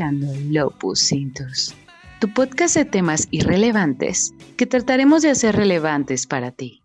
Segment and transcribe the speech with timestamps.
[0.00, 1.74] Lopus Cintus,
[2.20, 6.84] tu podcast de temas irrelevantes que trataremos de hacer relevantes para ti.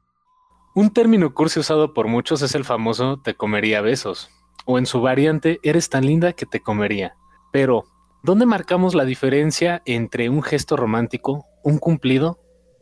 [0.73, 4.31] Un término cursi usado por muchos es el famoso te comería besos,
[4.65, 7.13] o en su variante eres tan linda que te comería.
[7.51, 7.83] Pero,
[8.23, 12.39] ¿dónde marcamos la diferencia entre un gesto romántico, un cumplido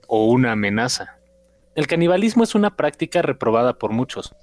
[0.08, 1.18] o una amenaza?
[1.76, 4.34] El canibalismo es una práctica reprobada por muchos,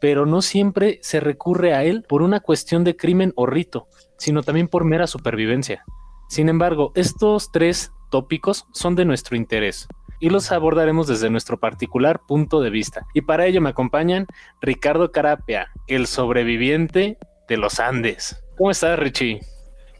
[0.00, 4.42] pero no siempre se recurre a él por una cuestión de crimen o rito, sino
[4.42, 5.84] también por mera supervivencia.
[6.28, 9.88] Sin embargo, estos tres tópicos son de nuestro interés
[10.20, 13.06] y los abordaremos desde nuestro particular punto de vista.
[13.12, 14.26] Y para ello me acompañan
[14.60, 18.42] Ricardo Carapia, el sobreviviente de los Andes.
[18.56, 19.40] ¿Cómo estás, Richie?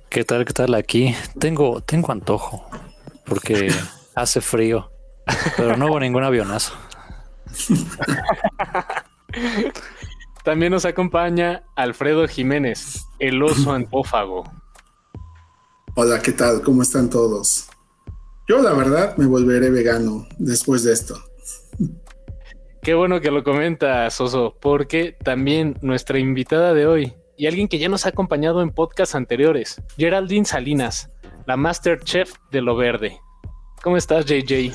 [0.08, 0.44] ¿Qué tal?
[0.44, 1.14] ¿Qué tal aquí?
[1.38, 2.64] Tengo, tengo antojo
[3.27, 3.72] porque
[4.14, 4.91] hace frío,
[5.56, 6.74] pero no hubo ningún avionazo.
[10.45, 14.45] También nos acompaña Alfredo Jiménez, el oso antófago.
[15.97, 16.61] Hola, ¿qué tal?
[16.61, 17.70] ¿Cómo están todos?
[18.47, 21.19] Yo la verdad me volveré vegano después de esto.
[22.83, 27.79] Qué bueno que lo comentas, Oso, porque también nuestra invitada de hoy y alguien que
[27.79, 31.08] ya nos ha acompañado en podcasts anteriores, Geraldine Salinas,
[31.47, 33.19] la Master Chef de Lo Verde.
[33.83, 34.75] ¿Cómo estás, JJ?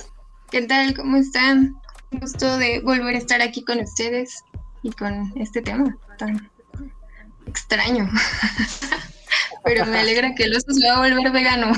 [0.49, 0.95] ¿Qué tal?
[0.95, 1.75] ¿Cómo están?
[2.11, 4.43] gusto de volver a estar aquí con ustedes
[4.83, 6.49] y con este tema tan
[7.47, 8.09] extraño.
[9.63, 11.73] Pero me alegra que el oso se va a volver vegano.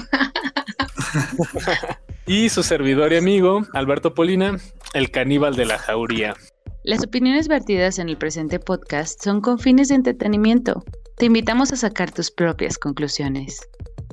[2.28, 4.58] y su servidor y amigo, Alberto Polina,
[4.94, 6.36] el caníbal de la jauría.
[6.84, 10.84] Las opiniones vertidas en el presente podcast son con fines de entretenimiento.
[11.18, 13.60] Te invitamos a sacar tus propias conclusiones.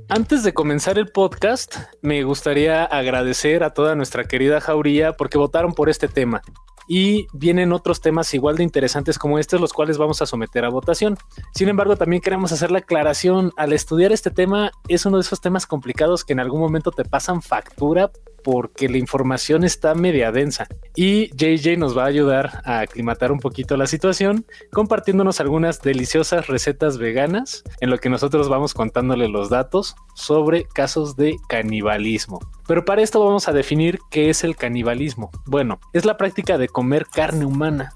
[0.08, 5.75] Antes de comenzar el podcast, me gustaría agradecer a toda nuestra querida jauría porque votaron
[5.75, 6.42] por este tema
[6.89, 10.70] y vienen otros temas igual de interesantes como estos, los cuales vamos a someter a
[10.70, 11.19] votación.
[11.55, 15.41] Sin embargo, también queremos hacer la aclaración, al estudiar este tema es uno de esos
[15.41, 18.11] temas complicados que en algún momento te pasan factura
[18.51, 20.69] porque la información está media densa.
[20.97, 26.47] Y JJ nos va a ayudar a aclimatar un poquito la situación, compartiéndonos algunas deliciosas
[26.47, 32.39] recetas veganas, en lo que nosotros vamos contándole los datos sobre casos de canibalismo.
[32.67, 35.31] Pero para esto vamos a definir qué es el canibalismo.
[35.45, 37.92] Bueno, es la práctica de comer carne humana.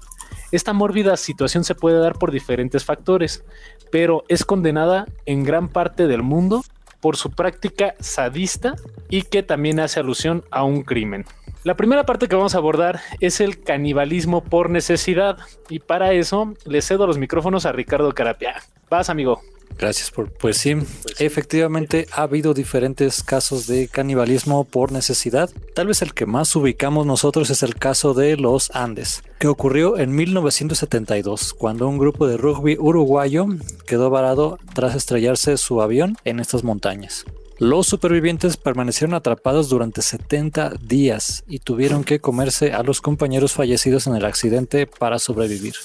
[0.51, 3.43] Esta mórbida situación se puede dar por diferentes factores,
[3.91, 6.61] pero es condenada en gran parte del mundo
[7.03, 8.75] por su práctica sadista
[9.09, 11.25] y que también hace alusión a un crimen.
[11.65, 15.37] La primera parte que vamos a abordar es el canibalismo por necesidad
[15.69, 18.55] y para eso le cedo los micrófonos a Ricardo Carapia.
[18.89, 19.41] Vas, amigo.
[19.77, 20.75] Gracias por, pues sí,
[21.19, 25.49] efectivamente ha habido diferentes casos de canibalismo por necesidad.
[25.75, 29.97] Tal vez el que más ubicamos nosotros es el caso de los Andes, que ocurrió
[29.97, 33.47] en 1972, cuando un grupo de rugby uruguayo
[33.85, 37.25] quedó varado tras estrellarse su avión en estas montañas.
[37.59, 44.07] Los supervivientes permanecieron atrapados durante 70 días y tuvieron que comerse a los compañeros fallecidos
[44.07, 45.75] en el accidente para sobrevivir.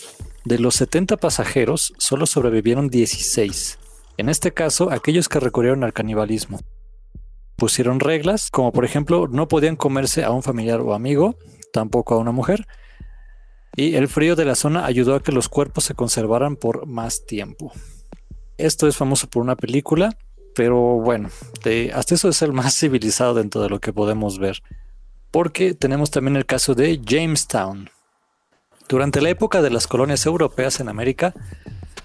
[0.48, 3.78] De los 70 pasajeros, solo sobrevivieron 16.
[4.16, 6.59] En este caso, aquellos que recurrieron al canibalismo.
[7.56, 11.36] Pusieron reglas, como por ejemplo, no podían comerse a un familiar o amigo,
[11.70, 12.66] tampoco a una mujer,
[13.76, 17.26] y el frío de la zona ayudó a que los cuerpos se conservaran por más
[17.26, 17.70] tiempo.
[18.56, 20.16] Esto es famoso por una película,
[20.54, 21.28] pero bueno,
[21.92, 24.62] hasta eso es el más civilizado dentro de lo que podemos ver.
[25.30, 27.91] Porque tenemos también el caso de Jamestown,
[28.88, 31.34] durante la época de las colonias europeas en América,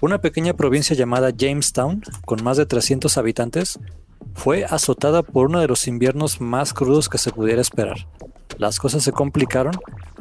[0.00, 3.78] una pequeña provincia llamada Jamestown, con más de 300 habitantes,
[4.34, 8.06] fue azotada por uno de los inviernos más crudos que se pudiera esperar.
[8.58, 9.74] Las cosas se complicaron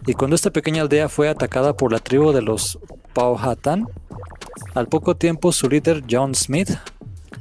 [0.07, 2.79] y cuando esta pequeña aldea fue atacada por la tribu de los
[3.13, 3.88] Powhatan,
[4.73, 6.72] al poco tiempo su líder John Smith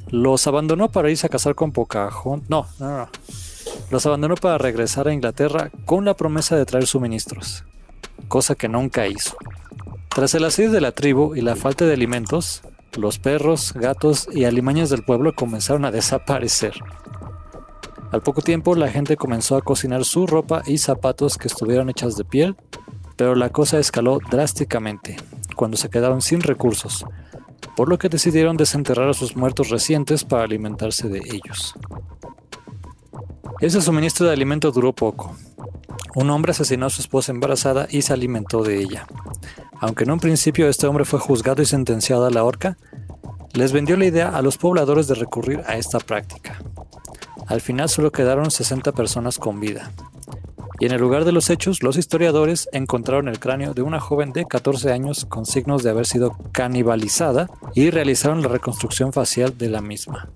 [0.09, 2.49] los abandonó para irse a casar con Pocahontas.
[2.49, 3.09] No, no, no.
[3.89, 7.63] Los abandonó para regresar a Inglaterra con la promesa de traer suministros
[8.27, 9.37] cosa que nunca hizo.
[10.09, 12.61] Tras el asedio de la tribu y la falta de alimentos,
[12.97, 16.73] los perros, gatos y alimañas del pueblo comenzaron a desaparecer.
[18.11, 22.15] Al poco tiempo la gente comenzó a cocinar su ropa y zapatos que estuvieron hechas
[22.15, 22.55] de piel,
[23.15, 25.17] pero la cosa escaló drásticamente
[25.55, 27.05] cuando se quedaron sin recursos,
[27.75, 31.73] por lo que decidieron desenterrar a sus muertos recientes para alimentarse de ellos.
[33.59, 35.35] Ese suministro de alimento duró poco,
[36.15, 39.07] un hombre asesinó a su esposa embarazada y se alimentó de ella.
[39.79, 42.77] Aunque en un principio este hombre fue juzgado y sentenciado a la horca,
[43.53, 46.59] les vendió la idea a los pobladores de recurrir a esta práctica.
[47.47, 49.91] Al final solo quedaron 60 personas con vida.
[50.79, 54.33] Y en el lugar de los hechos, los historiadores encontraron el cráneo de una joven
[54.33, 59.69] de 14 años con signos de haber sido canibalizada y realizaron la reconstrucción facial de
[59.69, 60.29] la misma.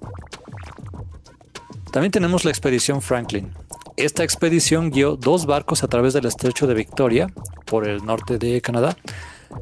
[1.92, 3.52] También tenemos la expedición Franklin.
[3.98, 7.34] Esta expedición guió dos barcos a través del estrecho de Victoria,
[7.66, 8.96] por el norte de Canadá,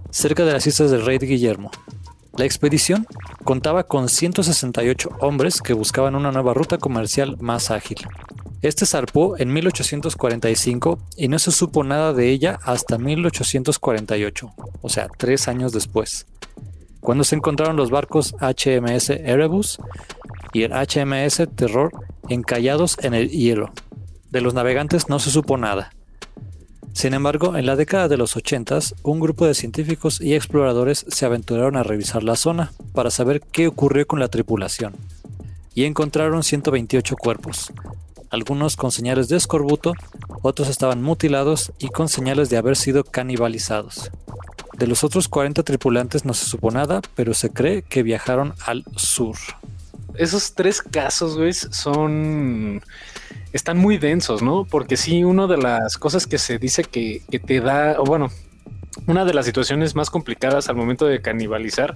[0.09, 1.71] cerca de las islas del Rey Guillermo.
[2.37, 3.07] La expedición
[3.45, 7.99] contaba con 168 hombres que buscaban una nueva ruta comercial más ágil.
[8.61, 15.07] Este zarpó en 1845 y no se supo nada de ella hasta 1848, o sea,
[15.17, 16.27] tres años después,
[16.99, 19.77] cuando se encontraron los barcos HMS Erebus
[20.51, 21.93] y el HMS Terror
[22.27, 23.71] encallados en el hielo.
[24.35, 25.93] De los navegantes no se supo nada.
[26.91, 31.25] Sin embargo, en la década de los 80, un grupo de científicos y exploradores se
[31.25, 34.93] aventuraron a revisar la zona para saber qué ocurrió con la tripulación,
[35.73, 37.71] y encontraron 128 cuerpos,
[38.29, 39.93] algunos con señales de escorbuto,
[40.41, 44.11] otros estaban mutilados y con señales de haber sido canibalizados.
[44.77, 48.83] De los otros 40 tripulantes no se supo nada, pero se cree que viajaron al
[48.97, 49.37] sur.
[50.17, 52.81] Esos tres casos, güey, son
[53.55, 54.65] están muy densos, ¿no?
[54.65, 58.29] Porque sí, una de las cosas que se dice que, te da, o bueno,
[59.07, 61.95] una de las situaciones más complicadas al momento de canibalizar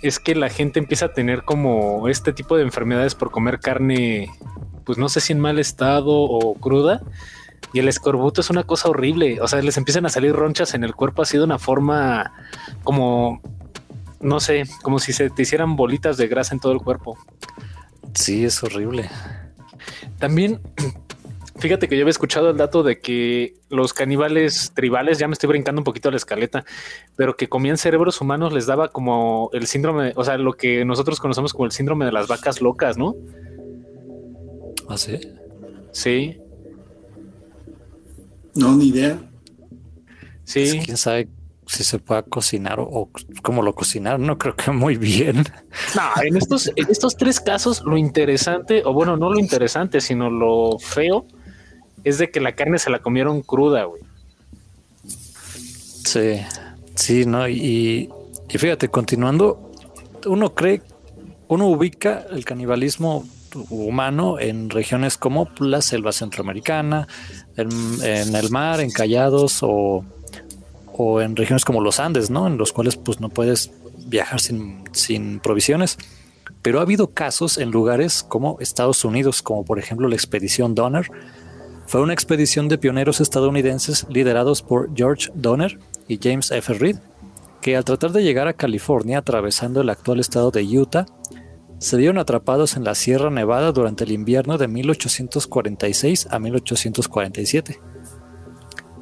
[0.00, 4.30] es que la gente empieza a tener como este tipo de enfermedades por comer carne,
[4.84, 7.02] pues no sé si en mal estado o cruda.
[7.74, 9.42] Y el escorbuto es una cosa horrible.
[9.42, 12.32] O sea, les empiezan a salir ronchas en el cuerpo así de una forma
[12.82, 13.42] como,
[14.20, 17.16] no sé, como si se te hicieran bolitas de grasa en todo el cuerpo.
[18.14, 19.08] Sí, es horrible.
[20.18, 20.60] También,
[21.56, 25.48] fíjate que yo había escuchado el dato de que los caníbales tribales, ya me estoy
[25.48, 26.64] brincando un poquito la escaleta,
[27.16, 31.20] pero que comían cerebros humanos les daba como el síndrome, o sea, lo que nosotros
[31.20, 33.14] conocemos como el síndrome de las vacas locas, ¿no?
[34.88, 35.18] ¿Ah, sí?
[35.92, 36.40] Sí.
[38.54, 39.18] No, ni idea.
[40.44, 40.70] Sí.
[40.72, 41.28] Pues, ¿Quién sabe
[41.68, 43.10] si se puede cocinar o,
[43.42, 45.44] cómo lo cocinar, no creo que muy bien.
[45.94, 50.30] No, en estos, en estos tres casos, lo interesante, o bueno, no lo interesante, sino
[50.30, 51.26] lo feo,
[52.04, 54.02] es de que la carne se la comieron cruda, güey.
[56.04, 56.40] Sí,
[56.94, 58.08] sí, no, y,
[58.48, 59.70] y fíjate, continuando,
[60.24, 60.80] uno cree,
[61.48, 63.26] uno ubica el canibalismo
[63.68, 67.06] humano en regiones como la selva centroamericana,
[67.56, 67.68] en,
[68.02, 70.02] en el mar, en callados o
[71.00, 72.48] o en regiones como los Andes, ¿no?
[72.48, 73.70] En los cuales pues no puedes
[74.06, 75.96] viajar sin, sin provisiones.
[76.60, 81.08] Pero ha habido casos en lugares como Estados Unidos, como por ejemplo la expedición Donner.
[81.86, 85.78] Fue una expedición de pioneros estadounidenses liderados por George Donner
[86.08, 86.74] y James F.
[86.74, 86.96] Reed,
[87.62, 91.06] que al tratar de llegar a California atravesando el actual estado de Utah,
[91.78, 97.80] se vieron atrapados en la Sierra Nevada durante el invierno de 1846 a 1847.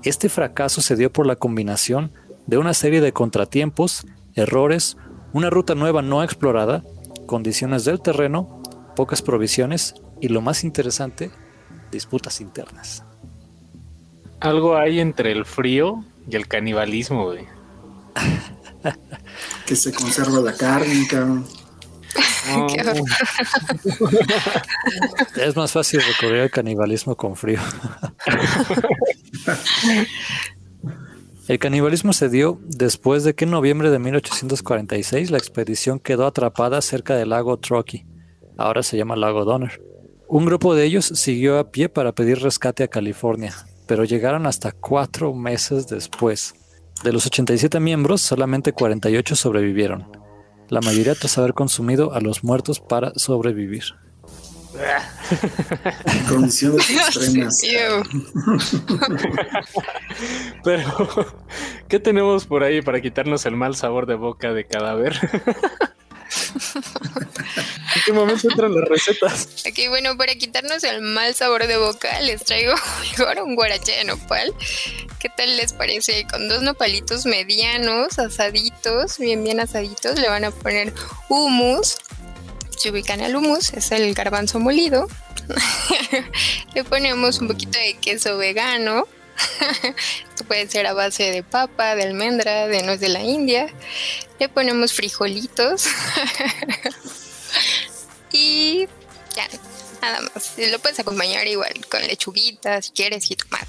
[0.07, 2.13] Este fracaso se dio por la combinación
[2.47, 4.07] de una serie de contratiempos,
[4.37, 4.97] errores,
[5.33, 6.85] una ruta nueva no explorada,
[7.27, 8.63] condiciones del terreno,
[8.95, 11.33] pocas provisiones y lo más interesante,
[11.91, 13.03] disputas internas.
[14.39, 17.45] Algo hay entre el frío y el canibalismo, güey.
[19.67, 21.05] que se conserva la carne,
[25.37, 27.61] es más fácil recurrir al canibalismo con frío.
[31.49, 36.83] El canibalismo se dio después de que en noviembre de 1846 la expedición quedó atrapada
[36.83, 38.05] cerca del lago Truckee,
[38.57, 39.81] ahora se llama lago Donner.
[40.27, 43.55] Un grupo de ellos siguió a pie para pedir rescate a California,
[43.87, 46.57] pero llegaron hasta cuatro meses después.
[47.05, 50.09] De los 87 miembros, solamente 48 sobrevivieron,
[50.69, 53.85] la mayoría tras haber consumido a los muertos para sobrevivir.
[56.29, 57.63] Condiciones extremas.
[60.65, 61.09] Pero,
[61.89, 65.19] ¿qué tenemos por ahí para quitarnos el mal sabor de boca de cadáver?
[66.57, 69.49] ¿En qué momento entran las recetas?
[69.67, 74.05] Ok, bueno, para quitarnos el mal sabor de boca, les traigo mejor un guarache de
[74.05, 74.55] nopal.
[75.19, 76.27] ¿Qué tal les parece?
[76.31, 80.93] Con dos nopalitos medianos, asaditos, bien, bien asaditos, le van a poner
[81.29, 81.99] humus,
[82.77, 85.09] se ubican al humus, es el garbanzo molido.
[86.75, 89.07] Le ponemos un poquito de queso vegano.
[89.37, 93.69] Esto puede ser a base de papa, de almendra, de nuez de la India.
[94.39, 95.87] Le ponemos frijolitos.
[98.33, 98.87] y
[99.35, 99.49] ya,
[100.01, 100.55] nada más.
[100.59, 103.67] Lo puedes acompañar igual con lechuguita, si quieres, y tomate.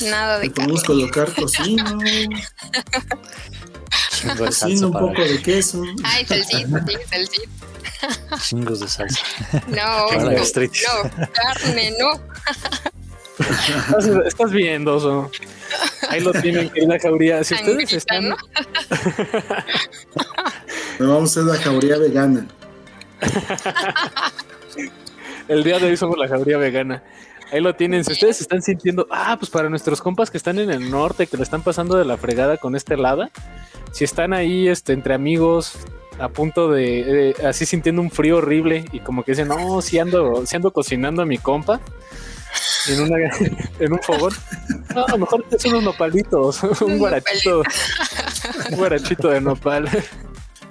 [0.00, 1.84] Nada de Le podemos colocar tocino.
[4.36, 5.82] tocino, un poco de queso.
[6.04, 7.48] Ay, salsita, sí, salsita.
[8.42, 9.20] Chingos de salsa.
[9.68, 10.42] No, no, no,
[11.32, 12.20] carne, no.
[14.26, 15.30] Estás, viendo, eso.
[16.08, 17.44] Ahí lo tienen, querida Jauría.
[17.44, 18.28] Si ustedes están.
[18.28, 18.36] ¿no?
[20.98, 22.46] vamos a hacer la jauría vegana.
[25.48, 27.02] El día de hoy somos la jauría vegana.
[27.50, 28.04] Ahí lo tienen.
[28.04, 31.36] Si ustedes están sintiendo, ah, pues para nuestros compas que están en el norte, que
[31.36, 33.30] le están pasando de la fregada con esta helada,
[33.92, 35.74] si están ahí este, entre amigos,
[36.18, 40.46] a punto de, así sintiendo un frío horrible y como que dicen, no, si ando,
[40.46, 41.80] si ando cocinando a mi compa
[42.88, 43.16] en, una,
[43.78, 44.32] en un fogón.
[44.94, 47.62] No, a lo mejor te son unos nopalitos, un guarachito,
[48.70, 49.88] un guarachito de nopal.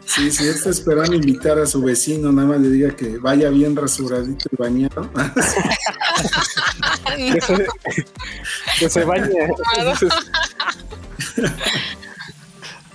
[0.06, 3.78] Sí, sí, está esperando invitar a su vecino, nada más le diga que vaya bien
[3.78, 5.10] rasuradito y bañado.
[8.78, 9.30] que, se, bañe.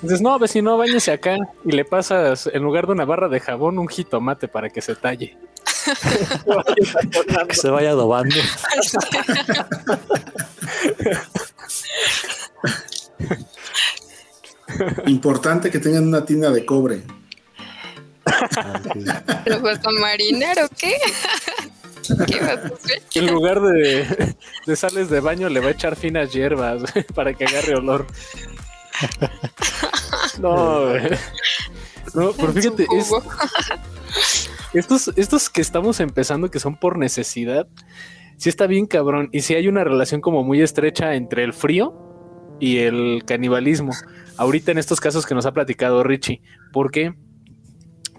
[0.03, 3.79] Dices, no, vecino, bañese acá y le pasas en lugar de una barra de jabón
[3.79, 5.39] un jitomate para que se talle.
[7.49, 8.35] Que se vaya adobando.
[15.07, 17.03] Importante que tengan una tina de cobre.
[19.45, 20.97] ¿Pero fue con marinero qué?
[22.27, 23.03] ¿Qué vas a hacer?
[23.15, 24.35] En lugar de,
[24.67, 26.83] de, sales de baño le va a echar finas hierbas
[27.15, 28.07] para que agarre olor.
[30.39, 30.93] No,
[32.15, 32.87] no, pero fíjate,
[34.73, 37.67] estos, estos que estamos empezando, que son por necesidad,
[38.37, 39.29] sí está bien cabrón.
[39.33, 41.95] Y sí hay una relación como muy estrecha entre el frío
[42.61, 43.93] y el canibalismo.
[44.37, 46.43] Ahorita en estos casos que nos ha platicado Richie.
[46.73, 47.15] ¿Por qué?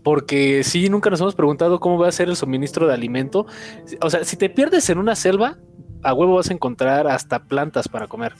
[0.03, 3.45] Porque sí, nunca nos hemos preguntado cómo va a ser el suministro de alimento.
[4.01, 5.57] O sea, si te pierdes en una selva,
[6.03, 8.33] a huevo vas a encontrar hasta plantas para comer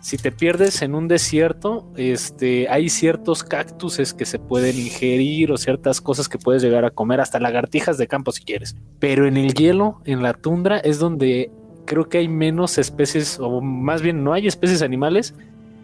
[0.00, 5.56] si te pierdes en un desierto, este, hay ciertos cactuses que se pueden ingerir o
[5.56, 8.76] ciertas cosas que puedes llegar a comer, hasta lagartijas de campo si quieres.
[9.00, 11.50] Pero en el hielo, en la tundra, es donde
[11.86, 15.34] creo que hay menos especies, o más bien no hay especies animales,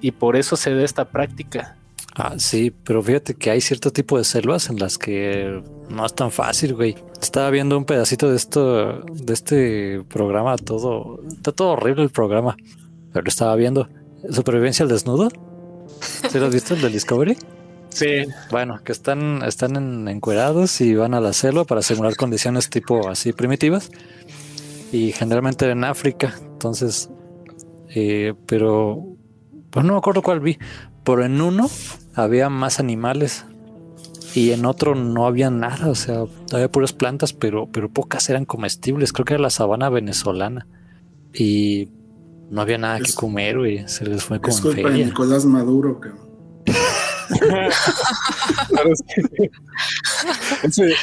[0.00, 1.76] y por eso se da esta práctica.
[2.14, 6.14] Ah, sí, pero fíjate que hay cierto tipo de selvas en las que no es
[6.14, 6.95] tan fácil, güey.
[7.21, 12.57] Estaba viendo un pedacito de esto, de este programa, todo, está todo horrible el programa,
[13.12, 13.88] pero lo estaba viendo
[14.31, 15.29] ¿Supervivencia al desnudo?
[16.00, 17.37] ¿Sí lo has visto el del Discovery?
[17.91, 18.25] Sí.
[18.50, 23.09] Bueno, que están, están en, encuerados y van a la selva para simular condiciones tipo
[23.09, 23.91] así primitivas.
[24.93, 26.35] Y generalmente en África.
[26.52, 27.11] Entonces,
[27.95, 29.05] eh, pero
[29.71, 30.59] pues no me acuerdo cuál vi.
[31.05, 31.69] Pero en uno
[32.14, 33.45] había más animales
[34.35, 35.88] y en otro no había nada.
[35.88, 39.12] O sea, había puras plantas, pero, pero pocas eran comestibles.
[39.12, 40.67] Creo que era la sabana venezolana.
[41.35, 41.88] Y
[42.52, 43.88] no había nada que comer, güey.
[43.88, 46.30] Se les fue con Es culpa de Nicolás Maduro, cabrón.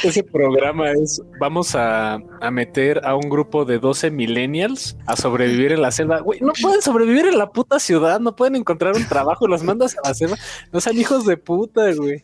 [0.04, 2.18] ese, programa es vamos a,
[2.52, 6.20] meter a un grupo de 12 millennials a sobrevivir en la selva.
[6.20, 9.96] Güey, no pueden sobrevivir en la puta ciudad, no pueden encontrar un trabajo, los mandas
[10.04, 10.36] a la selva.
[10.72, 12.22] No sean hijos de puta, güey.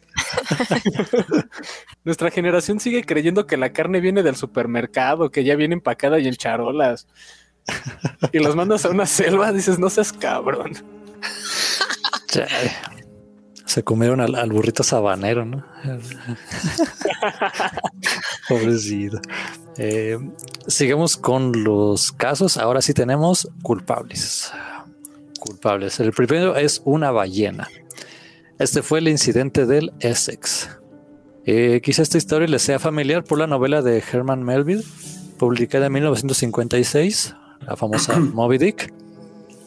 [2.05, 6.29] Nuestra generación sigue creyendo que la carne viene del supermercado, que ya viene empacada y
[6.29, 7.09] en charolas
[8.33, 10.73] y los mandas a una selva, dices, no seas cabrón.
[13.65, 15.65] Se comieron al, burrito sabanero, ¿no?
[18.49, 19.21] Pobrecito.
[19.77, 20.19] Eh,
[20.67, 22.57] sigamos con los casos.
[22.57, 24.53] Ahora sí tenemos culpables.
[25.41, 26.01] Culpables.
[26.01, 27.69] El primero es una ballena.
[28.59, 30.71] Este fue el incidente del Essex.
[31.45, 34.85] Eh, quizá esta historia les sea familiar por la novela de Herman Melville,
[35.39, 38.93] publicada en 1956, la famosa Moby Dick.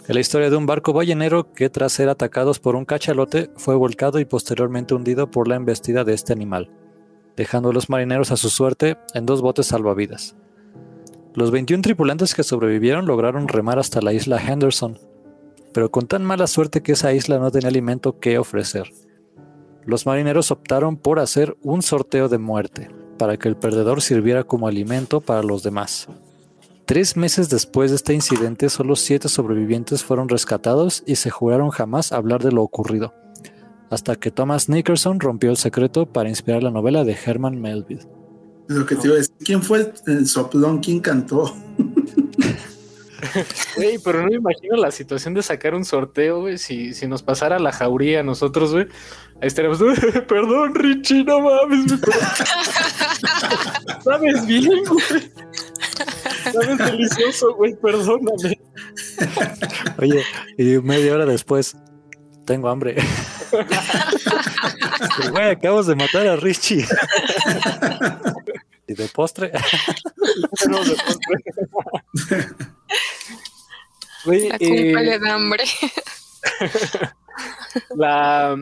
[0.08, 3.76] Es la historia de un barco ballenero que tras ser atacados por un cachalote fue
[3.76, 6.72] volcado y posteriormente hundido por la embestida de este animal,
[7.36, 10.36] dejando a los marineros a su suerte en dos botes salvavidas.
[11.36, 14.98] Los 21 tripulantes que sobrevivieron lograron remar hasta la isla Henderson,
[15.74, 18.92] pero con tan mala suerte que esa isla no tenía alimento que ofrecer.
[19.86, 22.90] Los marineros optaron por hacer un sorteo de muerte,
[23.20, 26.08] para que el perdedor sirviera como alimento para los demás.
[26.90, 32.12] Tres meses después de este incidente, solo siete sobrevivientes fueron rescatados y se juraron jamás
[32.12, 33.14] hablar de lo ocurrido,
[33.92, 38.08] hasta que Thomas Nickerson rompió el secreto para inspirar la novela de Herman Melville.
[38.70, 40.80] Lo que te iba a decir, ¿quién fue el, soplón?
[40.80, 41.56] ¿Quién cantó?
[43.76, 46.58] Güey, pero no me imagino la situación de sacar un sorteo, güey.
[46.58, 48.88] Si, si nos pasara la jauría a nosotros, güey,
[49.42, 49.80] ahí estaríamos,
[50.28, 52.00] perdón, Richie, no mames,
[54.04, 55.32] ¿Sabes bien, güey?
[56.52, 58.60] Sabes delicioso, güey, perdóname.
[59.98, 60.24] Oye,
[60.58, 61.76] y media hora después,
[62.46, 62.96] tengo hambre.
[65.32, 66.86] güey, acabamos de matar a Richie.
[68.88, 69.52] ¿Y de postre?
[70.70, 71.44] no, de postre.
[74.50, 75.64] la culpa le da hambre.
[77.96, 78.56] la,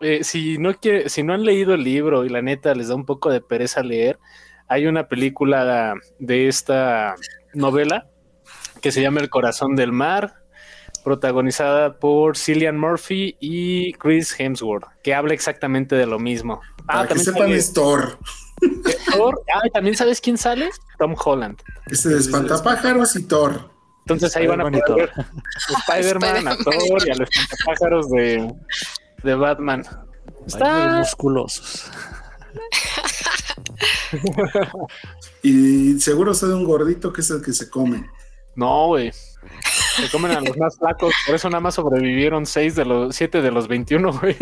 [0.00, 2.94] eh, si, no quiere, si no han leído el libro y la neta les da
[2.94, 4.18] un poco de pereza leer,
[4.68, 7.14] hay una película de esta
[7.54, 8.06] novela
[8.80, 10.34] que se llama El corazón del mar,
[11.04, 16.60] protagonizada por Cillian Murphy y Chris Hemsworth, que habla exactamente de lo mismo.
[16.86, 18.18] Ah, Para que sepan es Thor.
[19.12, 19.40] Thor.
[19.54, 20.70] Ah, también sabes quién sale?
[20.98, 21.58] Tom Holland.
[21.86, 23.70] Ese de espantapájaros y Thor.
[24.00, 25.10] Entonces ahí van a poder ver
[25.88, 28.54] Spider-Man, a Thor y a los espantapájaros de,
[29.22, 29.82] de Batman.
[30.46, 31.90] Están musculosos.
[35.42, 38.08] Y seguro de un gordito que es el que se come.
[38.56, 39.12] No, güey.
[39.12, 43.42] Se comen a los más flacos, por eso nada más sobrevivieron seis de los siete
[43.42, 44.36] de los 21, güey.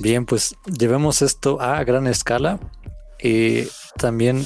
[0.00, 2.58] Bien, pues llevemos esto a gran escala.
[3.22, 4.44] Y también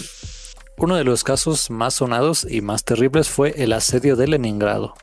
[0.77, 4.95] uno de los casos más sonados y más terribles fue el asedio de Leningrado.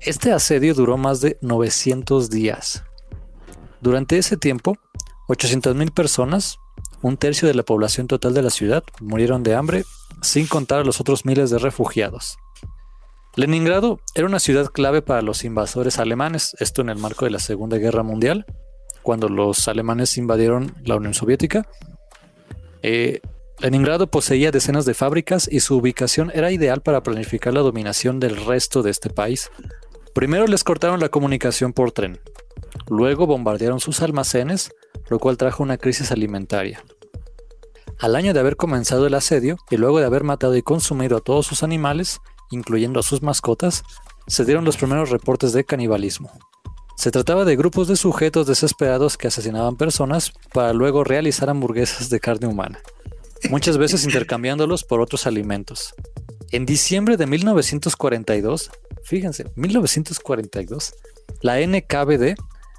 [0.00, 2.84] Este asedio duró más de 900 días.
[3.82, 4.78] Durante ese tiempo,
[5.26, 6.58] 800.000 personas,
[7.02, 9.84] un tercio de la población total de la ciudad, murieron de hambre,
[10.22, 12.38] sin contar a los otros miles de refugiados.
[13.34, 17.40] Leningrado era una ciudad clave para los invasores alemanes, esto en el marco de la
[17.40, 18.46] Segunda Guerra Mundial,
[19.02, 21.66] cuando los alemanes invadieron la Unión Soviética.
[22.82, 23.20] Eh,
[23.58, 28.36] Leningrado poseía decenas de fábricas y su ubicación era ideal para planificar la dominación del
[28.44, 29.50] resto de este país.
[30.14, 32.20] Primero les cortaron la comunicación por tren,
[32.92, 34.70] luego bombardearon sus almacenes,
[35.08, 36.84] lo cual trajo una crisis alimentaria.
[37.98, 41.20] Al año de haber comenzado el asedio y luego de haber matado y consumido a
[41.20, 42.20] todos sus animales,
[42.50, 43.82] incluyendo a sus mascotas,
[44.26, 46.30] se dieron los primeros reportes de canibalismo.
[46.96, 52.20] Se trataba de grupos de sujetos desesperados que asesinaban personas para luego realizar hamburguesas de
[52.20, 52.78] carne humana,
[53.50, 55.94] muchas veces intercambiándolos por otros alimentos.
[56.50, 58.70] En diciembre de 1942,
[59.02, 60.94] fíjense, 1942,
[61.40, 62.34] la NKVD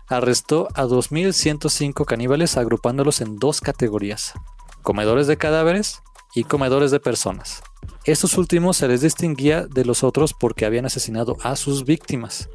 [0.07, 4.33] arrestó a 2.105 caníbales agrupándolos en dos categorías,
[4.81, 6.01] comedores de cadáveres
[6.35, 7.63] y comedores de personas.
[8.05, 12.49] Estos últimos se les distinguía de los otros porque habían asesinado a sus víctimas.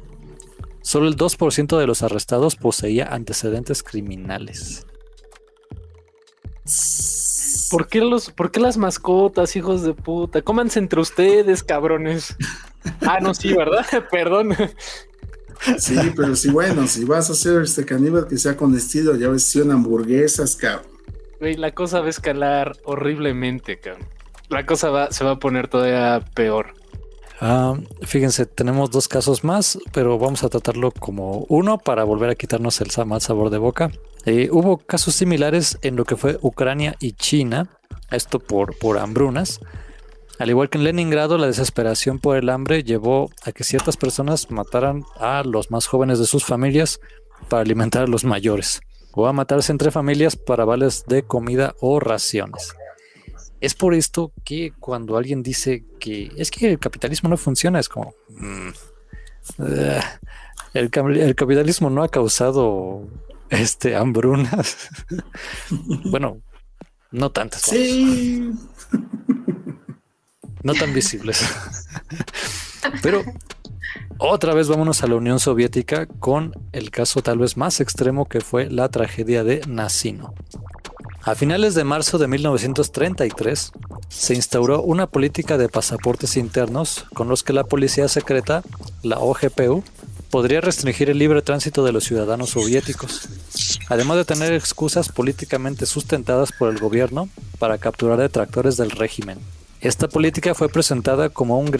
[0.81, 4.85] Solo el 2% de los arrestados poseía antecedentes criminales.
[7.69, 10.41] ¿Por qué, los, ¿Por qué las mascotas, hijos de puta?
[10.41, 12.35] Cómanse entre ustedes, cabrones.
[13.01, 13.85] Ah, no, sí, ¿verdad?
[14.11, 14.55] Perdón.
[15.77, 19.27] Sí, pero sí, bueno, si vas a hacer este caníbal que sea con estilo, ya
[19.29, 20.87] ves, son hamburguesas, cabrón.
[21.39, 24.05] Güey, la cosa va a escalar horriblemente, cabrón.
[24.49, 26.73] La cosa va, se va a poner todavía peor.
[27.41, 32.35] Ah, fíjense, tenemos dos casos más, pero vamos a tratarlo como uno para volver a
[32.35, 33.91] quitarnos el mal sabor de boca.
[34.25, 37.69] Eh, hubo casos similares en lo que fue Ucrania y China,
[38.11, 39.61] esto por, por hambrunas.
[40.39, 44.49] Al igual que en Leningrado, la desesperación por el hambre llevó a que ciertas personas
[44.49, 47.01] mataran a los más jóvenes de sus familias
[47.49, 48.79] para alimentar a los mayores,
[49.11, 52.73] o a matarse entre familias para vales de comida o raciones.
[53.59, 57.89] Es por esto que cuando alguien dice que es que el capitalismo no funciona, es
[57.89, 58.13] como...
[58.29, 58.69] Mm,
[59.59, 60.01] eh,
[60.73, 63.09] el, capitalismo no ha causado
[63.49, 64.77] este hambrunas.
[66.05, 66.41] bueno,
[67.11, 67.63] no tantas.
[67.63, 68.53] Sí.
[70.63, 71.45] No tan visibles.
[73.01, 73.23] Pero
[74.17, 78.41] otra vez vámonos a la Unión Soviética con el caso tal vez más extremo que
[78.41, 80.33] fue la tragedia de Nasino.
[81.23, 83.71] A finales de marzo de 1933
[84.09, 88.63] se instauró una política de pasaportes internos con los que la policía secreta,
[89.03, 89.83] la OGPU,
[90.29, 93.29] podría restringir el libre tránsito de los ciudadanos soviéticos,
[93.89, 99.39] además de tener excusas políticamente sustentadas por el gobierno para capturar detractores del régimen.
[99.81, 101.71] Esta política fue presentada como, un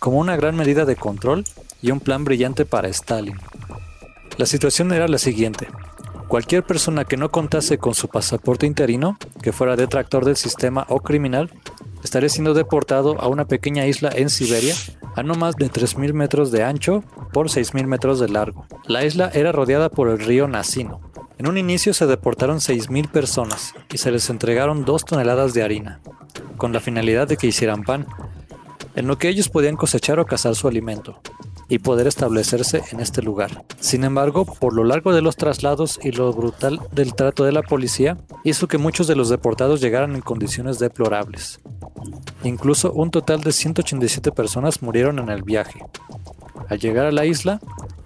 [0.00, 1.44] como una gran medida de control
[1.80, 3.36] y un plan brillante para Stalin.
[4.38, 5.68] La situación era la siguiente.
[6.26, 10.98] Cualquier persona que no contase con su pasaporte interino, que fuera detractor del sistema o
[10.98, 11.52] criminal,
[12.04, 14.74] estaría siendo deportado a una pequeña isla en Siberia
[15.16, 18.66] a no más de 3.000 metros de ancho por 6.000 metros de largo.
[18.86, 21.00] La isla era rodeada por el río Nasino.
[21.38, 26.00] En un inicio se deportaron 6.000 personas y se les entregaron 2 toneladas de harina,
[26.56, 28.06] con la finalidad de que hicieran pan,
[28.94, 31.20] en lo que ellos podían cosechar o cazar su alimento
[31.68, 33.64] y poder establecerse en este lugar.
[33.80, 37.62] Sin embargo, por lo largo de los traslados y lo brutal del trato de la
[37.62, 41.60] policía, hizo que muchos de los deportados llegaran en condiciones deplorables.
[42.42, 45.80] Incluso un total de 187 personas murieron en el viaje.
[46.68, 47.60] Al llegar a la isla,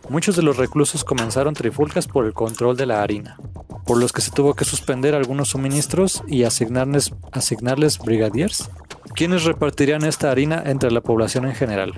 [0.09, 3.38] muchos de los reclusos comenzaron trifulcas por el control de la harina,
[3.87, 8.71] por los que se tuvo que suspender algunos suministros y asignarles, asignarles brigadiers,
[9.14, 11.94] quienes repartirían esta harina entre la población en general.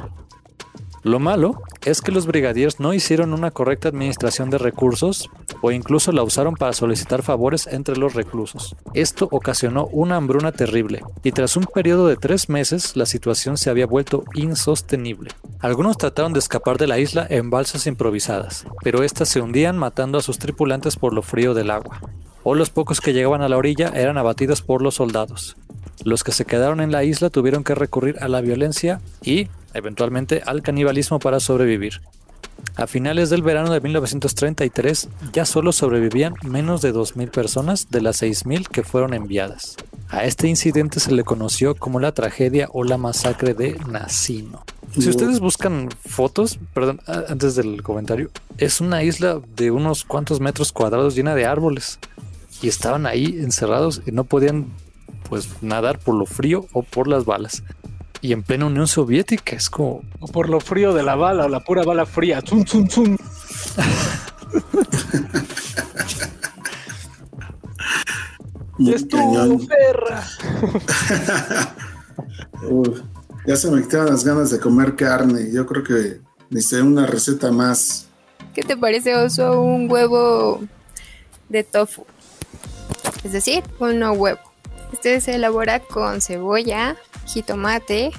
[1.02, 5.30] Lo malo es que los brigadiers no hicieron una correcta administración de recursos
[5.62, 8.76] o incluso la usaron para solicitar favores entre los reclusos.
[8.92, 13.70] Esto ocasionó una hambruna terrible y tras un periodo de tres meses la situación se
[13.70, 15.30] había vuelto insostenible.
[15.60, 20.18] Algunos trataron de escapar de la isla en balsas improvisadas, pero éstas se hundían matando
[20.18, 22.00] a sus tripulantes por lo frío del agua.
[22.42, 25.56] O los pocos que llegaban a la orilla eran abatidos por los soldados.
[26.04, 30.42] Los que se quedaron en la isla tuvieron que recurrir a la violencia y, eventualmente
[30.44, 32.00] al canibalismo para sobrevivir.
[32.76, 38.22] A finales del verano de 1933 ya solo sobrevivían menos de 2.000 personas de las
[38.22, 39.76] 6.000 que fueron enviadas.
[40.08, 44.64] A este incidente se le conoció como la tragedia o la masacre de Nacino.
[44.98, 50.72] Si ustedes buscan fotos, perdón, antes del comentario, es una isla de unos cuantos metros
[50.72, 52.00] cuadrados llena de árboles
[52.60, 54.66] y estaban ahí encerrados y no podían
[55.28, 57.62] pues nadar por lo frío o por las balas
[58.20, 59.56] y en plena Unión Soviética.
[59.56, 60.02] Es como.
[60.20, 62.42] O por lo frío de la bala o la pura bala fría.
[62.42, 63.16] ¡Zum, zum, zum!
[68.78, 70.26] ¡Estuvo perra!
[73.46, 75.50] ya se me quitaron las ganas de comer carne.
[75.52, 78.06] Yo creo que necesité una receta más.
[78.54, 79.60] ¿Qué te parece, Oso?
[79.60, 80.60] Un huevo
[81.48, 82.06] de tofu.
[83.22, 84.40] Es decir, un no huevo.
[84.92, 86.96] Este se elabora con cebolla,
[87.32, 88.12] jitomate,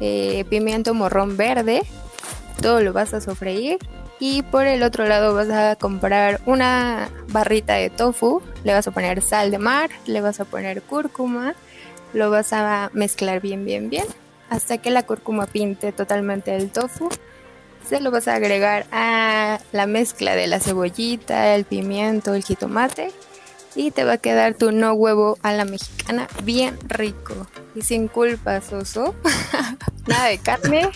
[0.00, 1.82] eh, pimiento morrón verde.
[2.60, 3.78] Todo lo vas a sofreír.
[4.18, 8.40] Y por el otro lado vas a comprar una barrita de tofu.
[8.64, 11.54] Le vas a poner sal de mar, le vas a poner cúrcuma.
[12.14, 14.06] Lo vas a mezclar bien, bien, bien.
[14.48, 17.10] Hasta que la cúrcuma pinte totalmente el tofu.
[17.86, 23.12] Se lo vas a agregar a la mezcla de la cebollita, el pimiento, el jitomate
[23.76, 28.08] y te va a quedar tu no huevo a la mexicana bien rico y sin
[28.08, 29.14] culpa, Soso.
[30.06, 30.86] Nada de carne.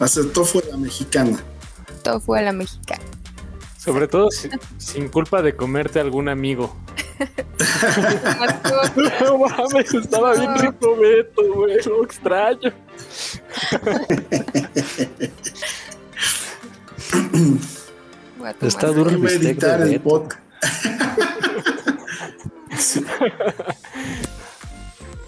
[0.00, 1.38] Hacer tofu a la mexicana.
[2.02, 3.04] Tofu a la mexicana.
[3.76, 4.30] Sobre todo
[4.78, 6.74] sin, culpa de comerte algún amigo.
[9.20, 12.72] no mames, estaba bien rico Beto, güey, lo extraño.
[18.62, 20.42] Está duro el editar el podcast.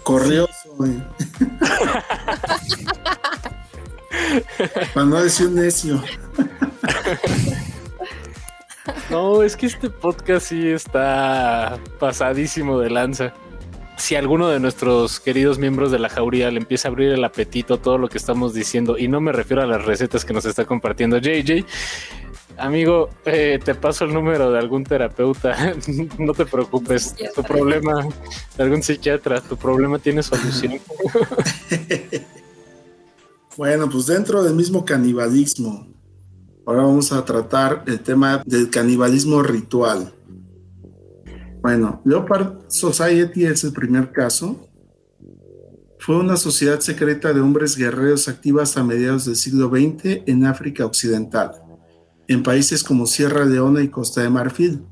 [0.03, 0.47] Corrió.
[4.93, 6.03] Para no decir un necio.
[9.09, 13.33] No, es que este podcast sí está pasadísimo de lanza.
[13.97, 17.77] Si alguno de nuestros queridos miembros de la jauría le empieza a abrir el apetito
[17.77, 20.65] todo lo que estamos diciendo, y no me refiero a las recetas que nos está
[20.65, 21.65] compartiendo JJ,
[22.57, 25.73] Amigo, eh, te paso el número de algún terapeuta.
[26.19, 27.15] no te preocupes.
[27.35, 28.07] Tu problema,
[28.57, 30.73] de algún psiquiatra, tu problema tiene solución.
[33.57, 35.87] bueno, pues dentro del mismo canibalismo,
[36.65, 40.13] ahora vamos a tratar el tema del canibalismo ritual.
[41.61, 44.67] Bueno, Leopard Society es el primer caso.
[45.99, 50.83] Fue una sociedad secreta de hombres guerreros activas a mediados del siglo XX en África
[50.83, 51.60] Occidental
[52.31, 54.83] en países como Sierra Leona y Costa de Marfil,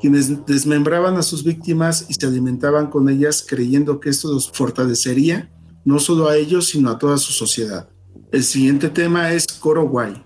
[0.00, 5.50] quienes desmembraban a sus víctimas y se alimentaban con ellas creyendo que esto los fortalecería
[5.84, 7.88] no solo a ellos, sino a toda su sociedad.
[8.30, 10.24] El siguiente tema es Korowai,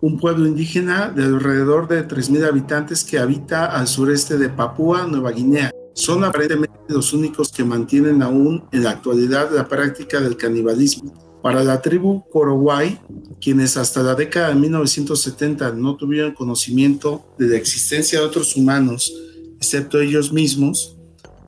[0.00, 5.30] un pueblo indígena de alrededor de 3.000 habitantes que habita al sureste de Papúa Nueva
[5.30, 5.70] Guinea.
[5.94, 11.64] Son aparentemente los únicos que mantienen aún en la actualidad la práctica del canibalismo para
[11.64, 13.00] la tribu Korowai,
[13.40, 19.12] quienes hasta la década de 1970 no tuvieron conocimiento de la existencia de otros humanos,
[19.56, 20.96] excepto ellos mismos,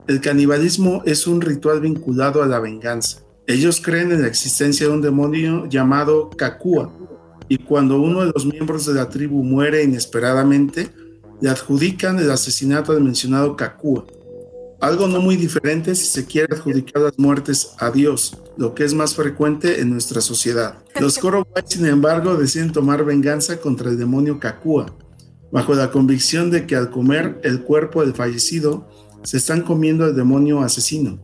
[0.07, 3.19] el canibalismo es un ritual vinculado a la venganza.
[3.47, 6.91] Ellos creen en la existencia de un demonio llamado Kakua,
[7.47, 10.89] y cuando uno de los miembros de la tribu muere inesperadamente,
[11.41, 14.05] le adjudican el asesinato del mencionado Kakua
[14.83, 18.93] algo no muy diferente si se quiere adjudicar las muertes a Dios, lo que es
[18.93, 20.77] más frecuente en nuestra sociedad.
[20.99, 24.95] Los Korowai, sin embargo, deciden tomar venganza contra el demonio Kakua,
[25.51, 28.87] bajo la convicción de que al comer el cuerpo del fallecido,
[29.23, 31.19] se están comiendo al demonio asesino.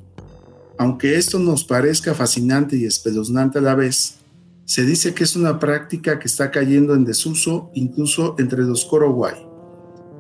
[0.78, 4.20] Aunque esto nos parezca fascinante y espeluznante a la vez,
[4.66, 9.50] se dice que es una práctica que está cayendo en desuso incluso entre los Korowai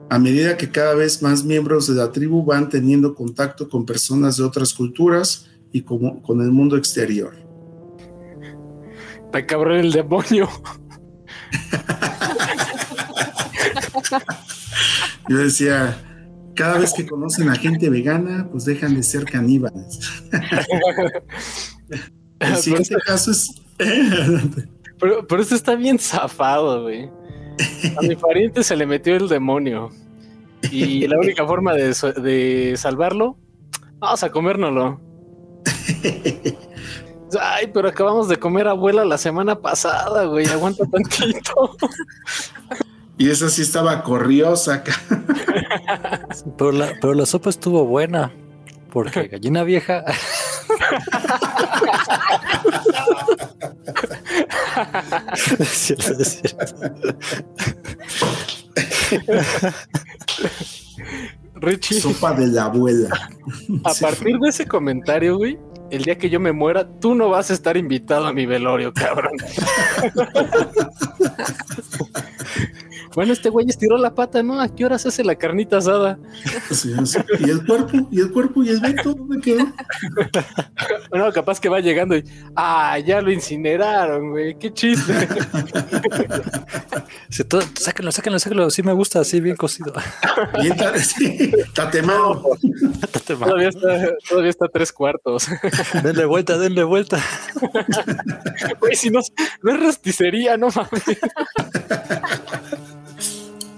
[0.09, 4.37] a medida que cada vez más miembros de la tribu van teniendo contacto con personas
[4.37, 7.35] de otras culturas y con, con el mundo exterior.
[9.25, 10.49] Está cabrón el demonio.
[15.29, 15.97] Yo decía,
[16.55, 19.99] cada vez que conocen a gente vegana, pues dejan de ser caníbales.
[22.39, 23.53] el siguiente caso es
[24.99, 27.09] Pero, pero esto está bien zafado, güey.
[27.97, 29.89] A mi pariente se le metió el demonio.
[30.71, 33.37] Y la única forma de, de salvarlo,
[33.99, 34.99] vamos a comérnoslo.
[37.39, 40.47] Ay, pero acabamos de comer abuela la semana pasada, güey.
[40.47, 41.77] Aguanta tantito.
[43.17, 44.93] Y esa sí estaba corriosa acá.
[46.57, 48.31] Pero la, pero la sopa estuvo buena.
[48.91, 50.05] Porque gallina vieja.
[55.59, 56.75] Es cierto, es cierto.
[61.61, 63.09] Richie, Sopa de la abuela.
[63.83, 64.03] a Sí.
[64.03, 65.57] partir de ese comentario, güey,
[65.91, 68.93] el día que yo me muera, tú no vas a estar invitado a mi velorio,
[68.93, 69.33] cabrón.
[73.15, 74.59] bueno, este güey estiró la pata, ¿no?
[74.61, 76.17] ¿A qué hora se hace la carnita asada?
[76.71, 77.19] Sí, sí.
[77.39, 78.07] ¿Y el cuerpo?
[78.11, 78.63] ¿Y el cuerpo?
[78.63, 79.13] ¿Y el Beto?
[79.13, 79.65] ¿Dónde quedó?
[81.09, 82.23] Bueno, capaz que va llegando y,
[82.55, 85.13] ah, ya lo incineraron, güey, qué chiste.
[87.29, 88.69] Sí, todo- sáquenlo, sáquenlo, sáquenlo.
[88.71, 89.93] Sí me gusta, así bien cocido.
[90.61, 92.43] Bien sí, tatemado.
[93.27, 95.47] todavía, está, todavía está a tres cuartos.
[96.03, 97.19] denle vuelta, denle vuelta.
[98.79, 99.19] Güey, si no,
[99.61, 101.03] no es rosticería, no mames.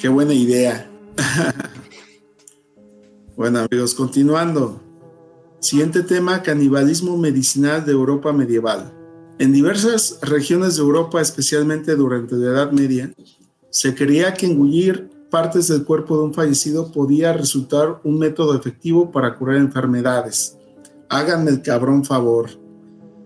[0.02, 0.90] Qué buena idea.
[3.38, 4.82] bueno, amigos, continuando.
[5.60, 8.92] Siguiente tema, canibalismo medicinal de Europa medieval.
[9.38, 13.14] En diversas regiones de Europa, especialmente durante la Edad Media,
[13.70, 19.12] se creía que engullir partes del cuerpo de un fallecido podía resultar un método efectivo
[19.12, 20.58] para curar enfermedades.
[21.10, 22.50] Háganme el cabrón favor.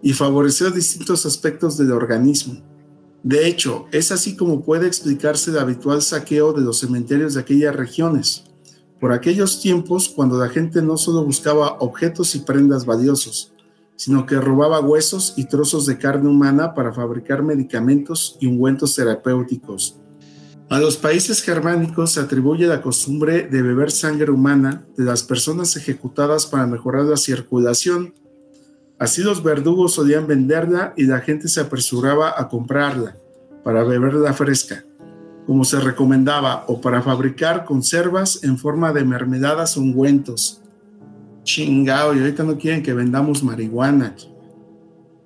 [0.01, 2.74] Y favorecer distintos aspectos del organismo.
[3.25, 7.75] De hecho, es así como puede explicarse el habitual saqueo de los cementerios de aquellas
[7.75, 8.43] regiones.
[8.99, 13.51] Por aquellos tiempos, cuando la gente no solo buscaba objetos y prendas valiosos,
[13.95, 19.99] sino que robaba huesos y trozos de carne humana para fabricar medicamentos y ungüentos terapéuticos.
[20.69, 25.75] A los países germánicos se atribuye la costumbre de beber sangre humana de las personas
[25.75, 28.13] ejecutadas para mejorar la circulación.
[28.97, 33.17] Así los verdugos solían venderla y la gente se apresuraba a comprarla
[33.63, 34.85] para beberla fresca,
[35.45, 40.61] como se recomendaba, o para fabricar conservas en forma de mermeladas o ungüentos.
[41.43, 44.15] Chingao, y ahorita no quieren que vendamos marihuana.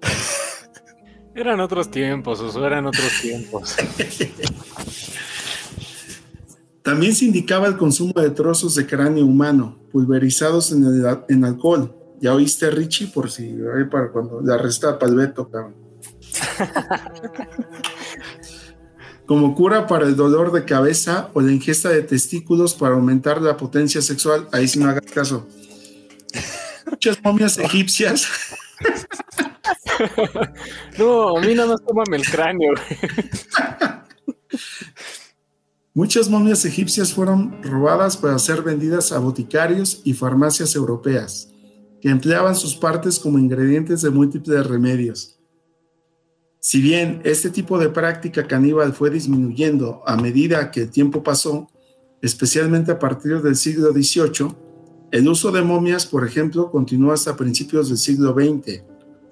[1.36, 3.76] Eran otros tiempos, Oso, eran otros tiempos.
[6.82, 11.96] También se indicaba el consumo de trozos de cráneo humano pulverizados en, el- en alcohol.
[12.22, 13.58] Ya oíste, Richie, por si
[13.90, 15.76] para cuando la resta para el Beto, cabrón.
[19.26, 23.58] Como cura para el dolor de cabeza o la ingesta de testículos para aumentar la
[23.58, 24.48] potencia sexual.
[24.52, 25.48] Ahí sí no hagas caso.
[26.90, 28.28] Muchas momias egipcias
[30.98, 32.74] No, a mí nada más tómame el cráneo.
[35.94, 41.50] Muchas momias egipcias fueron robadas para ser vendidas a boticarios y farmacias europeas,
[42.02, 45.40] que empleaban sus partes como ingredientes de múltiples remedios.
[46.60, 51.68] Si bien este tipo de práctica caníbal fue disminuyendo a medida que el tiempo pasó,
[52.22, 54.56] especialmente a partir del siglo XVIII,
[55.12, 58.84] el uso de momias, por ejemplo, continuó hasta principios del siglo XX.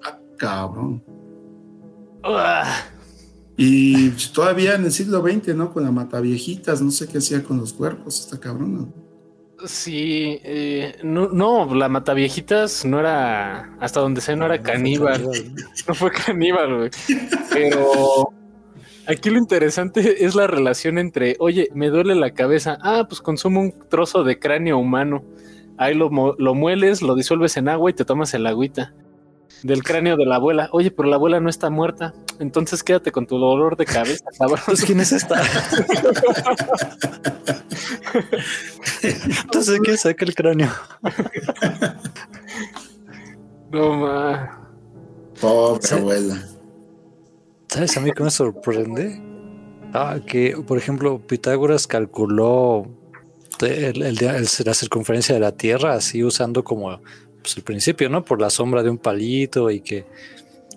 [0.02, 1.02] Ah, cabrón.
[3.56, 5.72] Y todavía en el siglo XX, ¿no?
[5.72, 8.86] Con la mataviejitas, no sé qué hacía con los cuerpos, esta cabrona.
[9.66, 15.28] Sí, eh, no, no, la mataviejitas no era, hasta donde sé, no era caníbal.
[15.88, 16.90] No fue caníbal, güey.
[17.50, 18.32] Pero
[19.06, 22.78] aquí lo interesante es la relación entre, oye, me duele la cabeza.
[22.82, 25.24] Ah, pues consumo un trozo de cráneo humano.
[25.76, 28.94] Ahí lo, lo mueles, lo disuelves en agua y te tomas el agüita.
[29.62, 30.68] Del cráneo de la abuela.
[30.72, 32.14] Oye, pero la abuela no está muerta.
[32.38, 34.58] Entonces quédate con tu dolor de cabeza, cabrón.
[34.60, 35.42] Entonces, ¿quién es esta?
[39.02, 40.70] Entonces, ¿qué saca el cráneo?
[43.70, 44.68] No, ma.
[45.40, 46.36] Pobre abuela.
[47.68, 49.20] ¿Sabes a mí qué me sorprende?
[49.92, 52.86] Ah, que, por ejemplo, Pitágoras calculó
[53.60, 57.00] el- el dia- el- la circunferencia de la Tierra así usando como
[57.42, 58.24] pues, el principio, ¿no?
[58.24, 60.06] Por la sombra de un palito y que...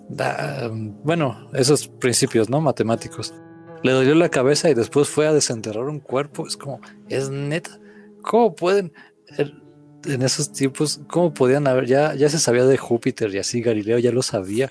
[0.08, 2.60] da- bueno, esos principios, ¿no?
[2.60, 3.34] Matemáticos.
[3.82, 6.46] Le dolió la cabeza y después fue a desenterrar un cuerpo.
[6.46, 7.78] Es como, es neta.
[8.22, 8.92] ¿Cómo pueden...
[9.38, 9.60] el-
[10.04, 11.86] en esos tiempos, ¿cómo podían haber?
[11.86, 14.68] Ya, ya se sabía de Júpiter y así Galileo ya lo sabía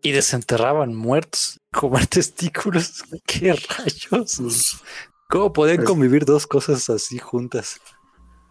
[0.00, 3.04] y desenterraban muertos, comer testículos.
[3.26, 4.80] ¿Qué rayos?
[5.28, 7.80] ¿Cómo podían Pues- convivir dos cosas así juntas?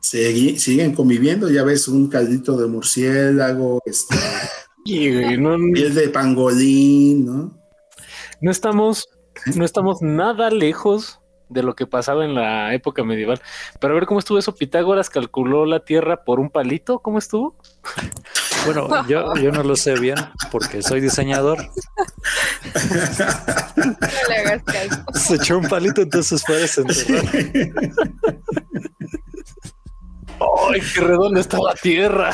[0.01, 4.15] Segui- siguen conviviendo, ya ves un caldito de murciélago, este,
[4.85, 7.57] Y, güey, no, Piel de pangolín, ¿no?
[8.41, 9.07] no estamos,
[9.55, 13.39] no estamos nada lejos de lo que pasaba en la época medieval.
[13.79, 14.55] Pero a ver cómo estuvo eso.
[14.55, 16.99] Pitágoras calculó la Tierra por un palito.
[16.99, 17.55] ¿Cómo estuvo?
[18.63, 20.17] Bueno, yo, yo no lo sé bien
[20.51, 21.57] porque soy diseñador.
[23.75, 23.95] No
[24.29, 25.03] le hagas caso.
[25.15, 27.25] Se echó un palito, entonces puedes enterrar.
[30.69, 32.31] ¡Ay, qué redonda está la Tierra!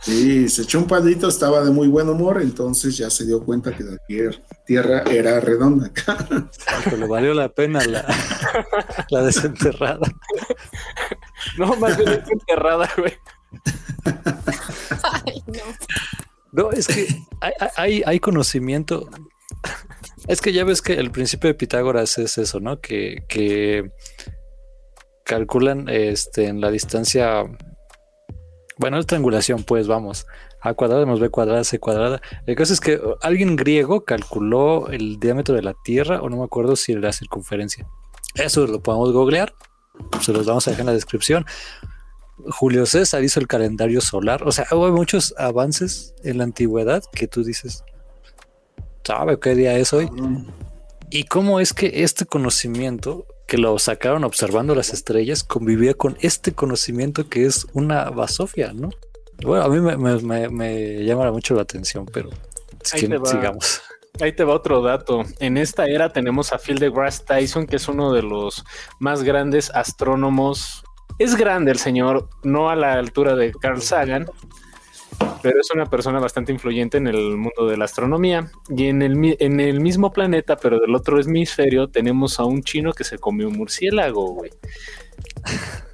[0.00, 3.76] Sí, se echó un palito, estaba de muy buen humor, entonces ya se dio cuenta
[3.76, 5.90] que la tier- tierra era redonda.
[6.84, 8.06] Pero le valió la pena la,
[9.10, 10.06] la desenterrada.
[11.58, 13.14] No, más bien está enterrada, güey.
[15.26, 15.62] Ay, no.
[16.52, 17.06] No, es que
[17.40, 19.08] hay, hay, hay conocimiento.
[20.28, 22.80] Es que ya ves que el principio de Pitágoras es eso, ¿no?
[22.80, 23.90] Que, que
[25.28, 27.44] calculan este, en la distancia.
[28.78, 30.26] Bueno, es triangulación, pues vamos.
[30.60, 32.20] A cuadrada menos B cuadrada, C cuadrada.
[32.46, 36.44] El caso es que alguien griego calculó el diámetro de la Tierra, o no me
[36.44, 37.86] acuerdo si la circunferencia.
[38.34, 39.52] Eso lo podemos googlear.
[40.22, 41.44] Se los vamos a dejar en la descripción.
[42.50, 44.44] Julio César hizo el calendario solar.
[44.44, 47.84] O sea, hubo muchos avances en la antigüedad que tú dices,
[49.04, 50.08] ¿sabe qué día es hoy?
[51.10, 56.52] ¿Y cómo es que este conocimiento que lo sacaron observando las estrellas convivía con este
[56.52, 58.90] conocimiento que es una basofia, ¿no?
[59.42, 62.30] Bueno, a mí me, me- me- me llama mucho la atención, pero
[62.92, 63.26] Ahí que te va.
[63.26, 63.80] sigamos.
[64.20, 65.22] Ahí te va otro dato.
[65.38, 68.64] En esta era tenemos a Phil deGrasse Tyson, que es uno de los
[68.98, 70.82] más grandes astrónomos.
[71.18, 74.26] Es grande el señor, no a la altura de Carl Sagan,
[75.42, 78.50] pero es una persona bastante influyente en el mundo de la astronomía.
[78.68, 82.92] Y en el, en el mismo planeta, pero del otro hemisferio, tenemos a un chino
[82.92, 84.50] que se comió un murciélago, güey.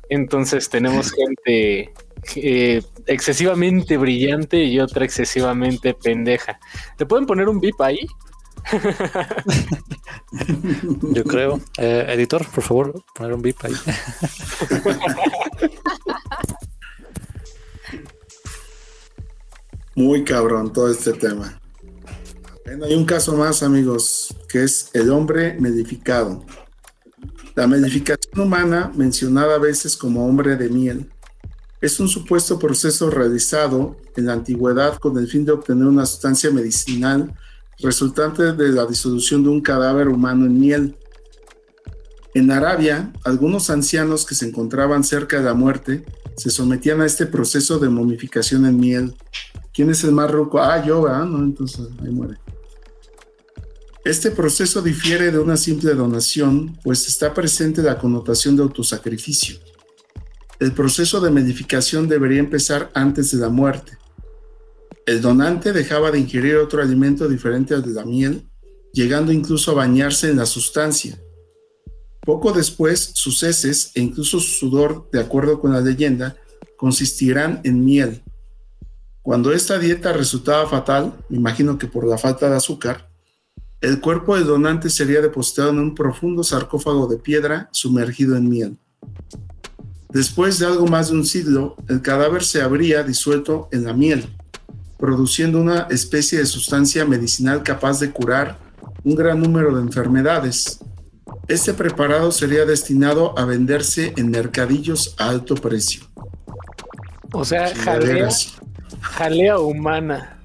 [0.09, 1.93] Entonces tenemos gente
[2.37, 6.59] eh, excesivamente brillante y otra excesivamente pendeja.
[6.97, 8.07] ¿Te pueden poner un bip ahí?
[11.13, 11.61] Yo creo.
[11.79, 13.75] Eh, editor, por favor, poner un bip ahí.
[19.95, 21.61] Muy cabrón todo este tema.
[22.65, 26.45] Bueno, hay un caso más, amigos, que es el hombre medificado.
[27.55, 31.11] La medificación humana, mencionada a veces como hombre de miel,
[31.81, 36.51] es un supuesto proceso realizado en la antigüedad con el fin de obtener una sustancia
[36.51, 37.35] medicinal
[37.79, 40.97] resultante de la disolución de un cadáver humano en miel.
[42.33, 46.05] En Arabia, algunos ancianos que se encontraban cerca de la muerte
[46.37, 49.15] se sometían a este proceso de momificación en miel.
[49.75, 50.63] ¿Quién es el más ruco?
[50.63, 51.25] Ah, yo, ¿verdad?
[51.25, 52.39] No, entonces ahí muere.
[54.05, 59.57] Este proceso difiere de una simple donación, pues está presente la connotación de autosacrificio.
[60.61, 63.99] El proceso de medificación debería empezar antes de la muerte.
[65.07, 68.49] El donante dejaba de ingerir otro alimento diferente al de la miel,
[68.93, 71.21] llegando incluso a bañarse en la sustancia.
[72.21, 76.37] Poco después, sus heces e incluso su sudor, de acuerdo con la leyenda,
[76.77, 78.23] consistirán en miel.
[79.25, 83.09] Cuando esta dieta resultaba fatal, me imagino que por la falta de azúcar,
[83.81, 88.79] el cuerpo del donante sería depositado en un profundo sarcófago de piedra sumergido en miel.
[90.11, 94.29] Después de algo más de un siglo, el cadáver se habría disuelto en la miel,
[94.99, 98.59] produciendo una especie de sustancia medicinal capaz de curar
[99.05, 100.81] un gran número de enfermedades.
[101.49, 106.03] Este preparado sería destinado a venderse en mercadillos a alto precio.
[107.33, 108.61] O sea, Chingaderas.
[109.05, 110.39] Jalea humana.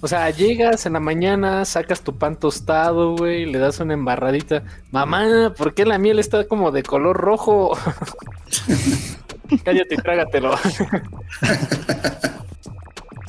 [0.00, 4.62] O sea, llegas en la mañana, sacas tu pan tostado, güey, le das una embarradita.
[4.92, 7.76] Mamá, ¿por qué la miel está como de color rojo?
[9.64, 10.52] Cállate y trágatelo.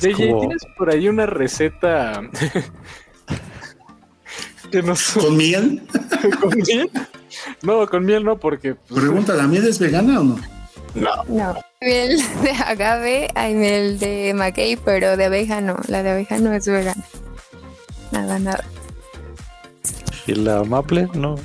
[0.00, 2.22] Como- ¿tienes por ahí una receta
[4.70, 5.82] que nos ¿Con miel?
[6.40, 6.90] con miel?
[7.62, 10.38] No, con miel no, porque pues, Pregunta, ¿la miel es vegana o no?
[10.94, 11.54] No.
[11.82, 15.76] Miel de agave, hay miel de maguey, pero de abeja no.
[15.88, 17.02] La de abeja no es vegana.
[18.12, 18.64] Nada, nada.
[20.26, 21.36] Y la maple, no.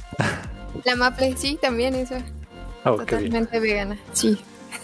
[0.83, 2.15] La maple, sí, también eso.
[2.83, 3.05] Ah, bien.
[3.05, 3.97] Totalmente vegana.
[4.11, 4.37] Sí.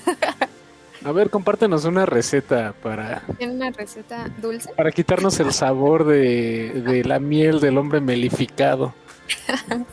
[1.04, 4.72] a ver, compártenos una receta para, Tiene una receta dulce.
[4.78, 8.94] para quitarnos el sabor de, de la miel del hombre melificado.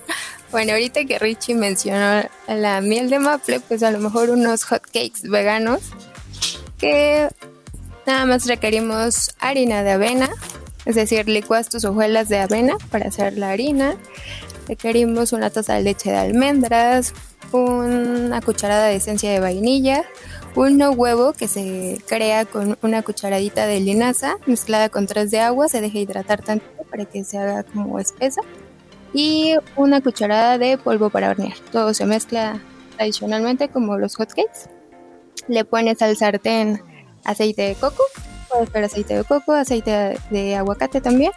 [0.51, 5.23] Bueno, ahorita que Richie mencionó la miel de maple, pues a lo mejor unos hotcakes
[5.23, 5.81] veganos
[6.79, 7.29] que
[8.07, 10.31] nada más requerimos harina de avena,
[10.87, 13.97] es decir, licuas tus hojuelas de avena para hacer la harina.
[14.67, 17.13] Requerimos una taza de leche de almendras,
[17.53, 20.05] una cucharada de esencia de vainilla,
[20.55, 25.69] un huevo que se crea con una cucharadita de linaza mezclada con tres de agua,
[25.69, 28.41] se deja hidratar tanto para que se haga como espesa
[29.13, 31.57] y una cucharada de polvo para hornear.
[31.73, 32.61] Todo se mezcla
[32.97, 34.69] tradicionalmente como los hotcakes.
[35.49, 36.83] Le pones al sartén
[37.25, 38.03] aceite de coco,
[38.49, 41.33] puede ser aceite de coco, aceite de aguacate también.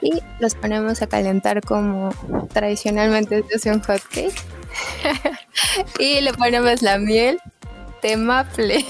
[0.00, 2.10] Y los ponemos a calentar como
[2.52, 4.34] tradicionalmente se hace un hotcake.
[5.98, 7.38] y le ponemos la miel
[8.02, 8.84] de maple.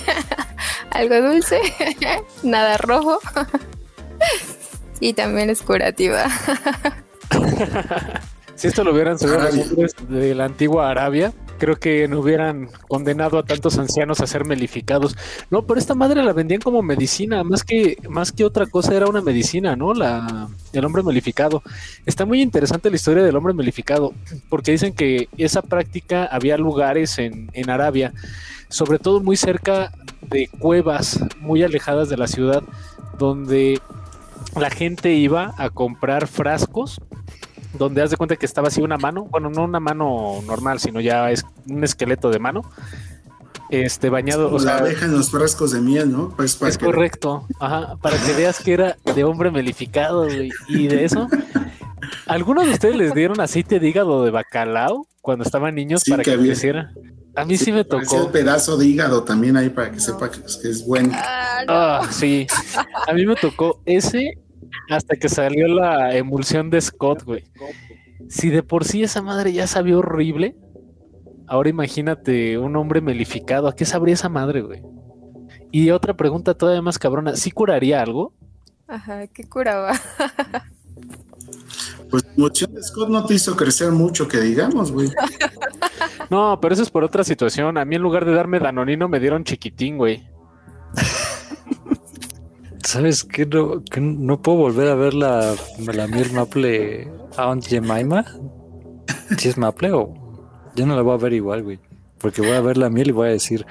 [0.91, 1.61] Algo dulce,
[2.43, 3.19] nada rojo.
[5.01, 6.27] y también es curativa.
[8.55, 13.43] si esto lo hubieran hombres de la antigua Arabia, creo que no hubieran condenado a
[13.43, 15.17] tantos ancianos a ser melificados.
[15.51, 19.07] No, pero esta madre la vendían como medicina, más que, más que otra cosa era
[19.07, 19.95] una medicina, ¿no?
[19.95, 21.63] La, el hombre melificado.
[22.07, 24.13] Está muy interesante la historia del hombre melificado,
[24.49, 28.13] porque dicen que esa práctica había lugares en, en Arabia,
[28.69, 29.93] sobre todo muy cerca
[30.23, 32.63] de cuevas, muy alejadas de la ciudad,
[33.19, 33.81] donde
[34.59, 37.01] la gente iba a comprar frascos
[37.79, 41.01] donde haz de cuenta que estaba así una mano, bueno, no una mano normal, sino
[41.01, 42.63] ya es un esqueleto de mano,
[43.69, 44.53] este bañado.
[44.53, 46.31] o sea, en los frascos de miel, ¿no?
[46.37, 51.29] Pues es correcto, ajá, para que veas que era de hombre melificado, y de eso.
[52.27, 56.31] ¿Algunos de ustedes les dieron aceite de hígado de bacalao cuando estaban niños para que,
[56.31, 56.87] que
[57.37, 58.27] A mí sí, me tocó.
[58.27, 61.11] Un pedazo de hígado también ahí para que sepa que, es bueno.
[61.15, 62.47] Ah, ah, sí.
[63.09, 64.39] A mí me tocó ese
[64.91, 67.45] hasta que salió la emulsión de Scott, güey.
[68.29, 70.57] Si de por sí esa madre ya sabía horrible,
[71.47, 73.67] ahora imagínate un hombre melificado.
[73.67, 74.83] ¿A qué sabría esa madre, güey?
[75.73, 77.35] Y otra pregunta todavía más cabrona.
[77.35, 78.33] ¿Sí curaría algo?
[78.87, 79.93] Ajá, ¿qué curaba?
[82.11, 85.09] pues emulsión de Scott no te hizo crecer mucho, que digamos, güey.
[86.31, 87.79] No, pero eso es por otra situación.
[87.79, 90.27] A mí en lugar de darme danonino me dieron chiquitín, güey.
[92.85, 93.47] ¿Sabes qué?
[93.47, 98.25] No, no puedo volver a ver la, la miel maple Aunt Jemima.
[99.39, 100.25] Si es maple o
[100.75, 101.81] yo no la voy a ver igual, güey.
[102.19, 103.67] Porque voy a ver la miel y voy a decir,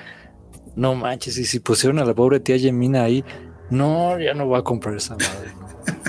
[0.76, 3.24] no manches, y si pusieron a la pobre tía Yemina ahí,
[3.70, 5.52] no, ya no voy a comprar esa madre.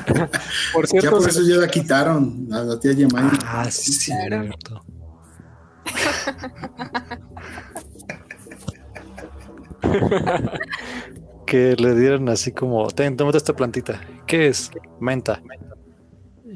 [0.73, 3.33] por cierto, ya por eso ya la quitaron, a la tía Yemina.
[3.47, 4.85] Ah, sí, sí, cierto.
[11.47, 14.01] que le dieron así como, ten, tómate esta plantita.
[14.27, 14.71] ¿Qué es?
[15.01, 15.41] Menta.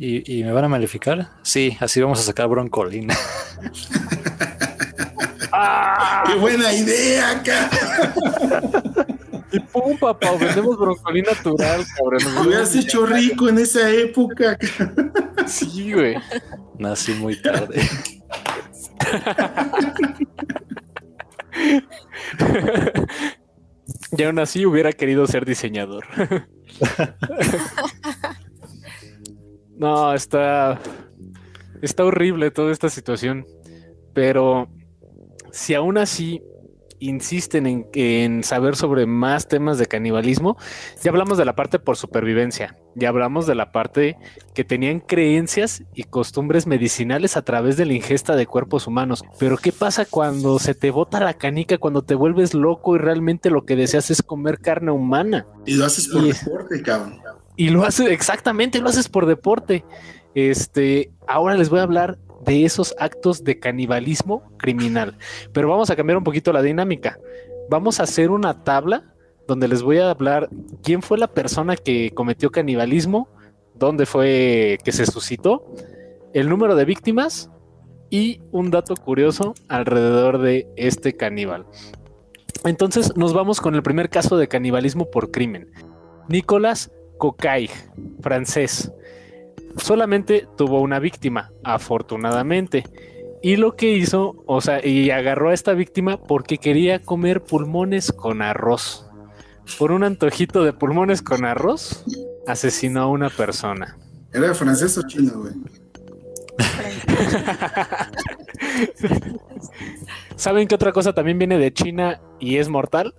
[0.01, 1.29] ¿Y, me van a malificar?
[1.43, 3.17] Sí, así vamos a sacar broncolina.
[6.27, 7.69] ¡Qué buena idea, acá!
[9.51, 12.35] Y pum, papá, vendemos broncolina natural, cabrón.
[12.35, 14.59] Me hubieras hecho rico en esa época.
[15.47, 16.17] Sí, güey.
[16.79, 17.81] Nací muy tarde.
[24.17, 26.05] Y aún así hubiera querido ser diseñador.
[29.77, 30.79] no, está.
[31.83, 33.47] Está horrible toda esta situación.
[34.15, 34.69] Pero
[35.53, 36.43] si aún así
[37.01, 40.57] insisten en, saber sobre más temas de canibalismo.
[41.03, 44.17] Ya hablamos de la parte por supervivencia, ya hablamos de la parte
[44.55, 49.25] que tenían creencias y costumbres medicinales a través de la ingesta de cuerpos humanos.
[49.39, 53.51] Pero ¿qué pasa cuando se te bota la canica, cuando te vuelves loco y realmente
[53.51, 55.47] lo que deseas es comer carne humana?
[55.67, 57.21] Y lo haces por deporte, cabrón.
[57.57, 59.85] Y lo haces, exactamente, lo haces por deporte.
[60.35, 65.17] Este, ahora les voy a hablar de esos actos de canibalismo criminal.
[65.53, 67.19] Pero vamos a cambiar un poquito la dinámica.
[67.71, 69.15] Vamos a hacer una tabla
[69.47, 70.49] donde les voy a hablar
[70.83, 73.29] quién fue la persona que cometió canibalismo,
[73.75, 75.75] dónde fue que se suscitó,
[76.35, 77.51] el número de víctimas
[78.11, 81.67] y un dato curioso alrededor de este caníbal.
[82.65, 85.71] Entonces nos vamos con el primer caso de canibalismo por crimen.
[86.29, 87.71] Nicolas Cocaig,
[88.21, 88.93] francés,
[89.79, 92.85] solamente tuvo una víctima, afortunadamente.
[93.43, 98.13] Y lo que hizo, o sea, y agarró a esta víctima porque quería comer pulmones
[98.13, 99.07] con arroz.
[99.79, 102.05] Por un antojito de pulmones con arroz,
[102.47, 103.97] asesinó a una persona.
[104.33, 105.55] ¿Era francés o chino, güey?
[110.37, 113.15] ¿Saben qué otra cosa también viene de China y es mortal?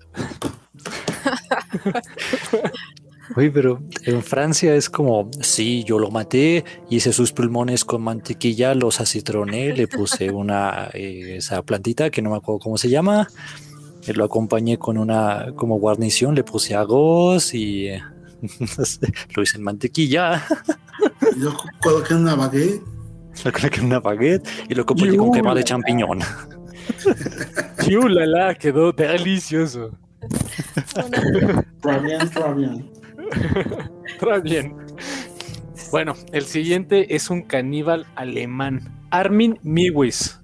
[3.36, 8.74] Uy, pero en Francia es como, sí, yo lo maté, hice sus pulmones con mantequilla,
[8.74, 13.28] los acitroné, le puse una, eh, esa plantita que no me acuerdo cómo se llama,
[14.08, 18.02] eh, lo acompañé con una, como guarnición, le puse arroz y eh,
[19.36, 20.46] lo hice en mantequilla.
[21.36, 22.82] Y lo coloqué en una baguette.
[23.46, 26.20] Lo coloqué en una baguette y lo acompañé con crema de champiñón.
[27.88, 29.92] Chulala, quedó delicioso.
[31.82, 32.90] Très bien,
[34.44, 34.76] bien.
[35.92, 40.40] Bueno, el siguiente es un caníbal alemán, Armin Miwis,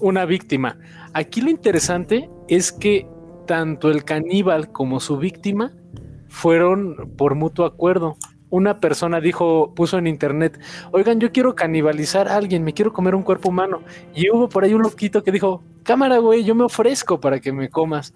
[0.00, 0.76] una víctima.
[1.14, 3.06] Aquí lo interesante es que
[3.46, 5.72] tanto el caníbal como su víctima
[6.28, 8.16] fueron por mutuo acuerdo.
[8.50, 10.60] Una persona dijo, puso en internet,
[10.92, 13.82] oigan, yo quiero canibalizar a alguien, me quiero comer un cuerpo humano.
[14.14, 17.50] Y hubo por ahí un loquito que dijo, cámara, güey, yo me ofrezco para que
[17.52, 18.12] me comas.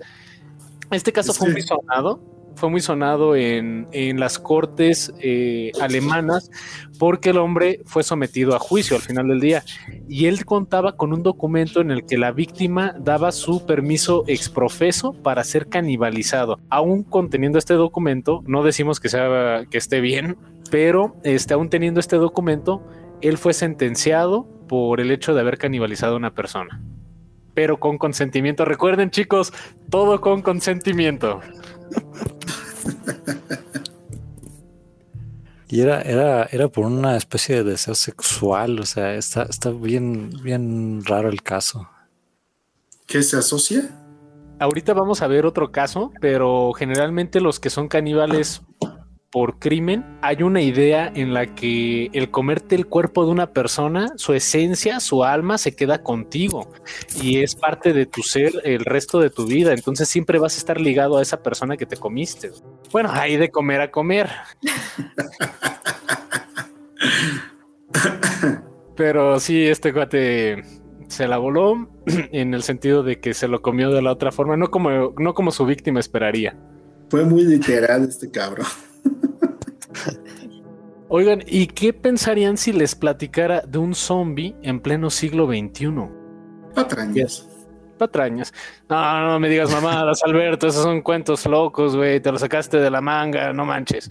[0.90, 2.20] Este caso fue muy sonado,
[2.60, 6.50] fue muy sonado en, en las cortes eh, alemanas
[6.98, 9.64] porque el hombre fue sometido a juicio al final del día
[10.08, 15.14] y él contaba con un documento en el que la víctima daba su permiso exprofeso
[15.14, 16.60] para ser canibalizado.
[16.68, 20.36] Aún conteniendo este documento, no decimos que sea que esté bien,
[20.70, 22.86] pero este, aún teniendo este documento,
[23.22, 26.82] él fue sentenciado por el hecho de haber canibalizado a una persona.
[27.54, 28.66] Pero con consentimiento.
[28.66, 29.52] Recuerden, chicos,
[29.88, 31.40] todo con consentimiento.
[35.72, 40.30] Y era, era, era por una especie de deseo sexual, o sea, está, está bien,
[40.42, 41.88] bien raro el caso.
[43.06, 43.88] ¿Qué se asocia?
[44.58, 48.62] Ahorita vamos a ver otro caso, pero generalmente los que son caníbales
[49.30, 54.12] por crimen, hay una idea en la que el comerte el cuerpo de una persona,
[54.16, 56.72] su esencia, su alma se queda contigo
[57.22, 59.72] y es parte de tu ser el resto de tu vida.
[59.72, 62.50] Entonces siempre vas a estar ligado a esa persona que te comiste.
[62.90, 64.28] Bueno, hay de comer a comer.
[68.96, 70.62] Pero sí, este cuate
[71.08, 74.56] se la voló en el sentido de que se lo comió de la otra forma,
[74.56, 76.56] no como, no como su víctima esperaría.
[77.08, 78.66] Fue muy literal este cabrón.
[81.08, 86.08] Oigan, ¿y qué pensarían si les platicara de un zombie en pleno siglo XXI?
[86.74, 87.48] Patrañas.
[87.98, 88.54] Patrañas.
[88.88, 92.90] No, no me digas mamadas, Alberto, esos son cuentos locos, güey, te lo sacaste de
[92.90, 94.10] la manga, no manches.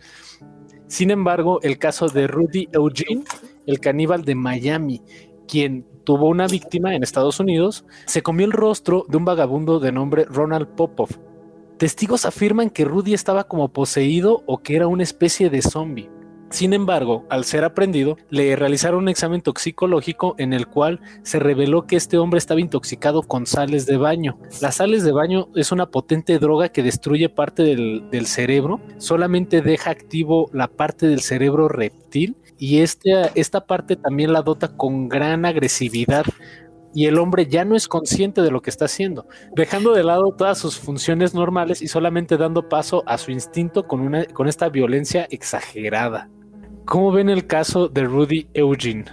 [0.88, 3.24] Sin embargo, el caso de Rudy Eugene,
[3.66, 5.02] el caníbal de Miami,
[5.48, 9.92] quien tuvo una víctima en Estados Unidos, se comió el rostro de un vagabundo de
[9.92, 11.10] nombre Ronald Popov.
[11.80, 16.10] Testigos afirman que Rudy estaba como poseído o que era una especie de zombie.
[16.50, 21.88] Sin embargo, al ser aprendido, le realizaron un examen toxicológico en el cual se reveló
[21.88, 24.38] que este hombre estaba intoxicado con sales de baño.
[24.60, 29.92] Las sales de baño es una potente droga que destruye parte del, cerebro, solamente deja
[29.92, 35.46] activo la parte del cerebro reptil y este, esta parte también la dota con gran
[35.46, 36.26] agresividad
[36.94, 40.34] y el hombre ya no es consciente de lo que está haciendo, dejando de lado
[40.36, 44.70] todas sus funciones normales y solamente dando paso a su instinto con, una, con esta
[44.70, 46.30] violencia exagerada.
[46.86, 49.06] ¿Cómo ven el caso de Rudy Eugene?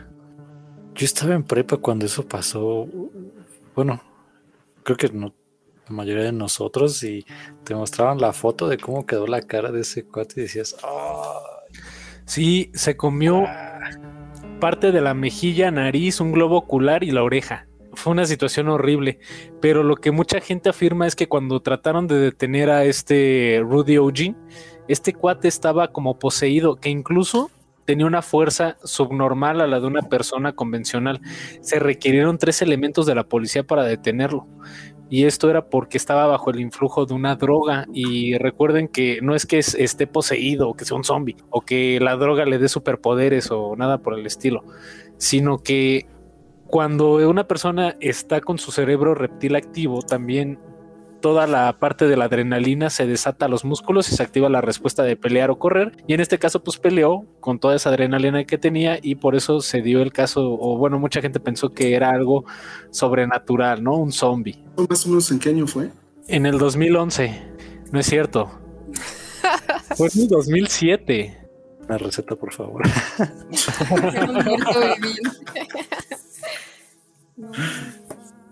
[0.94, 2.88] Yo estaba en prepa cuando eso pasó.
[3.74, 4.00] Bueno,
[4.82, 5.34] creo que no,
[5.86, 7.26] la mayoría de nosotros y
[7.64, 11.78] te mostraban la foto de cómo quedó la cara de ese cuate y decías, "Ay".
[12.24, 13.44] Sí, se comió
[14.58, 17.66] parte de la mejilla, nariz, un globo ocular y la oreja.
[17.92, 19.18] Fue una situación horrible,
[19.60, 23.94] pero lo que mucha gente afirma es que cuando trataron de detener a este Rudy
[23.94, 24.36] Eugene,
[24.88, 27.50] este cuate estaba como poseído, que incluso
[27.84, 31.20] tenía una fuerza subnormal a la de una persona convencional.
[31.60, 34.46] Se requirieron tres elementos de la policía para detenerlo.
[35.08, 37.86] Y esto era porque estaba bajo el influjo de una droga.
[37.92, 41.60] Y recuerden que no es que es- esté poseído o que sea un zombie o
[41.60, 44.64] que la droga le dé superpoderes o nada por el estilo,
[45.18, 46.06] sino que
[46.66, 50.58] cuando una persona está con su cerebro reptil activo, también
[51.26, 54.60] toda la parte de la adrenalina se desata a los músculos y se activa la
[54.60, 55.96] respuesta de pelear o correr.
[56.06, 59.60] Y en este caso, pues peleó con toda esa adrenalina que tenía y por eso
[59.60, 62.44] se dio el caso, o bueno, mucha gente pensó que era algo
[62.92, 63.96] sobrenatural, ¿no?
[63.96, 64.62] Un zombie.
[64.88, 65.90] Más o menos en qué año fue.
[66.28, 67.42] En el 2011,
[67.90, 68.48] no es cierto.
[69.96, 71.48] Fue en el 2007.
[71.88, 72.82] Una receta, por favor.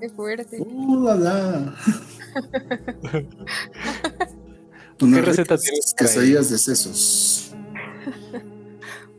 [0.00, 0.56] Qué fuerte.
[0.58, 1.74] Uh, la, la.
[4.98, 5.94] ¿Qué receta tienes?
[5.96, 7.52] Quesadillas de sesos.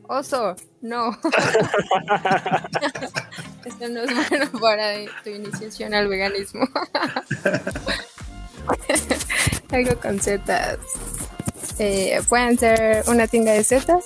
[0.08, 1.10] Oso, no.
[3.66, 4.94] Esto no es bueno para
[5.24, 6.68] tu iniciación al veganismo.
[9.72, 10.78] Algo con setas.
[11.80, 14.06] Eh, pueden ser una tienda de setas,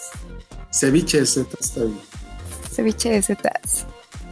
[0.72, 2.00] Ceviche de setas, está bien.
[2.72, 3.86] ceviche de setas.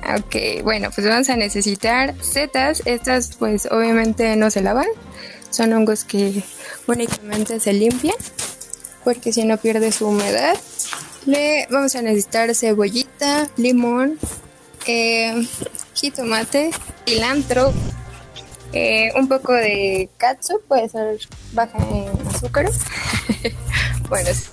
[0.03, 2.81] Ok, bueno, pues vamos a necesitar setas.
[2.85, 4.87] Estas pues obviamente no se lavan.
[5.49, 6.43] Son hongos que
[6.87, 8.15] únicamente se limpian
[9.03, 10.57] porque si no pierde su humedad.
[11.25, 14.17] Le vamos a necesitar cebollita, limón,
[14.85, 15.47] eh,
[15.93, 16.71] jitomate,
[17.05, 17.73] cilantro,
[18.73, 21.17] Eh, un poco de katsu, puede ser
[21.53, 22.69] baja en azúcar.
[24.09, 24.49] bueno, es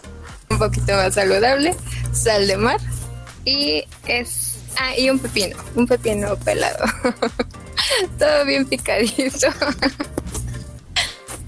[0.48, 1.74] un poquito más saludable.
[2.12, 2.80] Sal de mar.
[3.44, 4.53] Y es.
[4.78, 5.56] Ah, y un pepino.
[5.74, 6.84] Un pepino pelado.
[8.18, 9.48] Todo bien picadito.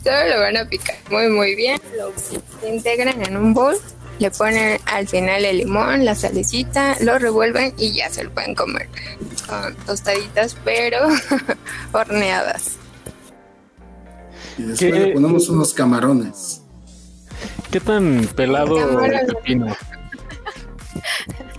[0.05, 1.81] Todo lo van a picar muy, muy bien.
[1.97, 2.13] Lo
[2.69, 3.77] integran en un bowl
[4.19, 8.55] le ponen al final el limón, la salecita, lo revuelven y ya se lo pueden
[8.55, 8.89] comer
[9.47, 11.09] con tostaditas, pero
[11.93, 12.77] horneadas.
[14.59, 16.63] Y después le ponemos unos camarones.
[17.71, 19.67] ¿Qué tan pelado el pepino?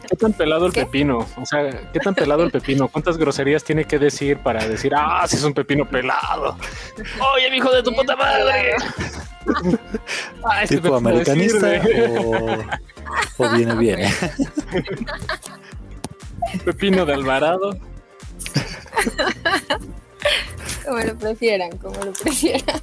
[0.10, 1.28] ¿Qué tan pelado el pepino?
[1.36, 2.88] O sea, ¿qué tan pelado el pepino?
[2.88, 6.58] ¿Cuántas groserías tiene que decir para decir, ah, si es un pepino pelado?
[7.34, 8.76] Oye, mi hijo de tu puta madre.
[10.44, 11.82] Ah, ¿Tipo americanista
[13.38, 14.10] o, viene bien?
[16.64, 17.78] Pepino de Alvarado.
[20.86, 22.82] Como lo prefieran, como lo prefieran.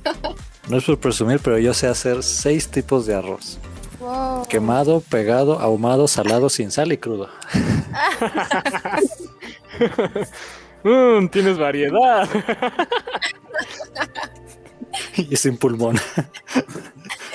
[0.69, 3.59] No es por presumir, pero yo sé hacer seis tipos de arroz.
[4.49, 7.29] Quemado, pegado, ahumado, salado, sin sal y crudo.
[10.85, 12.29] Mm, tienes variedad.
[15.17, 15.97] y sin pulmón.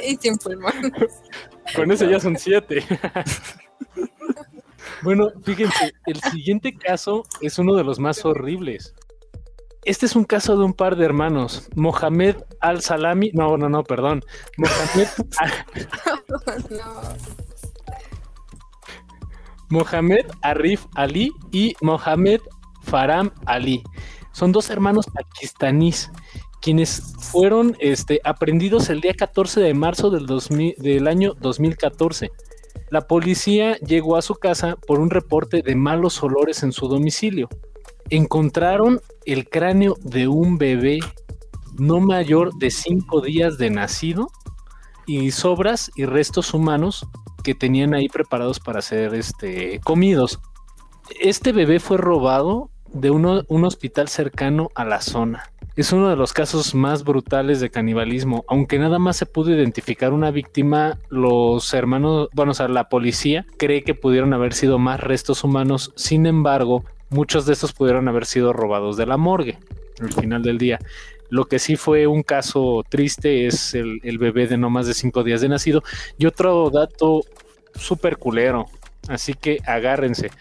[0.07, 0.93] y sin pulmón.
[1.75, 2.85] Con eso ya son siete.
[5.01, 8.93] bueno, fíjense, el siguiente caso es uno de los más horribles.
[9.85, 14.23] Este es un caso de un par de hermanos, Mohamed Al-Salami, no, no, no, perdón,
[14.57, 15.07] Mohamed,
[19.69, 22.41] Mohamed Arif Ali y Mohamed
[22.81, 23.83] Faram Ali.
[24.33, 26.11] Son dos hermanos pakistaníes
[26.61, 30.25] quienes fueron este, aprendidos el día 14 de marzo del,
[30.77, 32.31] del año 2014.
[32.89, 37.47] La policía llegó a su casa por un reporte de malos olores en su domicilio.
[38.09, 40.99] Encontraron el cráneo de un bebé
[41.77, 44.29] no mayor de cinco días de nacido
[45.05, 47.07] y sobras y restos humanos
[47.43, 50.39] que tenían ahí preparados para ser este, comidos.
[51.19, 55.51] Este bebé fue robado de un hospital cercano a la zona.
[55.75, 58.43] Es uno de los casos más brutales de canibalismo.
[58.47, 63.45] Aunque nada más se pudo identificar una víctima, los hermanos, bueno, o sea, la policía
[63.57, 65.93] cree que pudieron haber sido más restos humanos.
[65.95, 69.57] Sin embargo, muchos de estos pudieron haber sido robados de la morgue
[70.01, 70.79] al final del día.
[71.29, 74.93] Lo que sí fue un caso triste es el, el bebé de no más de
[74.93, 75.83] cinco días de nacido.
[76.17, 77.21] Y otro dato
[77.75, 78.65] súper culero.
[79.07, 80.31] Así que agárrense.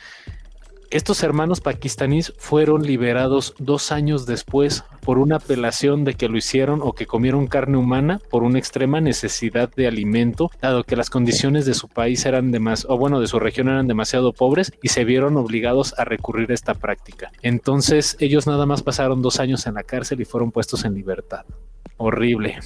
[0.91, 6.81] Estos hermanos pakistaníes fueron liberados dos años después por una apelación de que lo hicieron
[6.83, 11.67] o que comieron carne humana por una extrema necesidad de alimento, dado que las condiciones
[11.67, 15.05] de su país eran demasiado, o bueno, de su región eran demasiado pobres y se
[15.05, 17.33] vieron obligados a recurrir a esta práctica.
[17.43, 21.45] Entonces ellos nada más pasaron dos años en la cárcel y fueron puestos en libertad.
[21.99, 22.61] Horrible.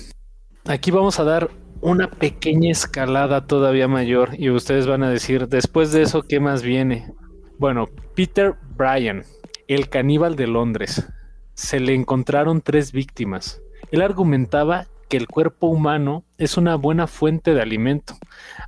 [0.67, 1.51] Aquí vamos a dar
[1.81, 6.63] una pequeña escalada todavía mayor y ustedes van a decir, después de eso, ¿qué más
[6.63, 7.13] viene?
[7.59, 9.25] Bueno, Peter Bryan,
[9.69, 11.07] el caníbal de Londres.
[11.55, 13.61] Se le encontraron tres víctimas.
[13.91, 18.17] Él argumentaba que el cuerpo humano es una buena fuente de alimento,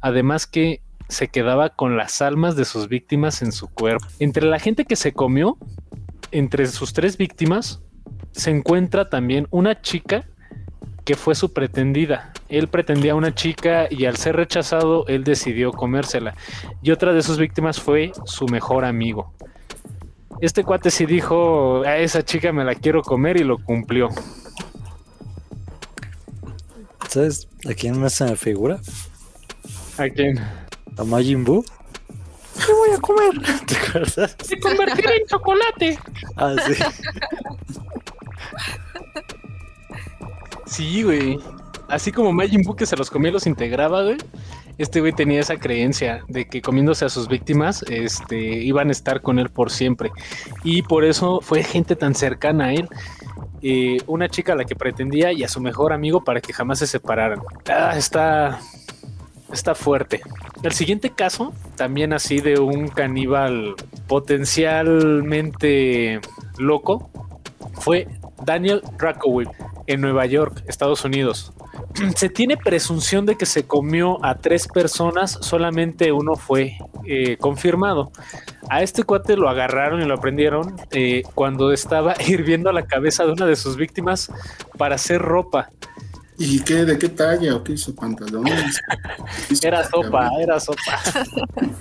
[0.03, 4.07] además que se quedaba con las almas de sus víctimas en su cuerpo.
[4.19, 5.57] Entre la gente que se comió,
[6.31, 7.83] entre sus tres víctimas,
[8.33, 10.29] se encuentra también una chica
[11.05, 12.33] que fue su pretendida.
[12.49, 16.35] Él pretendía a una chica y al ser rechazado, él decidió comérsela.
[16.83, 19.33] Y otra de sus víctimas fue su mejor amigo.
[20.41, 24.09] Este cuate sí dijo, a esa chica me la quiero comer y lo cumplió.
[27.09, 28.81] ¿Sabes a quién me se me figura?
[29.99, 30.39] ¿A quién?
[30.97, 31.65] A Majin Buu.
[32.67, 33.57] ¿Qué voy a comer?
[33.67, 34.37] ¿Te acuerdas?
[34.43, 35.99] Se convertirá en chocolate.
[36.37, 36.75] Ah, sí.
[40.75, 41.39] Sí, güey.
[41.89, 44.17] Así como Majin Buu que se los comía y los integraba, güey.
[44.77, 49.21] Este güey tenía esa creencia de que comiéndose a sus víctimas, este, iban a estar
[49.21, 50.11] con él por siempre.
[50.65, 52.89] Y por eso fue gente tan cercana a él.
[53.63, 56.81] Eh, una chica a la que pretendía y a su mejor amigo para que jamás
[56.81, 57.39] se separaran.
[57.69, 58.59] Ah, está,
[59.53, 60.23] está fuerte.
[60.65, 63.77] El siguiente caso, también así de un caníbal
[64.09, 66.21] potencialmente
[66.59, 67.09] loco,
[67.75, 68.09] fue
[68.43, 69.51] Daniel Rakowicz
[69.87, 71.53] en Nueva York, Estados Unidos.
[72.17, 78.13] Se tiene presunción de que se comió a tres personas, solamente uno fue eh, confirmado.
[78.69, 83.33] A este cuate lo agarraron y lo aprendieron eh, cuando estaba hirviendo la cabeza de
[83.33, 84.31] una de sus víctimas
[84.79, 85.71] para hacer ropa.
[86.37, 86.85] ¿Y qué?
[86.85, 88.81] ¿De qué talla o qué hizo pantalones?
[89.63, 91.01] era sopa, era sopa.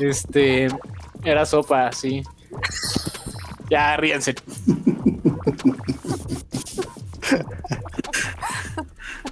[0.00, 0.68] este,
[1.22, 2.22] era sopa, sí.
[3.70, 4.34] Ya, ríanse.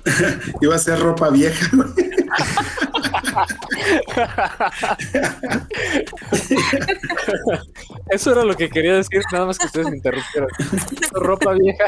[0.60, 1.70] Iba a ser ropa vieja.
[8.10, 10.48] Eso era lo que quería decir, nada más que ustedes me interrumpieron.
[11.00, 11.84] Hizo ropa vieja,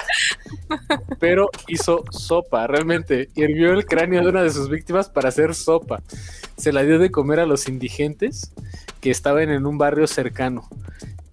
[1.19, 3.31] pero hizo sopa, realmente.
[3.35, 6.03] Hirvió el cráneo de una de sus víctimas para hacer sopa.
[6.57, 8.53] Se la dio de comer a los indigentes
[9.01, 10.69] que estaban en un barrio cercano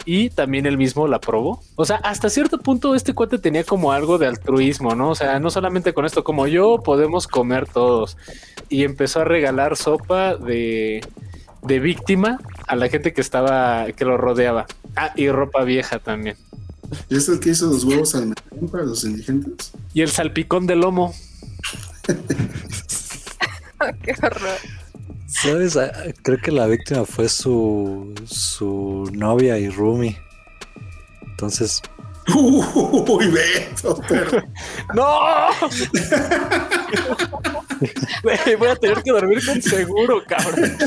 [0.05, 1.61] y también él mismo la probó.
[1.75, 5.09] O sea, hasta cierto punto este cuate tenía como algo de altruismo, ¿no?
[5.09, 8.17] O sea, no solamente con esto, como yo podemos comer todos.
[8.69, 11.01] Y empezó a regalar sopa de,
[11.63, 14.65] de víctima a la gente que estaba, que lo rodeaba.
[14.95, 16.37] Ah, y ropa vieja también.
[17.09, 18.33] ¿Y es el que hizo los huevos al
[18.71, 19.71] para los indigentes?
[19.93, 21.13] Y el salpicón de lomo.
[24.03, 24.57] Qué horror.
[25.31, 25.77] ¿Sabes?
[25.77, 25.91] Ah,
[26.23, 30.17] Creo que la víctima fue su, su novia y Rumi.
[31.21, 31.81] Entonces,
[32.35, 34.43] Uy, Beto, pero
[34.93, 35.19] ¡No!
[38.59, 40.77] Voy a tener que dormir con seguro, cabrón.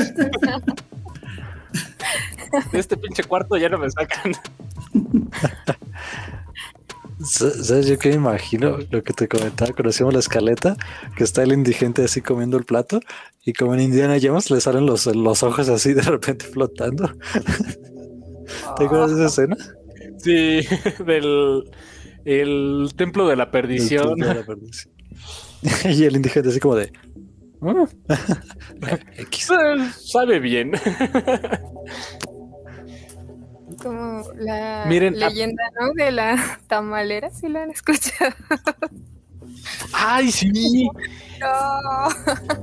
[2.71, 4.31] De este pinche cuarto ya no me sacan.
[7.23, 7.87] Sa- ¿sabes?
[7.87, 10.75] Yo que me imagino lo que te comentaba cuando hacíamos la escaleta,
[11.15, 12.99] que está el indigente así comiendo el plato
[13.45, 17.09] y como en Indiana Jones le salen los, los ojos así de repente flotando.
[18.77, 19.57] ¿Te acuerdas de esa escena?
[20.17, 20.61] Sí,
[21.05, 21.63] del
[22.25, 24.07] el templo de la perdición.
[24.15, 24.93] templo de la perdición.
[25.91, 26.91] y el indigente así como de...
[27.61, 27.85] "Ah".
[29.17, 29.49] X.
[29.51, 30.71] Eh, Sabe bien.
[33.85, 35.93] Como la Miren, leyenda, ¿no?
[35.93, 38.33] De la tamalera, si la han escuchado.
[39.93, 40.89] Ay, sí.
[41.37, 42.09] No.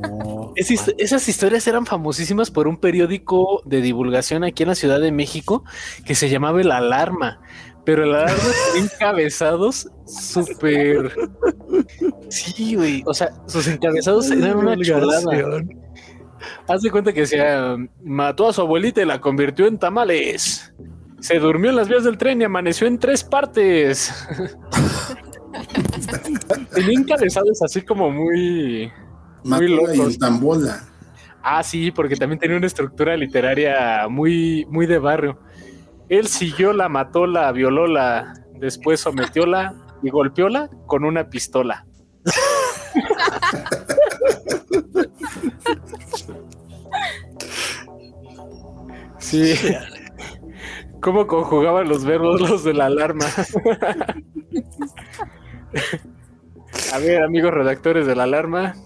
[0.08, 0.52] No.
[0.56, 4.98] Es hist- esas historias eran famosísimas por un periódico de divulgación aquí en la Ciudad
[4.98, 5.62] de México
[6.06, 7.38] que se llamaba El Alarma.
[7.84, 8.34] Pero el alarma
[8.76, 11.12] encabezados súper.
[12.30, 13.02] Sí, güey.
[13.04, 15.62] O sea, sus encabezados eran una chulada.
[16.66, 20.72] Haz de cuenta que decía: mató a su abuelita y la convirtió en tamales.
[21.22, 24.12] Se durmió en las vías del tren y amaneció en tres partes.
[26.74, 28.90] Tenía encabezados así como muy.
[29.44, 30.84] Muy Matola y Tambola.
[31.40, 35.38] Ah, sí, porque también tenía una estructura literaria muy, muy de barrio.
[36.08, 41.86] Él siguió, la mató, la violó, la después sometióla y golpeóla con una pistola.
[49.18, 49.54] Sí.
[51.02, 53.26] ¿Cómo conjugaban los verbos los de la alarma?
[56.92, 58.76] A ver, amigos redactores de la alarma.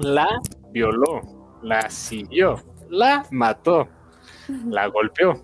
[0.00, 0.26] La
[0.72, 2.60] violó, la siguió,
[2.90, 3.86] la mató,
[4.66, 5.40] la golpeó,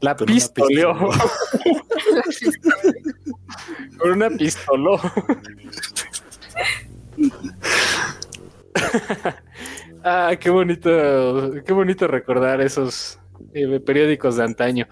[0.00, 0.94] la Con una pistoleó.
[3.98, 4.98] Con una pistoló.
[10.02, 13.20] ah, qué bonito, qué bonito recordar esos
[13.52, 14.88] eh, periódicos de antaño.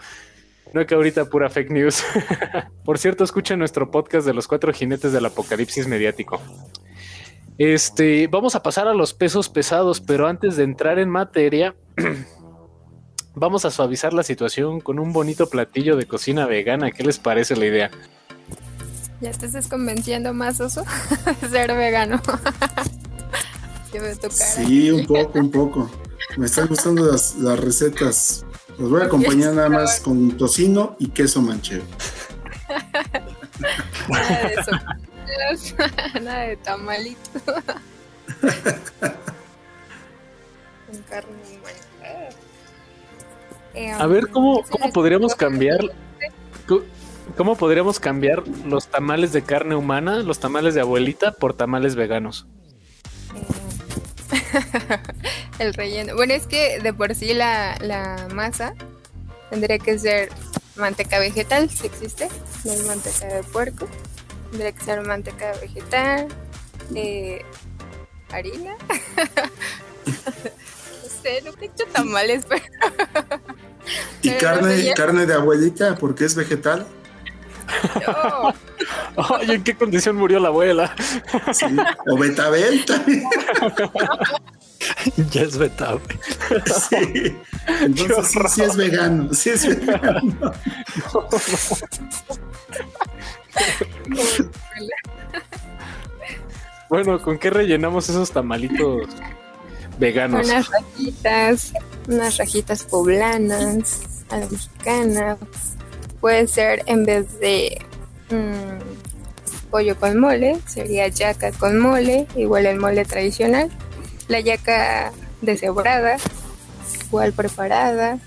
[0.72, 2.02] No que ahorita pura fake news.
[2.84, 6.40] Por cierto, escuchen nuestro podcast de los cuatro jinetes del apocalipsis mediático.
[7.58, 11.74] Este, vamos a pasar a los pesos pesados, pero antes de entrar en materia,
[13.34, 16.90] vamos a suavizar la situación con un bonito platillo de cocina vegana.
[16.90, 17.90] ¿Qué les parece la idea?
[19.20, 20.84] Ya te estás convenciendo más, oso,
[21.42, 22.20] de ser vegano.
[23.92, 24.32] Yo veo tu cara.
[24.32, 25.90] Sí, un poco, un poco.
[26.36, 28.46] Me están gustando las, las recetas.
[28.78, 31.84] Los voy a acompañar nada más con tocino y queso manchego.
[34.08, 34.70] Nada de eso.
[36.22, 37.20] Nada de tamalito.
[40.86, 42.28] Con carne humana.
[43.74, 45.80] Eh, A ver, ¿cómo, ¿qué se cómo podríamos cambiar?
[47.36, 52.46] ¿Cómo podríamos cambiar los tamales de carne humana, los tamales de abuelita, por tamales veganos?
[55.58, 56.14] El relleno.
[56.14, 58.74] Bueno, es que de por sí la, la masa
[59.50, 60.30] tendría que ser
[60.76, 62.28] manteca vegetal, si existe.
[62.64, 63.88] No es manteca de puerco.
[64.50, 66.28] Tendría que ser manteca vegetal,
[66.94, 67.42] eh,
[68.30, 68.76] harina.
[70.06, 72.62] no sé, nunca he hecho tamales, pero
[74.22, 76.86] Y Pero carne, no sé, carne de abuelita, porque es vegetal.
[79.16, 80.94] Oye, ¿en qué condición murió la abuela?
[81.52, 81.66] Sí.
[82.06, 83.24] O betabel también.
[85.30, 86.00] ya es vetado.
[86.90, 87.36] Sí.
[87.80, 89.32] Entonces sí, sí es vegano.
[89.32, 90.52] Sí es vegano.
[96.88, 99.08] Bueno, ¿con qué rellenamos esos tamalitos
[99.98, 100.46] veganos?
[100.46, 101.72] unas rajitas,
[102.06, 105.38] unas rajitas poblanas, a la mexicana,
[106.22, 107.84] puede ser en vez de
[108.30, 113.68] mm, pollo con mole, sería yaca con mole, igual el mole tradicional.
[114.28, 116.16] La yaca deshebrada,
[117.06, 118.18] igual preparada,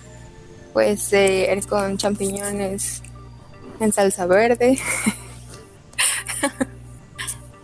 [0.73, 3.01] puede ser con champiñones
[3.79, 4.77] en salsa verde.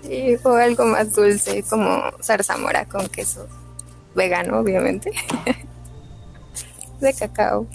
[0.10, 3.50] y, o algo más dulce como zarzamora con queso
[4.16, 5.12] vegano, obviamente.
[7.02, 7.68] de cacao.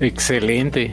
[0.00, 0.92] Excelente.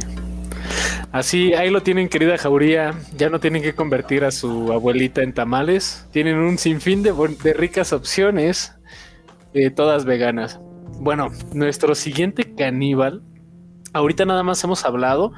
[1.11, 2.93] Así, ahí lo tienen, querida Jauría.
[3.15, 6.07] Ya no tienen que convertir a su abuelita en tamales.
[6.11, 8.73] Tienen un sinfín de, de ricas opciones,
[9.53, 10.59] eh, todas veganas.
[10.99, 13.21] Bueno, nuestro siguiente caníbal.
[13.93, 15.31] Ahorita nada más hemos hablado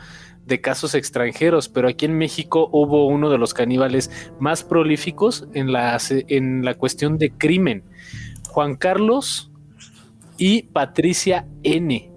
[0.45, 4.09] de casos extranjeros, pero aquí en México hubo uno de los caníbales
[4.39, 7.83] más prolíficos en la, en la cuestión de crimen.
[8.47, 9.51] Juan Carlos
[10.37, 12.16] y Patricia N.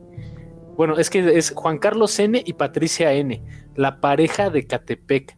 [0.80, 3.42] Bueno, es que es Juan Carlos N y Patricia N,
[3.76, 5.36] la pareja de Catepec,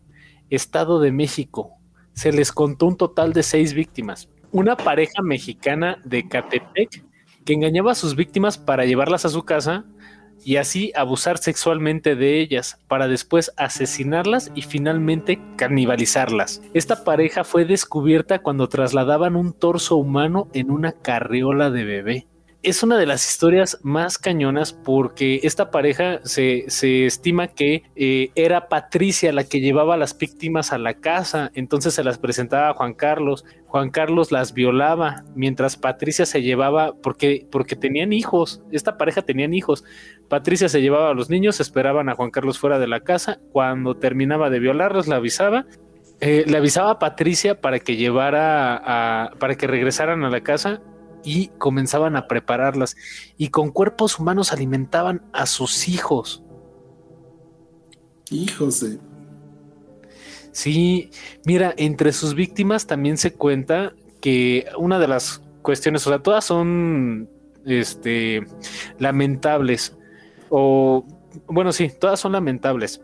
[0.50, 1.72] Estado de México.
[2.12, 4.28] Se les contó un total de seis víctimas.
[4.52, 7.04] Una pareja mexicana de Catepec
[7.44, 9.84] que engañaba a sus víctimas para llevarlas a su casa
[10.44, 16.62] y así abusar sexualmente de ellas para después asesinarlas y finalmente canibalizarlas.
[16.72, 22.26] Esta pareja fue descubierta cuando trasladaban un torso humano en una carriola de bebé.
[22.62, 26.64] Es una de las historias más cañonas porque esta pareja se,
[27.06, 31.92] estima que eh, era Patricia la que llevaba a las víctimas a la casa, entonces
[31.92, 33.44] se las presentaba a Juan Carlos.
[33.66, 39.54] Juan Carlos las violaba mientras Patricia se llevaba, porque, porque tenían hijos, esta pareja tenían
[39.54, 39.82] hijos.
[40.28, 43.96] Patricia se llevaba a los niños, esperaban a Juan Carlos fuera de la casa, cuando
[43.96, 45.66] terminaba de violarlos la avisaba.
[46.20, 50.80] Eh, le avisaba a Patricia para que llevara a, para que regresaran a la casa
[51.24, 52.96] y comenzaban a prepararlas
[53.36, 56.42] y con cuerpos humanos alimentaban a sus hijos.
[58.30, 58.98] Hijos de...
[60.52, 61.10] Sí,
[61.46, 66.44] mira, entre sus víctimas también se cuenta que una de las cuestiones, o sea, todas
[66.44, 67.28] son
[67.64, 68.44] este
[68.98, 69.96] lamentables
[70.50, 71.06] o
[71.46, 73.00] bueno, sí, todas son lamentables.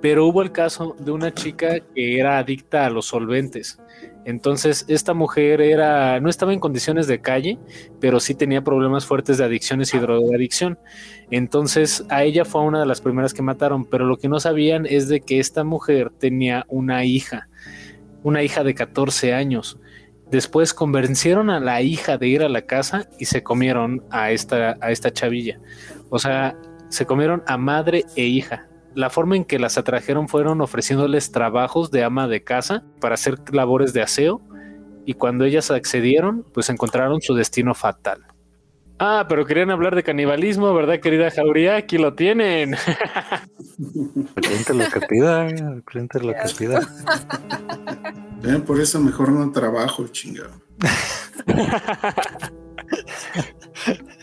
[0.00, 3.78] Pero hubo el caso de una chica que era adicta a los solventes
[4.24, 7.58] entonces, esta mujer era, no estaba en condiciones de calle,
[8.00, 10.78] pero sí tenía problemas fuertes de adicciones y drogadicción.
[11.30, 14.86] Entonces, a ella fue una de las primeras que mataron, pero lo que no sabían
[14.86, 17.48] es de que esta mujer tenía una hija,
[18.22, 19.78] una hija de 14 años.
[20.30, 24.78] Después convencieron a la hija de ir a la casa y se comieron a esta,
[24.80, 25.58] a esta chavilla.
[26.10, 26.56] O sea,
[26.88, 31.90] se comieron a madre e hija la forma en que las atrajeron fueron ofreciéndoles trabajos
[31.90, 34.40] de ama de casa para hacer labores de aseo
[35.04, 38.24] y cuando ellas accedieron, pues encontraron su destino fatal.
[38.98, 41.76] Ah, pero querían hablar de canibalismo, ¿verdad, querida Jauría?
[41.76, 42.76] Aquí lo tienen.
[44.36, 45.48] cliente lo que pida,
[45.84, 46.80] cliente lo que pida.
[48.64, 50.52] por eso mejor no trabajo, chingado.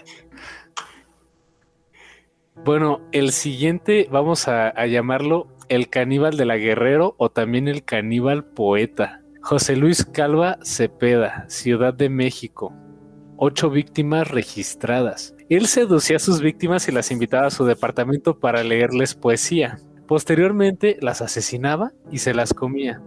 [2.66, 8.44] Bueno, el siguiente vamos a, llamarlo el caníbal de la Guerrero o también el caníbal
[8.44, 9.22] poeta.
[9.42, 12.74] José Luis Calva Cepeda, Ciudad de México.
[13.38, 15.36] Ocho víctimas registradas.
[15.48, 19.80] Él seducía a sus víctimas y las invitaba a su departamento para leerles poesía.
[20.06, 23.02] Posteriormente las asesinaba y se las comía.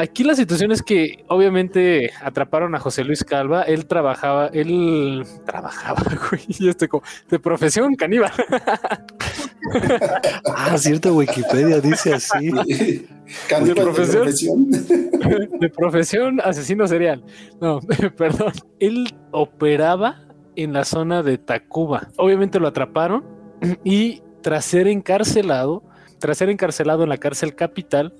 [0.00, 6.02] Aquí la situación es que obviamente atraparon a José Luis Calva, él trabajaba, él trabajaba,
[6.30, 6.88] güey, este
[7.28, 8.32] de profesión caníbal.
[10.56, 12.50] ah, cierto, Wikipedia dice así.
[12.50, 14.70] de profesión,
[15.60, 17.22] de profesión asesino serial.
[17.60, 17.80] No,
[18.16, 18.54] perdón.
[18.78, 20.22] Él operaba
[20.56, 22.08] en la zona de Tacuba.
[22.16, 23.22] Obviamente lo atraparon
[23.84, 25.82] y tras ser encarcelado,
[26.18, 28.14] tras ser encarcelado en la cárcel capital,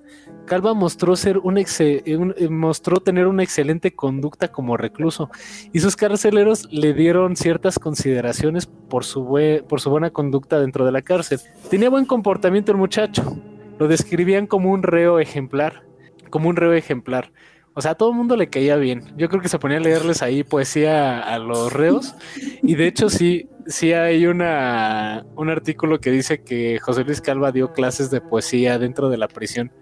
[0.46, 5.30] Calva mostró ser un, eh, mostró tener una excelente conducta como recluso
[5.72, 11.40] y sus carceleros le dieron ciertas consideraciones por su, buena conducta dentro de la cárcel.
[11.70, 13.36] Tenía buen comportamiento el muchacho,
[13.78, 15.84] lo describían como un reo ejemplar,
[16.30, 17.32] como un reo ejemplar.
[17.74, 19.04] O sea, a todo el mundo le caía bien.
[19.16, 22.16] Yo creo que se ponía a leerles ahí poesía a los reos.
[22.62, 27.72] Y de hecho, sí, sí hay un artículo que dice que José Luis Calva dio
[27.72, 29.72] clases de poesía dentro de la prisión.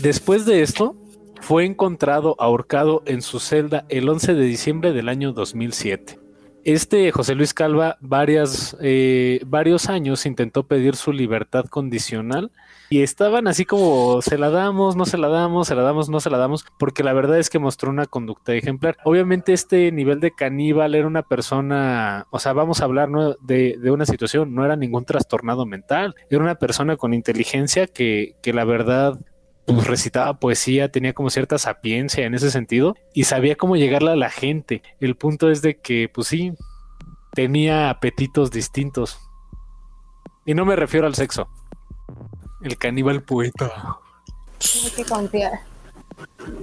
[0.00, 0.96] Después de esto,
[1.40, 6.18] fue encontrado ahorcado en su celda el 11 de diciembre del año 2007.
[6.64, 7.96] Este José Luis Calva
[8.80, 12.50] eh, varios años intentó pedir su libertad condicional
[12.90, 16.20] y estaban así como se la damos, no se la damos, se la damos, no
[16.20, 18.98] se la damos, porque la verdad es que mostró una conducta ejemplar.
[19.04, 23.08] Obviamente este nivel de caníbal era una persona, o sea, vamos a hablar
[23.40, 28.34] de, de, una situación, no era ningún trastornado mental, era una persona con inteligencia que,
[28.42, 29.18] que la verdad
[29.74, 34.16] pues recitaba poesía, tenía como cierta sapiencia en ese sentido y sabía cómo llegarle a
[34.16, 34.82] la gente.
[35.00, 36.52] El punto es de que, pues sí,
[37.34, 39.20] tenía apetitos distintos.
[40.46, 41.48] Y no me refiero al sexo.
[42.62, 43.70] El caníbal poeta.
[44.84, 45.60] Hay que confiar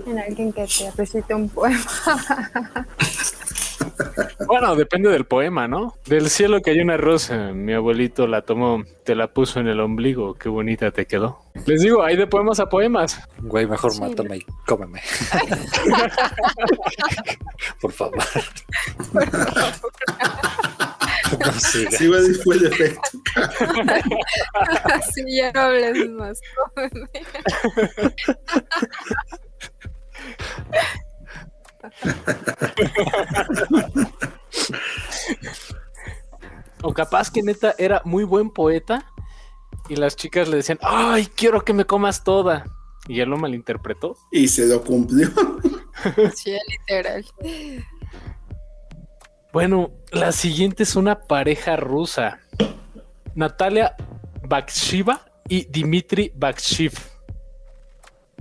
[0.05, 1.79] en alguien que te recite un poema.
[4.47, 5.95] Bueno, depende del poema, ¿no?
[6.05, 9.79] Del cielo que hay una rosa, mi abuelito la tomó, te la puso en el
[9.79, 11.39] ombligo, qué bonita te quedó.
[11.65, 13.19] Les digo, hay de poemas a poemas.
[13.39, 15.01] Güey, mejor mátame y cómeme.
[17.81, 18.17] Por favor.
[21.39, 23.01] No sí, güey, fue el efecto.
[25.11, 26.39] sí, ya no hables más.
[26.75, 27.09] Cómeme.
[36.81, 39.11] o capaz que neta era muy buen poeta
[39.89, 42.65] y las chicas le decían, ay, quiero que me comas toda.
[43.07, 44.17] Y él lo malinterpretó.
[44.31, 45.29] Y se lo cumplió.
[46.35, 47.25] sí, literal.
[49.53, 52.39] Bueno, la siguiente es una pareja rusa.
[53.35, 53.95] Natalia
[54.43, 56.93] Bakshiva y Dimitri Bakshiv.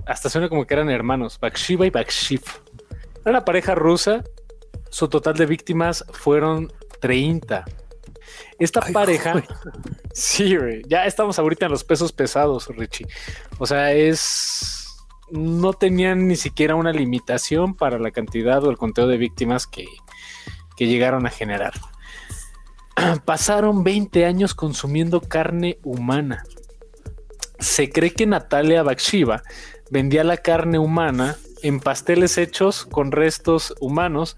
[0.05, 2.41] Hasta suena como que eran hermanos, Bakshiva y Bakshiv.
[3.25, 4.23] Era una pareja rusa.
[4.91, 6.71] Su total de víctimas fueron
[7.01, 7.65] 30.
[8.59, 9.43] Esta pareja,
[10.13, 10.55] sí,
[10.87, 13.07] ya estamos ahorita en los pesos pesados, Richie.
[13.57, 14.95] O sea, es,
[15.31, 19.85] no tenían ni siquiera una limitación para la cantidad o el conteo de víctimas que,
[20.77, 21.73] que llegaron a generar.
[23.25, 26.43] Pasaron 20 años consumiendo carne humana.
[27.59, 29.41] Se cree que Natalia Bakshiva
[29.89, 34.37] vendía la carne humana en pasteles hechos con restos humanos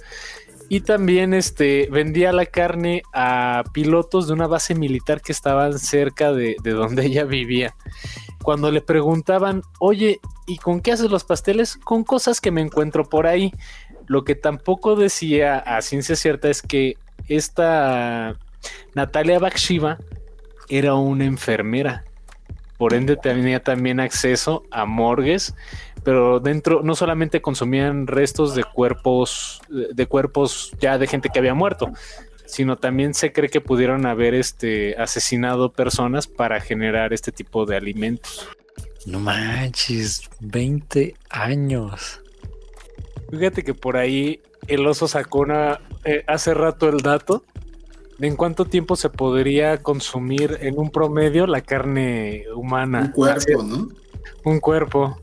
[0.70, 6.32] y también este, vendía la carne a pilotos de una base militar que estaban cerca
[6.32, 7.76] de, de, donde ella vivía.
[8.44, 11.78] Cuando le preguntaban, oye, ¿y con qué haces los pasteles?
[11.78, 13.52] Con cosas que me encuentro por ahí.
[14.08, 16.96] Lo que tampoco decía a ciencia cierta es que
[17.28, 18.38] esta
[18.96, 19.98] Natalia Bakshiva
[20.70, 22.06] era una enfermera.
[22.78, 25.56] Por ende tenía también acceso a morgues
[26.08, 31.54] pero dentro no solamente consumían restos de cuerpos, de cuerpos ya de gente que había
[31.54, 31.92] muerto,
[32.46, 37.76] sino también se cree que pudieron haber este, asesinado personas para generar este tipo de
[37.76, 38.48] alimentos.
[39.06, 42.22] No manches, 20 años.
[43.30, 47.44] Fíjate que por ahí el oso sacó una, eh, hace rato el dato
[48.18, 53.02] de en cuánto tiempo se podría consumir en un promedio la carne humana.
[53.02, 53.90] Un cuerpo, ¿no?
[54.46, 55.20] Un cuerpo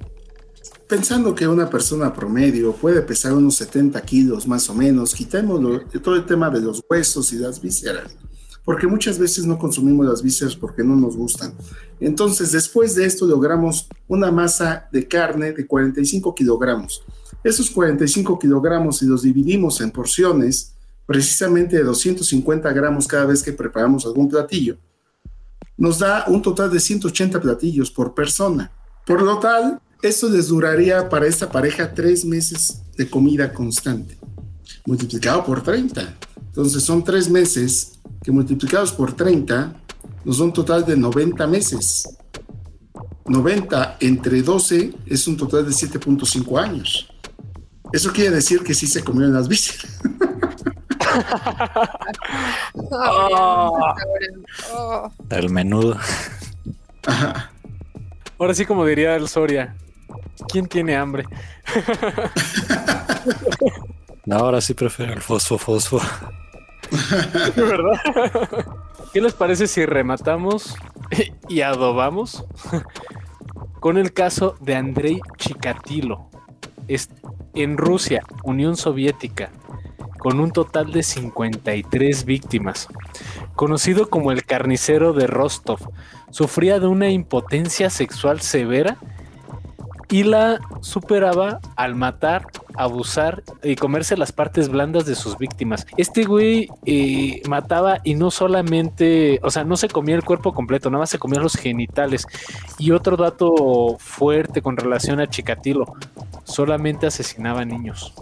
[0.89, 5.61] pensando que una persona promedio puede pesar unos 70 kilos más o menos, quitemos
[6.03, 8.16] todo el tema de los huesos y las vísceras,
[8.64, 11.55] porque muchas veces no consumimos las vísceras porque no nos gustan.
[12.01, 17.03] Entonces, después de esto logramos una masa de carne de 45 kilogramos.
[17.43, 20.74] Esos 45 kilogramos, si los dividimos en porciones,
[21.07, 24.78] precisamente de 250 gramos cada vez que preparamos algún platillo,
[25.76, 28.70] nos da un total de 180 platillos por persona.
[29.05, 34.18] Por lo tal, esto les duraría para esta pareja tres meses de comida constante,
[34.84, 36.14] multiplicado por 30.
[36.46, 37.92] Entonces son tres meses
[38.22, 39.74] que multiplicados por 30
[40.24, 42.09] nos da un total de 90 meses.
[43.26, 47.09] 90 entre 12 es un total de 7.5 años.
[47.90, 50.00] Eso quiere decir que sí se comieron las vísceras.
[55.30, 55.96] El menudo.
[58.38, 59.74] Ahora sí, como diría el Soria,
[60.49, 61.25] ¿Quién tiene hambre?
[64.27, 66.01] no, ahora sí prefiero el fosfo fosfo.
[67.57, 68.01] ¿Verdad?
[69.12, 70.75] ¿Qué les parece si rematamos
[71.49, 72.45] y adobamos
[73.81, 76.29] con el caso de Andrei Chikatilo
[77.55, 79.51] en Rusia, Unión Soviética,
[80.18, 82.89] con un total de 53 víctimas?
[83.55, 85.79] Conocido como el carnicero de Rostov,
[86.31, 88.99] sufría de una impotencia sexual severa
[90.11, 95.86] y la superaba al matar, abusar y comerse las partes blandas de sus víctimas.
[95.96, 100.90] Este güey eh, mataba y no solamente, o sea, no se comía el cuerpo completo,
[100.90, 102.26] nada más se comía los genitales.
[102.78, 105.86] Y otro dato fuerte con relación a Chikatilo,
[106.44, 108.14] solamente asesinaba niños.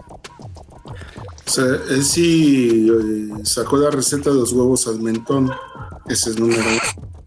[1.46, 5.50] O sea, él sí eh, sacó la receta de los huevos al mentón.
[6.08, 7.21] Ese es número uno.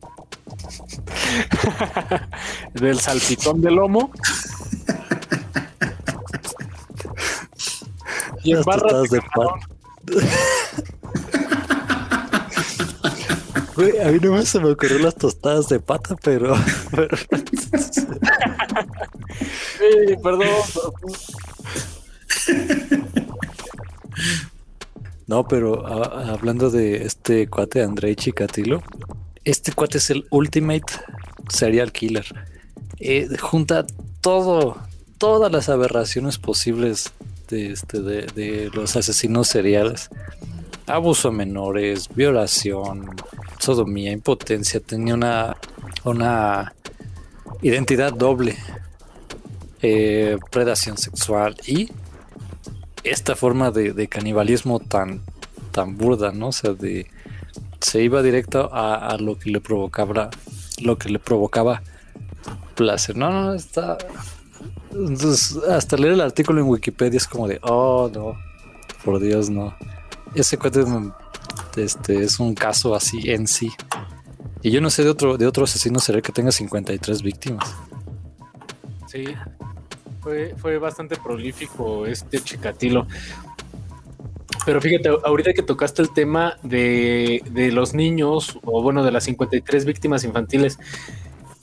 [2.73, 4.11] Del salpicón de lomo.
[8.43, 9.21] y en Las barras tostadas de.
[13.75, 16.55] Güey, a mí no me se me ocurrió las tostadas de pata, pero,
[16.91, 17.17] pero
[20.23, 20.47] perdón.
[25.27, 28.83] No, pero ah, hablando de este cuate Andrei Chikatilo,
[29.45, 30.93] este cuate es el ultimate
[31.49, 32.25] serial killer.
[32.99, 33.85] Eh, junta
[34.21, 34.77] todo,
[35.17, 37.13] todas las aberraciones posibles
[37.47, 40.09] de, este, de los asesinos seriales.
[40.87, 43.09] Abuso a menores, violación,
[43.59, 44.79] sodomía, impotencia.
[44.79, 45.57] Tenía una,
[46.03, 46.73] una
[47.61, 48.57] identidad doble.
[49.81, 51.89] eh, predación sexual y
[53.03, 55.21] esta forma de, de canibalismo tan,
[55.71, 56.47] tan burda, ¿no?
[56.47, 57.05] O sea, de
[57.85, 60.31] se iba directo a, lo que le provocaba
[60.81, 61.83] lo que le provocaba
[62.73, 63.15] placer.
[63.15, 63.99] No, no, está.
[64.91, 68.35] Entonces, hasta leer el artículo en Wikipedia es como de, oh, no,
[69.03, 69.75] por Dios, no.
[70.33, 70.83] Ese cuate
[71.77, 73.71] este, es un caso así en sí.
[74.63, 77.75] Y yo no sé de otro, de otro asesino serial que tenga 53 víctimas.
[79.07, 79.25] Sí.
[80.21, 83.05] Fue, fue bastante prolífico este Chikatilo.
[84.65, 89.25] Pero fíjate, ahorita que tocaste el tema de, de los niños, o bueno, de las
[89.25, 90.79] 53 víctimas infantiles,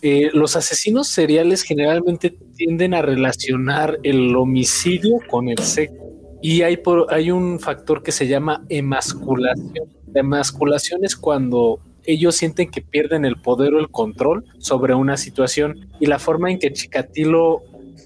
[0.04, 5.94] eh, los asesinos seriales generalmente tienden a relacionar el homicidio con el sexo.
[6.42, 9.88] Y hay, por, hay un factor que se llama emasculación.
[10.12, 15.16] La emasculación es cuando ellos sienten que pierden el poder o el control sobre una
[15.16, 15.88] situación.
[16.00, 17.62] Y la forma en que Chikatilo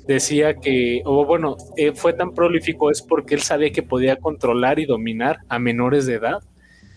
[0.06, 4.78] decía que, o bueno, eh, fue tan prolífico es porque él sabía que podía controlar
[4.78, 6.40] y dominar a menores de edad.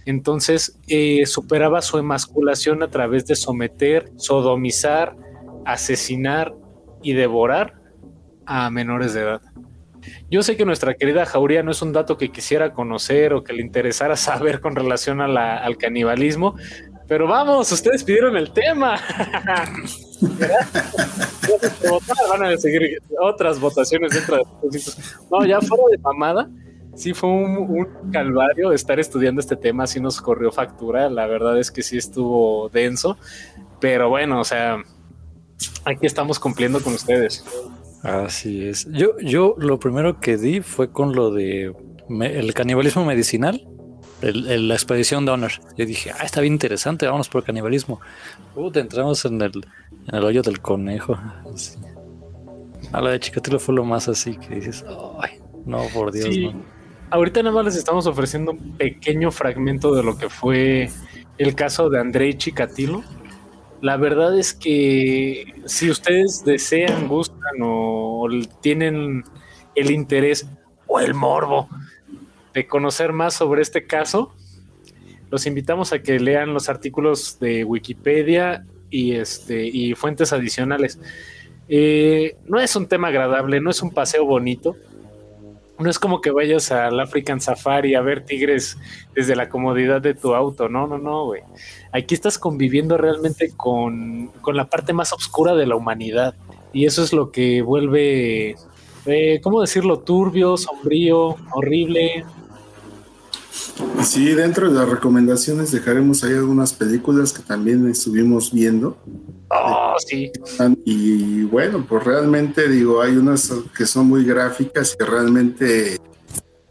[0.06, 5.16] Entonces eh, superaba su emasculación a través de someter, sodomizar,
[5.66, 6.54] asesinar
[7.02, 7.76] y devorar
[8.46, 9.42] a menores de edad.
[10.30, 13.54] Yo sé que nuestra querida Jauría no es un dato que quisiera conocer o que
[13.54, 16.56] le interesara saber con relación al canibalismo,
[17.10, 18.98] pero vamos, ustedes pidieron el tema.
[22.30, 24.44] Van a seguir otras votaciones dentro de
[25.32, 26.48] No, ya fuera de mamada,
[26.94, 31.72] sí fue un, calvario estar estudiando este tema, sí nos corrió factura, la verdad es
[31.72, 33.18] que sí estuvo denso,
[33.80, 34.78] pero bueno, o sea,
[35.86, 37.44] aquí estamos cumpliendo con ustedes.
[38.04, 38.88] Así es.
[38.92, 41.74] Yo, yo lo primero que di fue con lo de
[42.10, 43.68] el canibalismo medicinal,
[44.22, 45.52] el- el- la expedición Donner.
[45.78, 48.00] Yo dije, ah, está bien interesante, vámonos por canibalismo.
[48.54, 49.52] Puta, entramos en el,
[50.08, 51.18] en el hoyo del conejo.
[52.92, 54.84] A la de Chikatilo fue lo más así que dices,
[55.20, 56.48] ay, no, por Dios, Sí.
[56.48, 56.62] no.
[57.12, 60.90] Ahorita nada más les estamos ofreciendo un pequeño fragmento de lo que fue
[61.40, 63.04] el caso de Andrei Chikatilo.
[63.82, 68.28] La verdad es que si ustedes desean, gustan o
[68.62, 69.24] tienen
[69.76, 70.48] el interés
[70.88, 71.68] o el morbo
[72.68, 74.34] conocer más sobre este caso,
[75.32, 81.00] los invitamos a que lean los artículos de Wikipedia y este y fuentes adicionales.
[81.68, 84.76] Eh, no es un tema agradable, no es un paseo bonito,
[85.80, 88.78] no es como que vayas al African Safari a ver tigres
[89.16, 90.68] desde la comodidad de tu auto.
[90.68, 91.42] No, no, no, güey.
[91.94, 96.36] Aquí estás conviviendo realmente con, con la parte más oscura de la humanidad.
[96.74, 98.58] Y eso es lo que vuelve,
[99.06, 100.00] eh, ¿cómo decirlo?
[100.00, 102.26] Turbio, sombrío, horrible.
[104.04, 108.98] Sí, dentro de las recomendaciones dejaremos ahí algunas películas que también estuvimos viendo.
[109.50, 110.32] Oh, sí.
[110.86, 115.98] Y bueno, pues realmente digo, hay unas que son muy gráficas que realmente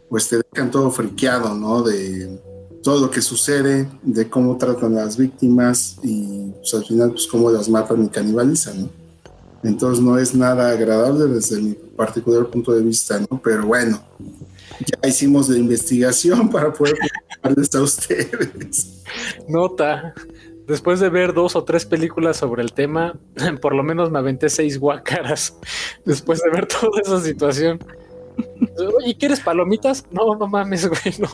[0.09, 1.83] pues te dejan todo friqueado, ¿no?
[1.83, 2.41] De
[2.81, 7.27] todo lo que sucede, de cómo tratan a las víctimas y pues al final pues
[7.27, 8.89] cómo las matan y canibalizan, ¿no?
[9.63, 13.41] Entonces no es nada agradable desde mi particular punto de vista, ¿no?
[13.43, 14.01] Pero bueno,
[14.79, 19.03] ya hicimos la investigación para poder presentarles a ustedes.
[19.47, 20.13] Nota.
[20.67, 23.17] Después de ver dos o tres películas sobre el tema,
[23.61, 25.57] por lo menos me aventé seis guácaras
[26.05, 27.79] después de ver toda esa situación.
[28.97, 30.05] Oye, ¿quieres palomitas?
[30.11, 31.29] No, no mames, güey, no.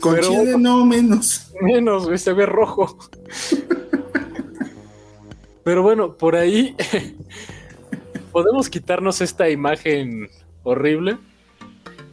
[0.00, 1.52] Con Pero chile no menos.
[1.60, 2.96] Menos, güey, se ve rojo.
[5.64, 6.74] Pero bueno, por ahí
[8.32, 10.30] podemos quitarnos esta imagen
[10.62, 11.18] horrible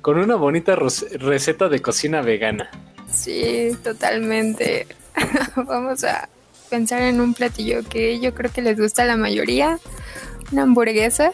[0.06, 2.70] con una bonita receta de cocina vegana.
[3.12, 4.86] Sí, totalmente.
[5.56, 6.30] Vamos a
[6.70, 9.80] pensar en un platillo que yo creo que les gusta a la mayoría.
[10.52, 11.32] Una hamburguesa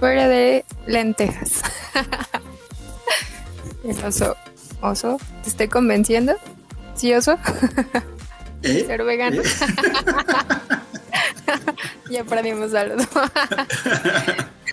[0.00, 1.62] fuera de lentejas.
[3.84, 4.34] El oso.
[4.80, 5.20] ¿Oso?
[5.44, 6.34] ¿Te estoy convenciendo?
[6.96, 7.38] ¿Sí, oso?
[8.64, 8.82] ¿Eh?
[8.88, 9.40] Ser vegano.
[12.10, 13.06] ya perdimos saludo.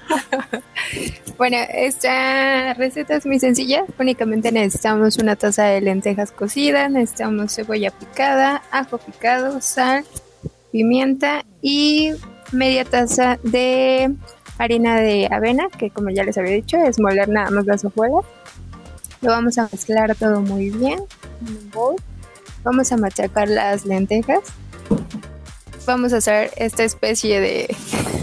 [1.38, 3.86] bueno, esta receta es muy sencilla.
[4.00, 10.06] Únicamente necesitamos una taza de lentejas cocidas, necesitamos cebolla picada, ajo picado, sal,
[10.72, 12.12] pimienta y
[12.52, 14.14] media taza de
[14.58, 18.26] harina de avena, que como ya les había dicho, es moler nada más las hojuelas.
[19.22, 21.00] Lo vamos a mezclar todo muy bien.
[22.64, 24.42] Vamos a machacar las lentejas.
[25.86, 27.76] Vamos a hacer esta especie de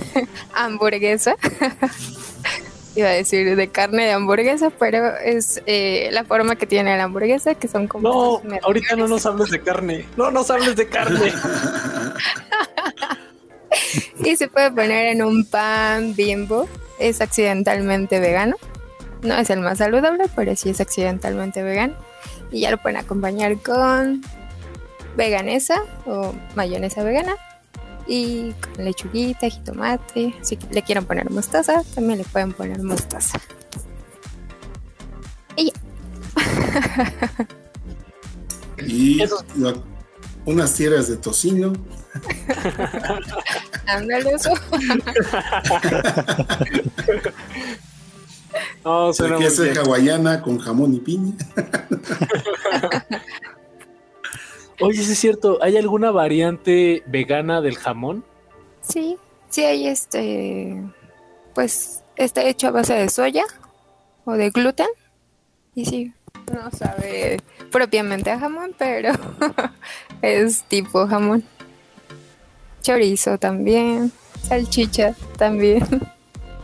[0.55, 1.37] hamburguesa.
[2.95, 7.05] Iba a decir de carne de hamburguesa, pero es eh, la forma que tiene la
[7.05, 8.43] hamburguesa, que son como...
[8.45, 10.07] No, ahorita no nos hables de carne.
[10.17, 11.33] No nos hables de carne.
[14.25, 16.69] Y se puede poner en un pan bimbo.
[16.99, 18.57] Es accidentalmente vegano.
[19.23, 21.95] No es el más saludable, pero sí es accidentalmente vegano.
[22.51, 24.23] Y ya lo pueden acompañar con
[25.17, 27.35] veganesa o mayonesa vegana.
[28.07, 30.35] Y con lechuguita, jitomate.
[30.43, 33.41] Si le quieren poner mostaza, también le pueden poner mostaza.
[35.57, 35.73] Y ya.
[38.87, 39.17] Y
[39.57, 39.75] la-
[40.45, 41.73] unas tiras de tocino.
[43.87, 44.51] Ándale eso.
[48.85, 49.79] No, suena muy bien.
[49.79, 51.33] hawaiana con jamón y piña.
[54.83, 55.59] Oye, sí es cierto.
[55.63, 58.25] ¿Hay alguna variante vegana del jamón?
[58.81, 59.17] Sí,
[59.49, 60.83] sí hay este,
[61.55, 63.45] pues está hecho a base de soya
[64.25, 64.89] o de gluten
[65.75, 66.13] y sí,
[66.53, 67.41] no sabe
[67.71, 69.13] propiamente a jamón, pero
[70.23, 71.45] es tipo jamón.
[72.83, 75.87] Chorizo también, salchicha también.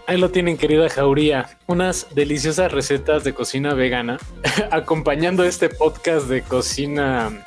[0.07, 1.59] Ahí lo tienen, querida Jauría.
[1.67, 4.19] Unas deliciosas recetas de cocina vegana,
[4.71, 7.45] acompañando este podcast de cocina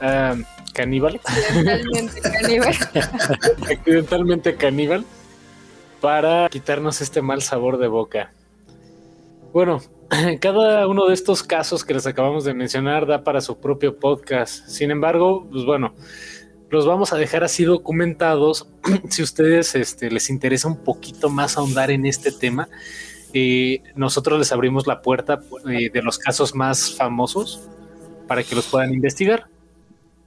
[0.00, 0.36] ah,
[0.72, 1.20] caníbal,
[3.70, 5.04] accidentalmente caníbal,
[6.00, 8.32] para quitarnos este mal sabor de boca.
[9.52, 9.80] Bueno,
[10.40, 14.66] cada uno de estos casos que les acabamos de mencionar da para su propio podcast.
[14.68, 15.94] Sin embargo, pues bueno,
[16.70, 18.68] los vamos a dejar así documentados.
[19.08, 22.68] si ustedes este, les interesa un poquito más ahondar en este tema,
[23.32, 27.68] eh, nosotros les abrimos la puerta eh, de los casos más famosos
[28.26, 29.46] para que los puedan investigar.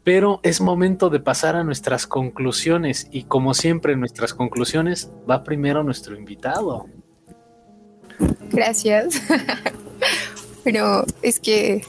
[0.04, 5.44] Pero es momento de pasar a nuestras conclusiones y como siempre en nuestras conclusiones va
[5.44, 6.88] primero nuestro invitado.
[8.50, 9.22] Gracias.
[10.64, 11.84] Pero es que,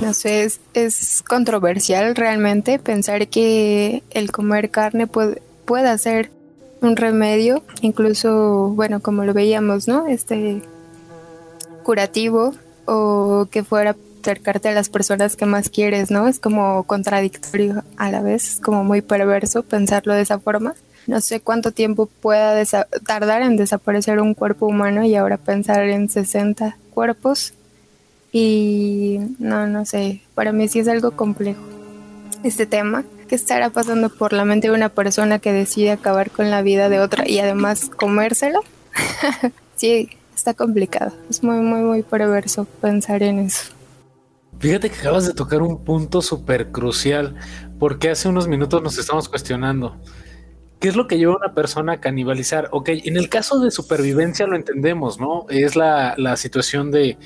[0.00, 6.30] no sé, es, controversial realmente pensar que el comer carne puede, pueda ser
[6.80, 10.06] un remedio, incluso, bueno, como lo veíamos, ¿no?
[10.06, 10.62] Este
[11.82, 12.54] curativo
[12.84, 13.96] o que fuera
[14.26, 16.26] acercarte a las personas que más quieres, ¿no?
[16.26, 20.74] Es como contradictorio a la vez, es como muy perverso pensarlo de esa forma.
[21.06, 22.60] No sé cuánto tiempo pueda
[23.06, 27.54] tardar en desaparecer un cuerpo humano y ahora pensar en 60 cuerpos.
[28.32, 31.62] Y no, no sé, para mí sí es algo complejo
[32.42, 33.04] este tema.
[33.28, 36.88] ¿Qué estará pasando por la mente de una persona que decide acabar con la vida
[36.88, 38.62] de otra y además comérselo?
[39.76, 41.12] sí, está complicado.
[41.30, 43.75] Es muy, muy, muy perverso pensar en eso.
[44.58, 47.36] Fíjate que acabas de tocar un punto súper crucial,
[47.78, 49.96] porque hace unos minutos nos estamos cuestionando.
[50.80, 52.68] ¿Qué es lo que lleva a una persona a canibalizar?
[52.72, 55.46] Ok, en el caso de supervivencia lo entendemos, ¿no?
[55.48, 57.18] Es la, la situación de,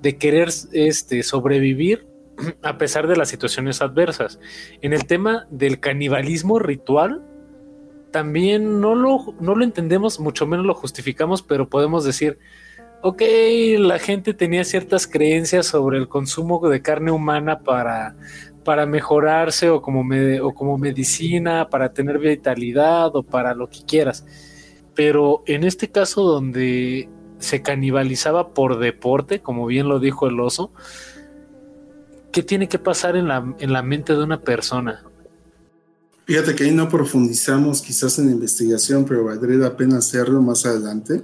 [0.00, 2.06] de querer este, sobrevivir
[2.62, 4.38] a pesar de las situaciones adversas.
[4.82, 7.22] En el tema del canibalismo ritual,
[8.10, 12.38] también no lo, no lo entendemos, mucho menos lo justificamos, pero podemos decir,
[13.04, 13.22] ok,
[13.80, 18.16] la gente tenía ciertas creencias sobre el consumo de carne humana para,
[18.64, 23.84] para mejorarse o como, me- o como medicina, para tener vitalidad o para lo que
[23.86, 24.24] quieras.
[24.94, 30.72] Pero en este caso donde se canibalizaba por deporte, como bien lo dijo el oso,
[32.32, 35.04] ¿qué tiene que pasar en la, en la mente de una persona?
[36.24, 41.20] Fíjate que ahí no profundizamos quizás en investigación, pero valdría la pena hacerlo más adelante,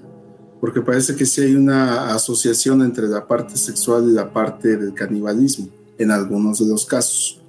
[0.61, 4.93] porque parece que sí hay una asociación entre la parte sexual y la parte del
[4.93, 5.69] canibalismo,
[5.99, 7.41] en algunos de los casos.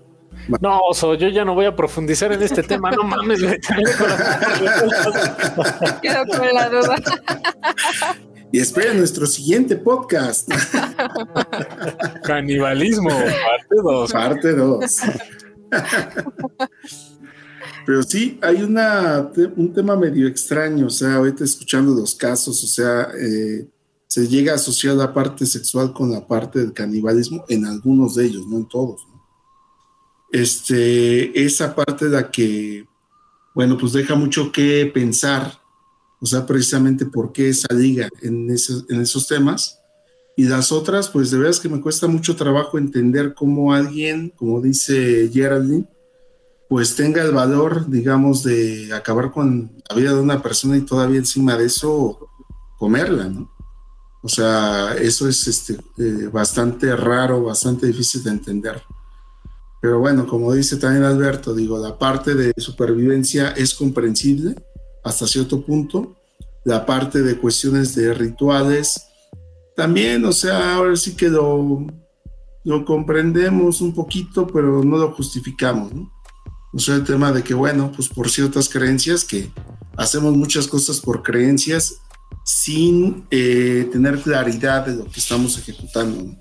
[0.59, 3.41] No, oso, yo ya no voy a profundizar en este tema, no mames.
[6.01, 6.95] Quedo con la duda.
[8.51, 10.49] Y esperen nuestro siguiente podcast,
[12.23, 14.11] Canibalismo, parte 2.
[14.11, 14.95] parte 2.
[17.85, 22.67] Pero sí, hay una, un tema medio extraño, o sea, ahorita escuchando los casos, o
[22.67, 23.67] sea, eh,
[24.07, 28.25] se llega a asociar la parte sexual con la parte del canibalismo en algunos de
[28.25, 29.07] ellos, no en todos.
[30.31, 32.85] Este, esa parte de la que,
[33.55, 35.59] bueno, pues deja mucho que pensar,
[36.19, 39.79] o sea, precisamente por qué esa liga en, en esos temas.
[40.37, 44.61] Y las otras, pues de veras que me cuesta mucho trabajo entender cómo alguien, como
[44.61, 45.87] dice Geraldine,
[46.71, 51.19] pues tenga el valor, digamos, de acabar con la vida de una persona y todavía
[51.19, 52.29] encima de eso
[52.77, 53.51] comerla, ¿no?
[54.23, 58.81] O sea, eso es este, eh, bastante raro, bastante difícil de entender.
[59.81, 64.55] Pero bueno, como dice también Alberto, digo, la parte de supervivencia es comprensible
[65.03, 66.15] hasta cierto punto.
[66.63, 69.07] La parte de cuestiones de rituales,
[69.75, 71.85] también, o sea, ahora sí que lo,
[72.63, 76.20] lo comprendemos un poquito, pero no lo justificamos, ¿no?
[76.77, 79.51] Sea, el tema de que, bueno, pues por ciertas creencias, que
[79.97, 81.95] hacemos muchas cosas por creencias
[82.45, 86.35] sin eh, tener claridad de lo que estamos ejecutando.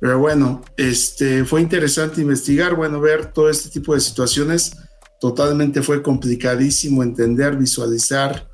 [0.00, 4.72] Pero bueno, este, fue interesante investigar, bueno, ver todo este tipo de situaciones.
[5.20, 8.48] Totalmente fue complicadísimo entender, visualizar,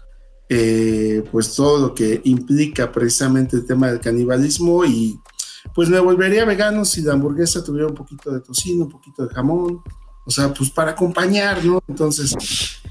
[0.48, 5.19] eh, pues todo lo que implica precisamente el tema del canibalismo y
[5.74, 9.35] pues me volvería vegano si la hamburguesa tuviera un poquito de tocino, un poquito de
[9.35, 9.82] jamón,
[10.26, 11.82] o sea, pues para acompañar, ¿no?
[11.86, 12.34] Entonces,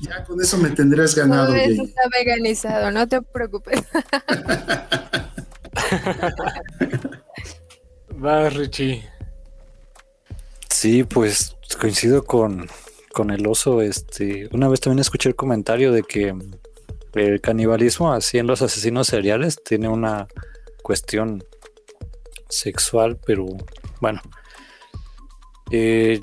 [0.01, 1.47] ya con eso me tendrás ganado.
[1.47, 3.81] Todo eso está veganizado, no te preocupes.
[8.23, 9.03] Va, Richie.
[10.69, 12.67] Sí, pues coincido con,
[13.11, 13.81] con el oso.
[13.81, 16.35] Este, una vez también escuché el comentario de que
[17.13, 20.27] el canibalismo, así en los asesinos seriales, tiene una
[20.83, 21.43] cuestión
[22.47, 23.45] sexual, pero
[23.99, 24.21] bueno.
[25.71, 26.21] Eh,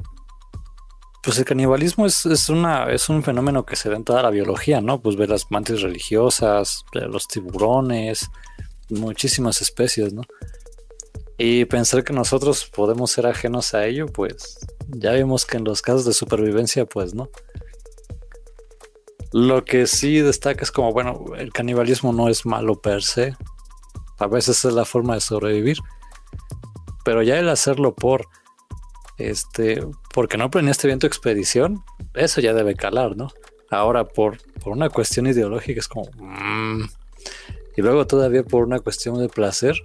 [1.22, 4.80] pues el canibalismo es, una, es un fenómeno que se da en toda la biología,
[4.80, 5.02] ¿no?
[5.02, 8.30] Pues ver las mantis religiosas, los tiburones,
[8.88, 10.22] muchísimas especies, ¿no?
[11.36, 15.82] Y pensar que nosotros podemos ser ajenos a ello, pues ya vimos que en los
[15.82, 17.28] casos de supervivencia, pues no.
[19.32, 23.36] Lo que sí destaca es como, bueno, el canibalismo no es malo per se.
[24.18, 25.78] A veces es la forma de sobrevivir.
[27.04, 28.26] Pero ya el hacerlo por
[29.18, 31.84] este, porque no planeaste bien tu expedición,
[32.14, 33.30] eso ya debe calar, ¿no?
[33.70, 36.10] Ahora, por, por una cuestión ideológica, es como.
[36.16, 36.88] Mm".
[37.76, 39.76] y luego, todavía por una cuestión de placer,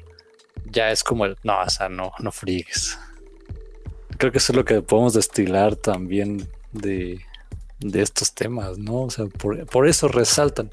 [0.65, 1.37] ya es como el.
[1.43, 2.97] No, o sea, no, no frigues.
[4.17, 7.19] Creo que eso es lo que podemos destilar también de,
[7.79, 9.03] de estos temas, ¿no?
[9.03, 10.71] O sea, por, por eso resaltan,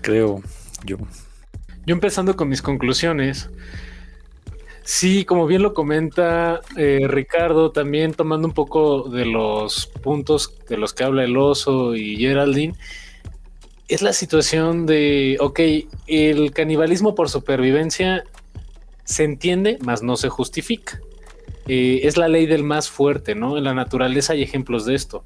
[0.00, 0.42] creo
[0.84, 0.98] yo.
[1.86, 3.50] Yo empezando con mis conclusiones,
[4.84, 10.76] Sí, como bien lo comenta eh, Ricardo, también tomando un poco de los puntos de
[10.76, 12.74] los que habla el oso y Geraldine,
[13.86, 15.60] es la situación de, ok,
[16.08, 18.24] el canibalismo por supervivencia
[19.04, 21.00] se entiende, mas no se justifica.
[21.68, 23.56] Eh, es la ley del más fuerte, ¿no?
[23.56, 25.24] En la naturaleza hay ejemplos de esto.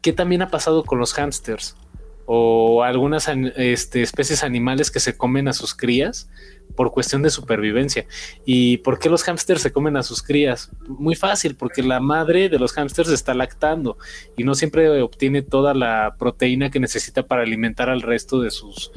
[0.00, 1.76] ¿Qué también ha pasado con los hámsters?
[2.24, 6.28] O algunas este, especies animales que se comen a sus crías
[6.76, 8.06] por cuestión de supervivencia.
[8.44, 10.70] ¿Y por qué los hámsters se comen a sus crías?
[10.86, 13.98] Muy fácil, porque la madre de los hámsters está lactando
[14.36, 18.92] y no siempre obtiene toda la proteína que necesita para alimentar al resto de sus,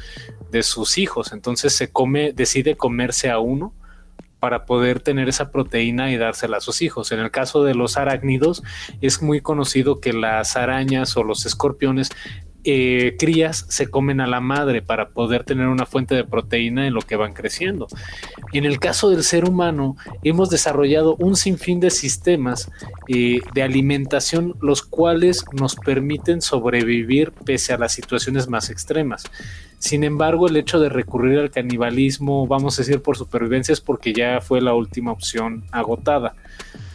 [0.52, 1.34] de sus hijos.
[1.34, 3.74] Entonces se come, decide comerse a uno
[4.42, 7.12] para poder tener esa proteína y dársela a sus hijos.
[7.12, 8.64] En el caso de los arácnidos,
[9.00, 12.10] es muy conocido que las arañas o los escorpiones
[12.64, 16.94] eh, crías se comen a la madre para poder tener una fuente de proteína en
[16.94, 17.88] lo que van creciendo.
[18.54, 22.72] En el caso del ser humano, hemos desarrollado un sinfín de sistemas
[23.08, 29.24] eh, de alimentación, los cuales nos permiten sobrevivir pese a las situaciones más extremas.
[29.80, 34.14] Sin embargo, el hecho de recurrir al canibalismo, vamos a decir por supervivencia, es porque
[34.14, 36.36] ya fue la última opción agotada.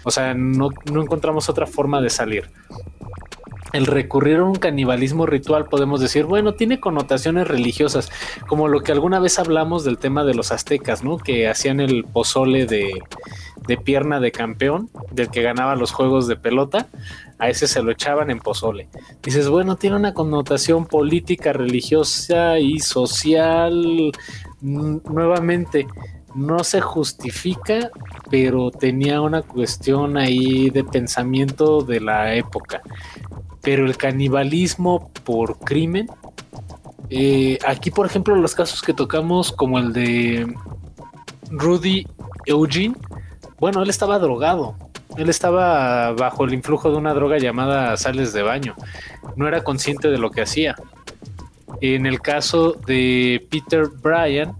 [0.04, 2.48] O sea, no, no encontramos otra forma de salir
[3.72, 8.10] el recurrir a un canibalismo ritual, podemos decir, bueno, tiene connotaciones religiosas,
[8.46, 11.18] como lo que alguna vez hablamos del tema de los aztecas, ¿no?
[11.18, 12.90] Que hacían el pozole de,
[13.66, 16.88] de pierna de campeón, del que ganaba los juegos de pelota,
[17.38, 18.88] a ese se lo echaban en pozole.
[19.22, 24.12] Dices, bueno, tiene una connotación política, religiosa y social.
[24.60, 25.86] Nuevamente,
[26.34, 27.90] no se justifica,
[28.30, 32.82] pero tenía una cuestión ahí de pensamiento de la época
[33.66, 36.08] pero el canibalismo por crimen,
[37.10, 40.54] eh, aquí por ejemplo los casos que tocamos como el de
[41.50, 42.06] Rudy
[42.46, 42.94] Eugene,
[43.58, 44.76] bueno, él estaba drogado,
[45.16, 48.76] él estaba bajo el influjo de una droga llamada sales de baño,
[49.34, 50.76] no era consciente de lo que hacía.
[51.80, 54.54] En el caso de Peter Bryan,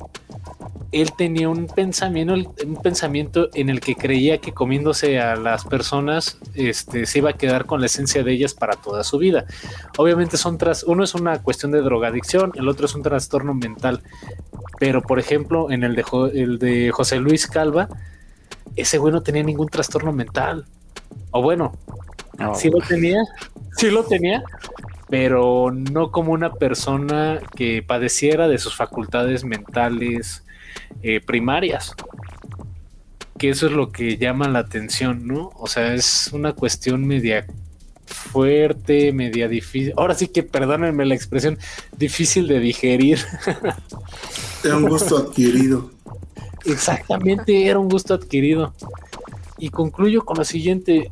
[1.03, 6.39] él tenía un pensamiento, un pensamiento en el que creía que comiéndose a las personas
[6.55, 9.45] este, se iba a quedar con la esencia de ellas para toda su vida.
[9.99, 14.03] Obviamente son tras, uno es una cuestión de drogadicción, el otro es un trastorno mental.
[14.79, 16.05] Pero por ejemplo, en el de,
[16.35, 17.89] el de José Luis Calva,
[18.75, 20.67] ese güey no tenía ningún trastorno mental.
[21.31, 21.73] O bueno,
[22.55, 23.23] sí lo tenía,
[23.77, 24.43] sí lo tenía,
[25.09, 30.46] pero no como una persona que padeciera de sus facultades mentales
[31.03, 31.95] eh, primarias.
[33.39, 35.53] Que eso es lo que llama la atención, ¿no?
[35.57, 37.47] O sea, es una cuestión media
[38.07, 39.93] fuerte, media difícil.
[39.97, 41.59] Ahora sí que perdónenme la expresión,
[41.97, 43.19] difícil de digerir.
[44.65, 45.91] Era un gusto adquirido.
[46.65, 48.75] Exactamente, era un gusto adquirido.
[49.59, 51.11] Y concluyo con lo siguiente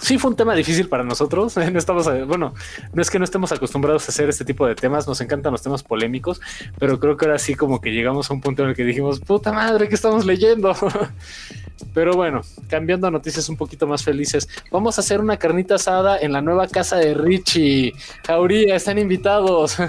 [0.00, 1.56] sí fue un tema difícil para nosotros.
[1.76, 2.54] No estamos, bueno,
[2.92, 5.62] no es que no estemos acostumbrados a hacer este tipo de temas, nos encantan los
[5.62, 6.40] temas polémicos,
[6.78, 9.20] pero creo que ahora sí como que llegamos a un punto en el que dijimos,
[9.20, 10.74] puta madre, ¿qué estamos leyendo?
[11.92, 16.18] Pero bueno, cambiando a noticias un poquito más felices, vamos a hacer una carnita asada
[16.18, 17.92] en la nueva casa de Richie.
[18.26, 19.76] Jauría, están invitados.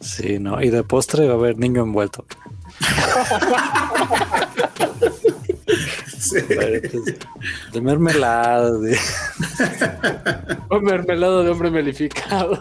[0.00, 2.24] Sí, no, y de postre va a haber niño envuelto.
[7.72, 8.78] De mermelada.
[8.78, 8.96] De...
[10.68, 12.60] o mermelado de hombre melificado.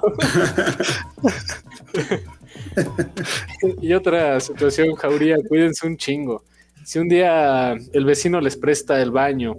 [3.82, 6.44] y otra situación, Jauría, cuídense un chingo.
[6.84, 9.56] Si un día el vecino les presta el baño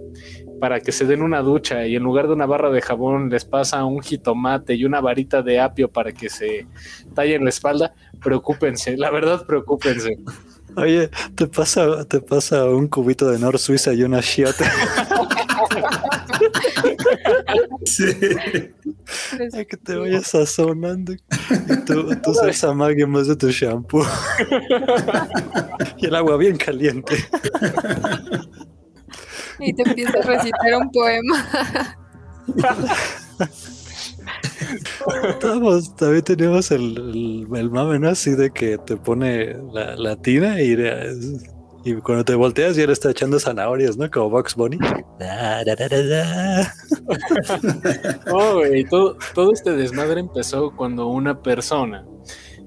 [0.59, 3.45] para que se den una ducha y en lugar de una barra de jabón les
[3.45, 6.67] pasa un jitomate y una varita de apio para que se
[7.13, 10.17] tallen la espalda, preocúpense, la verdad preocúpense.
[10.75, 14.65] Oye, te pasa, te pasa un cubito de Nor Suiza y una Chiota.
[17.85, 18.05] sí.
[19.39, 21.13] Es que te vayas sazonando.
[21.13, 21.19] Y
[21.85, 24.03] tú, tú salsa magia más de tu shampoo.
[25.97, 27.15] y el agua bien caliente.
[29.59, 31.47] y te empieza a recitar un poema.
[35.29, 38.09] Estamos, también tenemos el, el, mame, ¿no?
[38.09, 40.75] Así de que te pone la, la tina y,
[41.83, 44.09] y cuando te volteas ya le está echando zanahorias, ¿no?
[44.11, 44.77] Como Box Bunny.
[48.31, 52.05] oh, todo, todo este desmadre empezó cuando una persona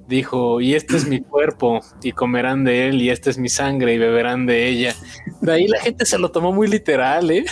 [0.08, 3.94] dijo, y este es mi cuerpo, y comerán de él, y esta es mi sangre,
[3.94, 4.94] y beberán de ella.
[5.40, 7.44] De ahí la gente se lo tomó muy literal, ¿eh?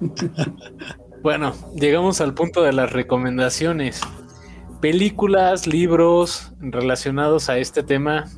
[1.22, 4.00] Bueno, llegamos al punto de las recomendaciones.
[4.80, 8.28] Películas, libros relacionados a este tema.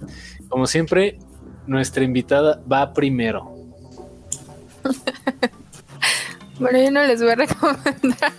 [0.51, 1.19] Como siempre,
[1.67, 3.55] nuestra invitada va primero.
[6.61, 8.33] bueno, yo no les voy a recomendar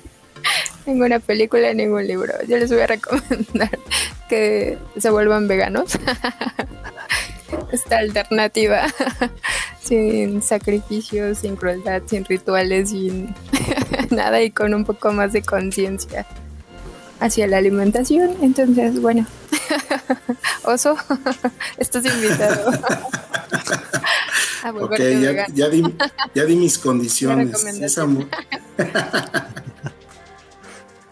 [0.86, 2.32] ninguna película, ningún libro.
[2.48, 3.78] Yo les voy a recomendar
[4.30, 5.98] que se vuelvan veganos.
[7.70, 8.86] Esta alternativa
[9.92, 13.34] sin sacrificios, sin crueldad, sin rituales, sin
[14.10, 16.26] nada y con un poco más de conciencia
[17.20, 18.30] hacia la alimentación.
[18.40, 19.26] Entonces, bueno,
[20.64, 20.96] oso,
[21.76, 22.70] estás invitado.
[24.62, 25.82] a ok, ya, ya, di,
[26.34, 27.62] ya, di, mis condiciones.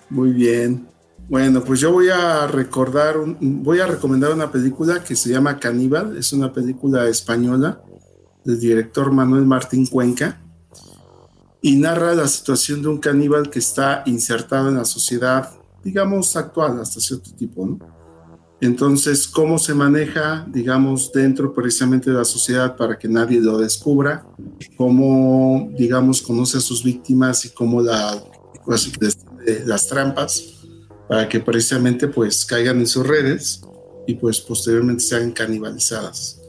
[0.08, 0.86] Muy bien.
[1.28, 6.16] Bueno, pues yo voy a recordar, voy a recomendar una película que se llama Caníbal.
[6.16, 7.82] Es una película española
[8.44, 10.40] del director Manuel Martín Cuenca
[11.62, 15.50] y narra la situación de un caníbal que está insertado en la sociedad,
[15.84, 17.78] digamos, actual hasta cierto tipo.
[18.60, 24.26] Entonces, ¿cómo se maneja, digamos, dentro precisamente de la sociedad para que nadie lo descubra?
[24.76, 27.82] ¿Cómo, digamos, conoce a sus víctimas y cómo
[28.64, 28.92] pues,
[29.64, 30.44] las trampas
[31.08, 33.62] para que precisamente pues caigan en sus redes
[34.06, 36.39] y pues posteriormente sean canibalizadas?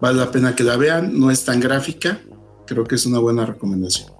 [0.00, 2.20] Vale la pena que la vean, no es tan gráfica,
[2.66, 4.12] creo que es una buena recomendación.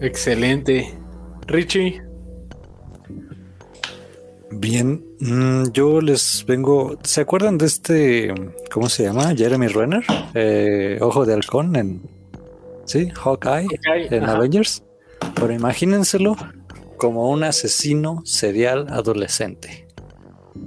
[0.00, 0.94] Excelente.
[1.46, 2.02] Richie.
[4.50, 6.98] Bien, mm, yo les vengo.
[7.04, 8.34] ¿Se acuerdan de este,
[8.70, 9.34] cómo se llama?
[9.36, 10.04] Jeremy Renner,
[10.34, 12.02] eh, Ojo de Halcón en,
[12.84, 13.68] sí, Hawkeye,
[14.10, 14.82] en Avengers.
[15.34, 16.36] Pero imagínenselo
[16.96, 19.86] como un asesino serial adolescente.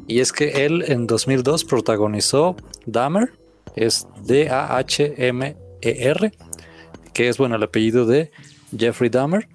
[0.07, 2.56] Y es que él en 2002 protagonizó
[2.86, 3.34] Dahmer,
[3.76, 5.61] es D-A-H-M-E-R,
[7.14, 8.31] que es bueno el apellido de
[8.77, 9.48] Jeffrey Dahmer,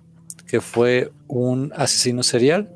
[0.46, 2.70] que fue un asesino serial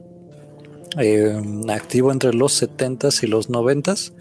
[0.98, 4.12] eh, activo entre los 70s y los 90s.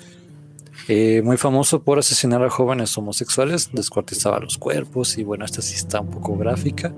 [0.87, 5.75] Eh, muy famoso por asesinar a jóvenes homosexuales, descuartizaba los cuerpos y bueno, esta sí
[5.75, 6.93] está un poco gráfica.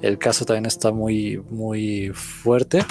[0.00, 2.84] El caso también está muy, muy fuerte.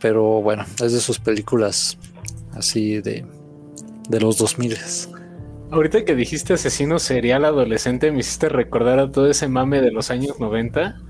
[0.00, 1.96] pero bueno, es de sus películas
[2.52, 3.24] así de,
[4.08, 4.76] de los 2000.
[5.70, 10.10] Ahorita que dijiste asesino serial adolescente, me hiciste recordar a todo ese mame de los
[10.10, 11.00] años 90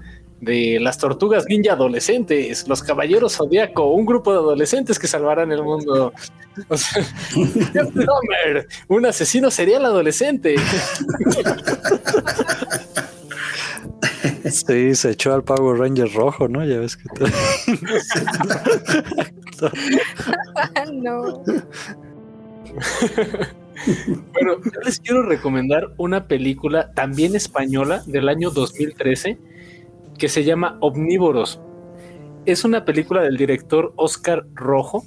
[0.41, 5.63] de las tortugas ninja adolescentes, los caballeros zodiaco, un grupo de adolescentes que salvarán el
[5.63, 6.13] mundo.
[6.69, 7.05] O sea,
[8.89, 10.55] un asesino serial adolescente.
[14.51, 16.65] Sí, se echó al Power Ranger rojo, ¿no?
[16.65, 17.29] Ya ves que todo.
[20.93, 21.43] no.
[24.33, 29.39] Bueno, yo les quiero recomendar una película también española del año 2013
[30.19, 31.61] que se llama Omnívoros.
[32.47, 35.05] Es una película del director Oscar Rojo.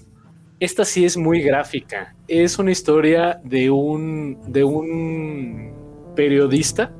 [0.60, 2.16] Esta sí es muy gráfica.
[2.28, 5.74] Es una historia de un, de un
[6.16, 6.92] periodista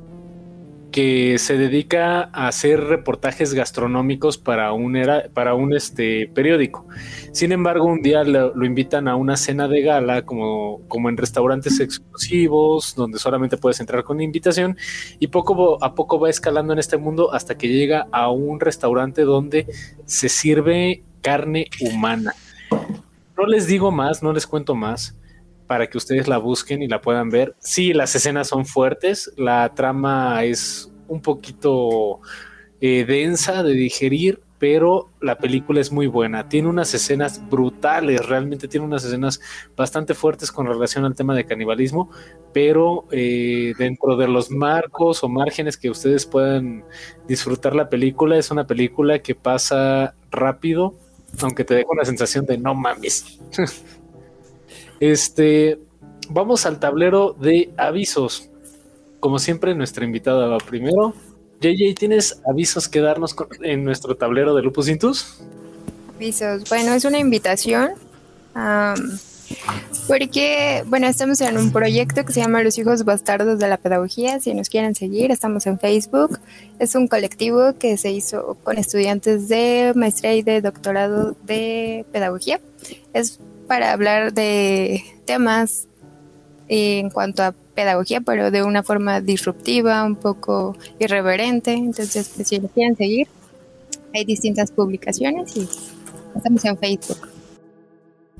[0.98, 6.88] que se dedica a hacer reportajes gastronómicos para un, era, para un este, periódico.
[7.30, 11.16] Sin embargo, un día lo, lo, invitan a una cena de gala, como, como en
[11.16, 14.76] restaurantes exclusivos, donde solamente puedes entrar con invitación,
[15.20, 19.22] y poco a poco va escalando en este mundo hasta que llega a un restaurante
[19.22, 19.68] donde
[20.04, 22.34] se sirve carne humana.
[23.36, 25.14] No les digo más, no les cuento más
[25.68, 27.54] para que ustedes la busquen y la puedan ver.
[27.60, 32.20] Sí, las escenas son fuertes, la trama es un poquito
[32.80, 36.48] eh, densa de digerir, pero la película es muy buena.
[36.48, 39.40] Tiene unas escenas brutales, realmente tiene unas escenas
[39.76, 42.10] bastante fuertes con relación al tema de canibalismo,
[42.52, 46.82] pero eh, dentro de los marcos o márgenes que ustedes puedan
[47.28, 50.94] disfrutar la película, es una película que pasa rápido,
[51.42, 53.38] aunque te deja una sensación de no mames.
[55.00, 55.78] Este,
[56.28, 58.50] vamos al tablero de avisos.
[59.20, 61.14] Como siempre, nuestra invitada va primero.
[61.60, 65.40] JJ, ¿tienes avisos que darnos en nuestro tablero de Lupus Intus?
[66.16, 66.68] Avisos.
[66.68, 67.90] Bueno, es una invitación.
[70.06, 74.40] Porque, bueno, estamos en un proyecto que se llama Los Hijos Bastardos de la Pedagogía.
[74.40, 76.38] Si nos quieren seguir, estamos en Facebook.
[76.78, 82.60] Es un colectivo que se hizo con estudiantes de maestría y de doctorado de pedagogía.
[83.12, 85.86] Es para hablar de temas
[86.68, 91.72] en cuanto a pedagogía, pero de una forma disruptiva, un poco irreverente.
[91.72, 93.28] Entonces, pues, si lo quieren seguir,
[94.14, 95.68] hay distintas publicaciones y
[96.34, 97.28] estamos en Facebook.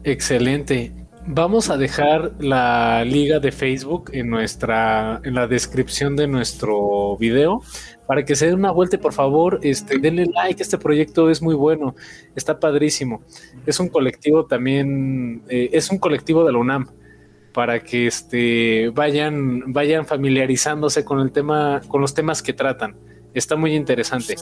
[0.03, 0.93] Excelente.
[1.27, 7.63] Vamos a dejar la liga de Facebook en nuestra en la descripción de nuestro video
[8.09, 11.55] para que se den una vuelta, por favor, este, denle like, este proyecto es muy
[11.55, 11.95] bueno,
[12.35, 13.21] está padrísimo.
[13.67, 16.89] Es un colectivo también, eh, es un colectivo de la UNAM,
[17.53, 22.97] para que este, vayan, vayan familiarizándose con el tema, con los temas que tratan.
[23.35, 24.37] Está muy interesante.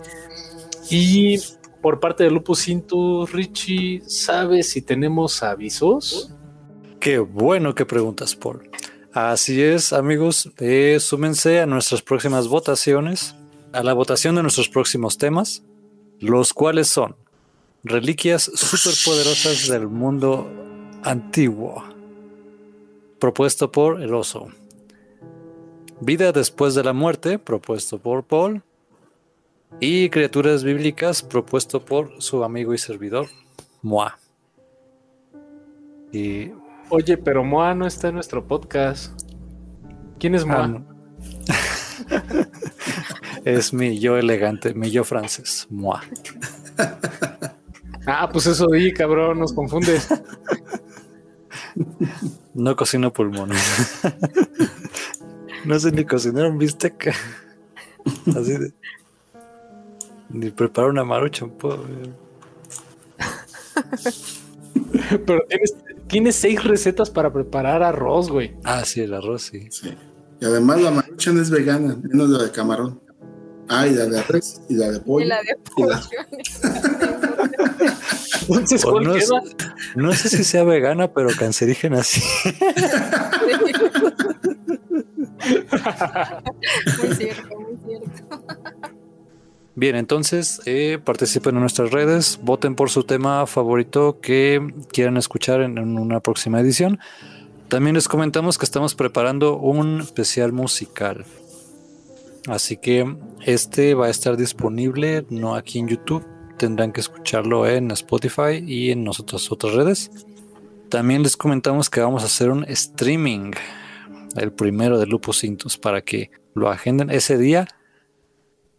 [0.88, 1.40] Y
[1.82, 6.32] por parte de Lupus Intus, Richie, ¿sabes si tenemos avisos?
[7.00, 8.70] Qué bueno que preguntas, Paul.
[9.12, 13.34] Así es, amigos, eh, súmense a nuestras próximas votaciones
[13.76, 15.62] a la votación de nuestros próximos temas,
[16.18, 17.14] los cuales son
[17.84, 20.48] reliquias superpoderosas del mundo
[21.02, 21.84] antiguo,
[23.18, 24.48] propuesto por el oso.
[26.00, 28.62] Vida después de la muerte, propuesto por Paul.
[29.78, 33.28] Y criaturas bíblicas, propuesto por su amigo y servidor,
[33.82, 34.18] Moa.
[36.12, 36.50] Y...
[36.88, 39.20] Oye, pero Moa no está en nuestro podcast.
[40.18, 40.82] ¿Quién es Moa?
[41.50, 42.22] Ah,
[43.46, 45.68] Es mi yo elegante, mi yo francés.
[45.70, 46.00] Moi.
[48.04, 50.08] Ah, pues eso di, cabrón, nos confundes.
[52.54, 54.02] No cocino pulmones.
[55.64, 57.14] No sé ni cocinar un bistec.
[58.36, 58.72] Así de.
[60.30, 61.46] Ni preparar una marucha.
[65.26, 65.74] Pero tienes,
[66.08, 68.56] tienes seis recetas para preparar arroz, güey.
[68.64, 69.68] Ah, sí, el arroz, sí.
[69.70, 69.96] Sí.
[70.40, 73.05] Y además la marucha no es vegana, menos la de camarón.
[73.68, 75.24] Ah, y la de res, y la de pollo.
[75.24, 75.98] Y la de pollo.
[78.48, 79.14] Entonces, O ¿cuál no,
[79.96, 82.22] no sé si sea vegana, pero cancerígena sí.
[87.02, 88.10] muy cierto, muy cierto.
[89.74, 95.60] Bien, entonces eh, participen en nuestras redes, voten por su tema favorito que quieran escuchar
[95.60, 96.98] en, en una próxima edición.
[97.68, 101.26] También les comentamos que estamos preparando un especial musical.
[102.46, 106.24] Así que este va a estar disponible no aquí en YouTube,
[106.58, 110.10] tendrán que escucharlo en Spotify y en nuestras otras redes.
[110.88, 113.50] También les comentamos que vamos a hacer un streaming,
[114.36, 117.66] el primero de Lupus Intus, para que lo agenden ese día.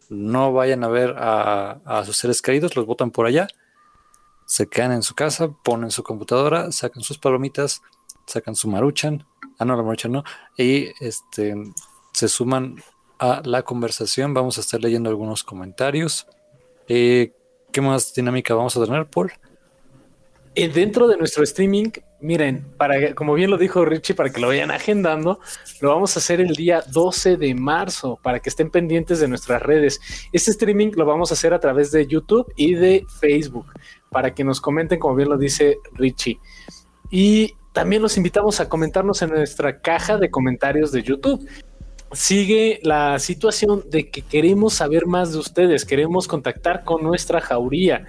[0.10, 3.48] No vayan a ver a, a sus seres queridos, los votan por allá.
[4.48, 7.82] se quedan en su casa, ponen su computadora, sacan sus palomitas,
[8.26, 9.28] sacan su maruchan,
[9.60, 10.24] ah no, la maruchan no,
[10.58, 11.54] y este,
[12.14, 12.82] se suman
[13.20, 14.34] a la conversación.
[14.34, 16.28] Vamos a estar leyendo algunos comentarios.
[16.88, 17.34] Eh,
[17.72, 19.32] ¿Qué más dinámica vamos a tener, Paul?
[20.56, 24.48] Eh, dentro de nuestro streaming, miren, para como bien lo dijo Richie, para que lo
[24.48, 25.40] vayan agendando,
[25.82, 29.62] lo vamos a hacer el día 12 de marzo para que estén pendientes de nuestras
[29.62, 30.00] redes.
[30.34, 33.68] Este streaming lo vamos a hacer a través de YouTube y de Facebook
[34.10, 36.40] para que nos comenten, como bien lo dice Richie.
[37.12, 41.48] Y también los invitamos a comentarnos en nuestra caja de comentarios de YouTube
[42.12, 48.06] sigue la situación de que queremos saber más de ustedes, queremos contactar con nuestra jauría,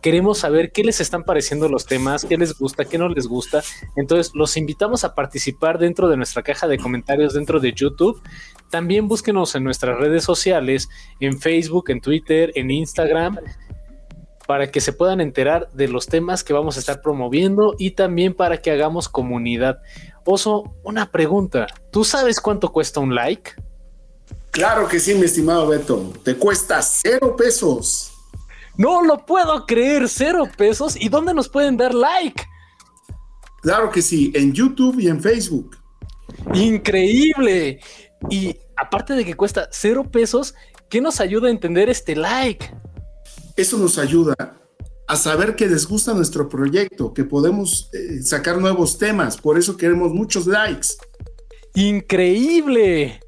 [0.00, 3.62] queremos saber qué les están pareciendo los temas, qué les gusta, qué no les gusta.
[3.96, 8.22] Entonces, los invitamos a participar dentro de nuestra caja de comentarios dentro de YouTube.
[8.70, 10.88] También búsquenos en nuestras redes sociales,
[11.20, 13.38] en Facebook, en Twitter, en Instagram
[14.48, 18.32] para que se puedan enterar de los temas que vamos a estar promoviendo y también
[18.32, 19.82] para que hagamos comunidad.
[20.30, 21.66] Oso, una pregunta.
[21.90, 23.52] ¿Tú sabes cuánto cuesta un like?
[24.50, 26.12] Claro que sí, mi estimado Beto.
[26.22, 28.12] Te cuesta cero pesos.
[28.76, 30.96] No lo puedo creer, cero pesos.
[31.00, 32.44] ¿Y dónde nos pueden dar like?
[33.62, 35.78] Claro que sí, en YouTube y en Facebook.
[36.52, 37.80] Increíble.
[38.28, 40.54] Y aparte de que cuesta cero pesos,
[40.90, 42.70] ¿qué nos ayuda a entender este like?
[43.56, 44.57] Eso nos ayuda
[45.08, 49.38] a saber que les gusta nuestro proyecto, que podemos eh, sacar nuevos temas.
[49.38, 50.88] Por eso queremos muchos likes.
[51.74, 53.20] Increíble.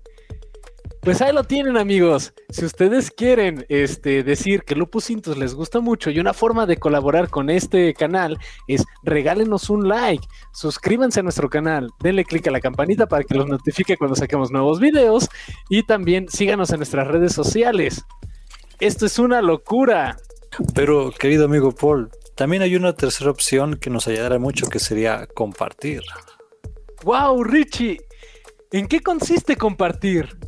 [1.01, 2.35] Pues ahí lo tienen amigos.
[2.51, 6.77] Si ustedes quieren este, decir que Lupus Intus les gusta mucho y una forma de
[6.77, 8.39] colaborar con este canal
[8.69, 13.35] es regálenos un like, suscríbanse a nuestro canal, denle click a la campanita para que
[13.35, 15.31] los notifique cuando saquemos nuevos videos
[15.71, 18.05] y también síganos en nuestras redes sociales.
[18.79, 20.19] Esto es una locura.
[20.75, 25.27] Pero, querido amigo Paul, también hay una tercera opción que nos ayudará mucho, que sería
[25.27, 26.03] compartir.
[27.05, 27.99] ¡Wow, Richie!
[28.73, 30.39] ¿En qué consiste compartir?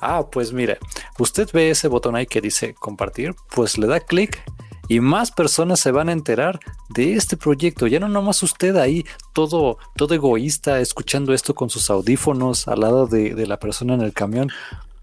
[0.00, 0.78] Ah, pues mire,
[1.18, 4.42] usted ve ese botón ahí que dice compartir, pues le da clic
[4.88, 6.60] y más personas se van a enterar
[6.90, 7.86] de este proyecto.
[7.86, 13.06] Ya no nomás usted ahí, todo, todo egoísta, escuchando esto con sus audífonos al lado
[13.06, 14.50] de, de la persona en el camión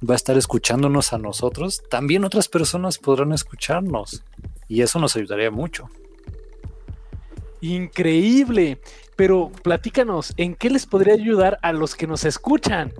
[0.07, 4.23] va a estar escuchándonos a nosotros, también otras personas podrán escucharnos
[4.67, 5.89] y eso nos ayudaría mucho.
[7.61, 8.80] Increíble,
[9.15, 12.93] pero platícanos, ¿en qué les podría ayudar a los que nos escuchan?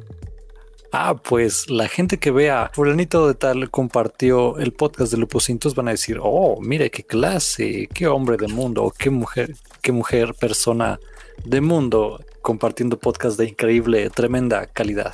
[0.92, 5.88] Ah, pues la gente que vea fulanito de tal compartió el podcast de Lupocintos van
[5.88, 11.00] a decir, oh, mire qué clase, qué hombre de mundo, qué mujer, qué mujer, persona
[11.46, 15.14] de mundo compartiendo podcast de increíble, tremenda calidad.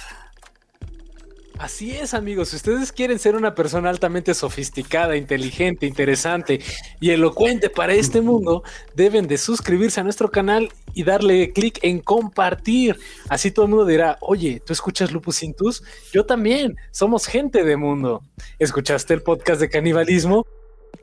[1.57, 2.49] Así es, amigos.
[2.49, 6.59] Si ustedes quieren ser una persona altamente sofisticada, inteligente, interesante
[6.99, 8.63] y elocuente para este mundo,
[8.93, 12.97] deben de suscribirse a nuestro canal y darle clic en compartir.
[13.29, 15.81] Así todo el mundo dirá, oye, ¿tú escuchas Lupus Intus?
[16.11, 16.75] Yo también.
[16.91, 18.21] Somos gente de mundo.
[18.59, 20.45] ¿Escuchaste el podcast de canibalismo?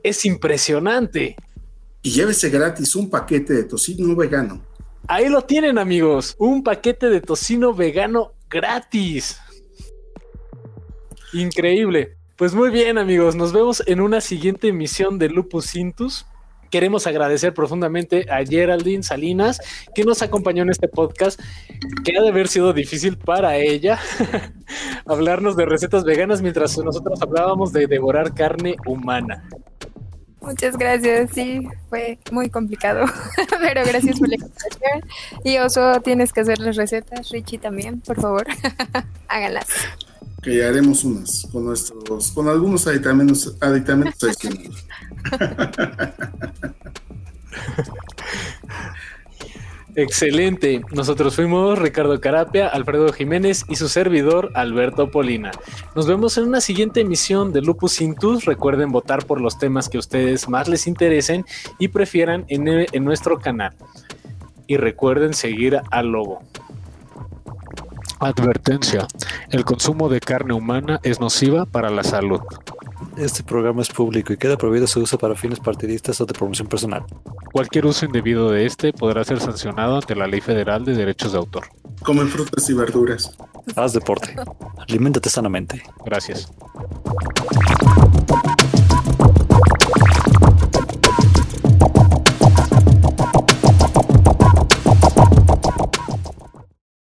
[0.03, 1.35] Es impresionante.
[2.03, 4.61] Y llévese gratis un paquete de tocino vegano.
[5.07, 6.35] Ahí lo tienen, amigos.
[6.37, 9.39] Un paquete de tocino vegano gratis.
[11.33, 12.15] Increíble.
[12.35, 13.35] Pues muy bien, amigos.
[13.35, 16.25] Nos vemos en una siguiente emisión de Lupus Intus.
[16.69, 19.59] Queremos agradecer profundamente a Geraldine Salinas,
[19.93, 21.39] que nos acompañó en este podcast,
[22.03, 23.99] que ha de haber sido difícil para ella
[25.05, 29.47] hablarnos de recetas veganas mientras nosotros hablábamos de devorar carne humana.
[30.41, 33.05] Muchas gracias, sí, fue muy complicado,
[33.61, 35.01] pero gracias por la invitación.
[35.43, 38.47] Y Oso, tienes que hacer las recetas, Richie también, por favor,
[39.27, 39.67] háganlas
[40.43, 44.37] que haremos unas con nuestros, con algunos aditamentos, aditamentos
[49.95, 50.81] Excelente.
[50.91, 55.51] Nosotros fuimos Ricardo Carapia, Alfredo Jiménez y su servidor Alberto Polina.
[55.95, 58.45] Nos vemos en una siguiente emisión de Lupus Intus.
[58.45, 61.45] Recuerden votar por los temas que a ustedes más les interesen
[61.77, 63.75] y prefieran en, en nuestro canal.
[64.65, 66.41] Y recuerden seguir al lobo.
[68.19, 69.07] Advertencia.
[69.49, 72.41] El consumo de carne humana es nociva para la salud.
[73.17, 76.67] Este programa es público y queda prohibido su uso para fines partidistas o de promoción
[76.67, 77.05] personal.
[77.51, 81.37] Cualquier uso indebido de este podrá ser sancionado ante la Ley Federal de Derechos de
[81.37, 81.67] Autor.
[82.03, 83.37] Comen frutas y verduras.
[83.75, 84.35] Haz deporte.
[84.87, 85.83] Aliméntate sanamente.
[86.05, 86.51] Gracias.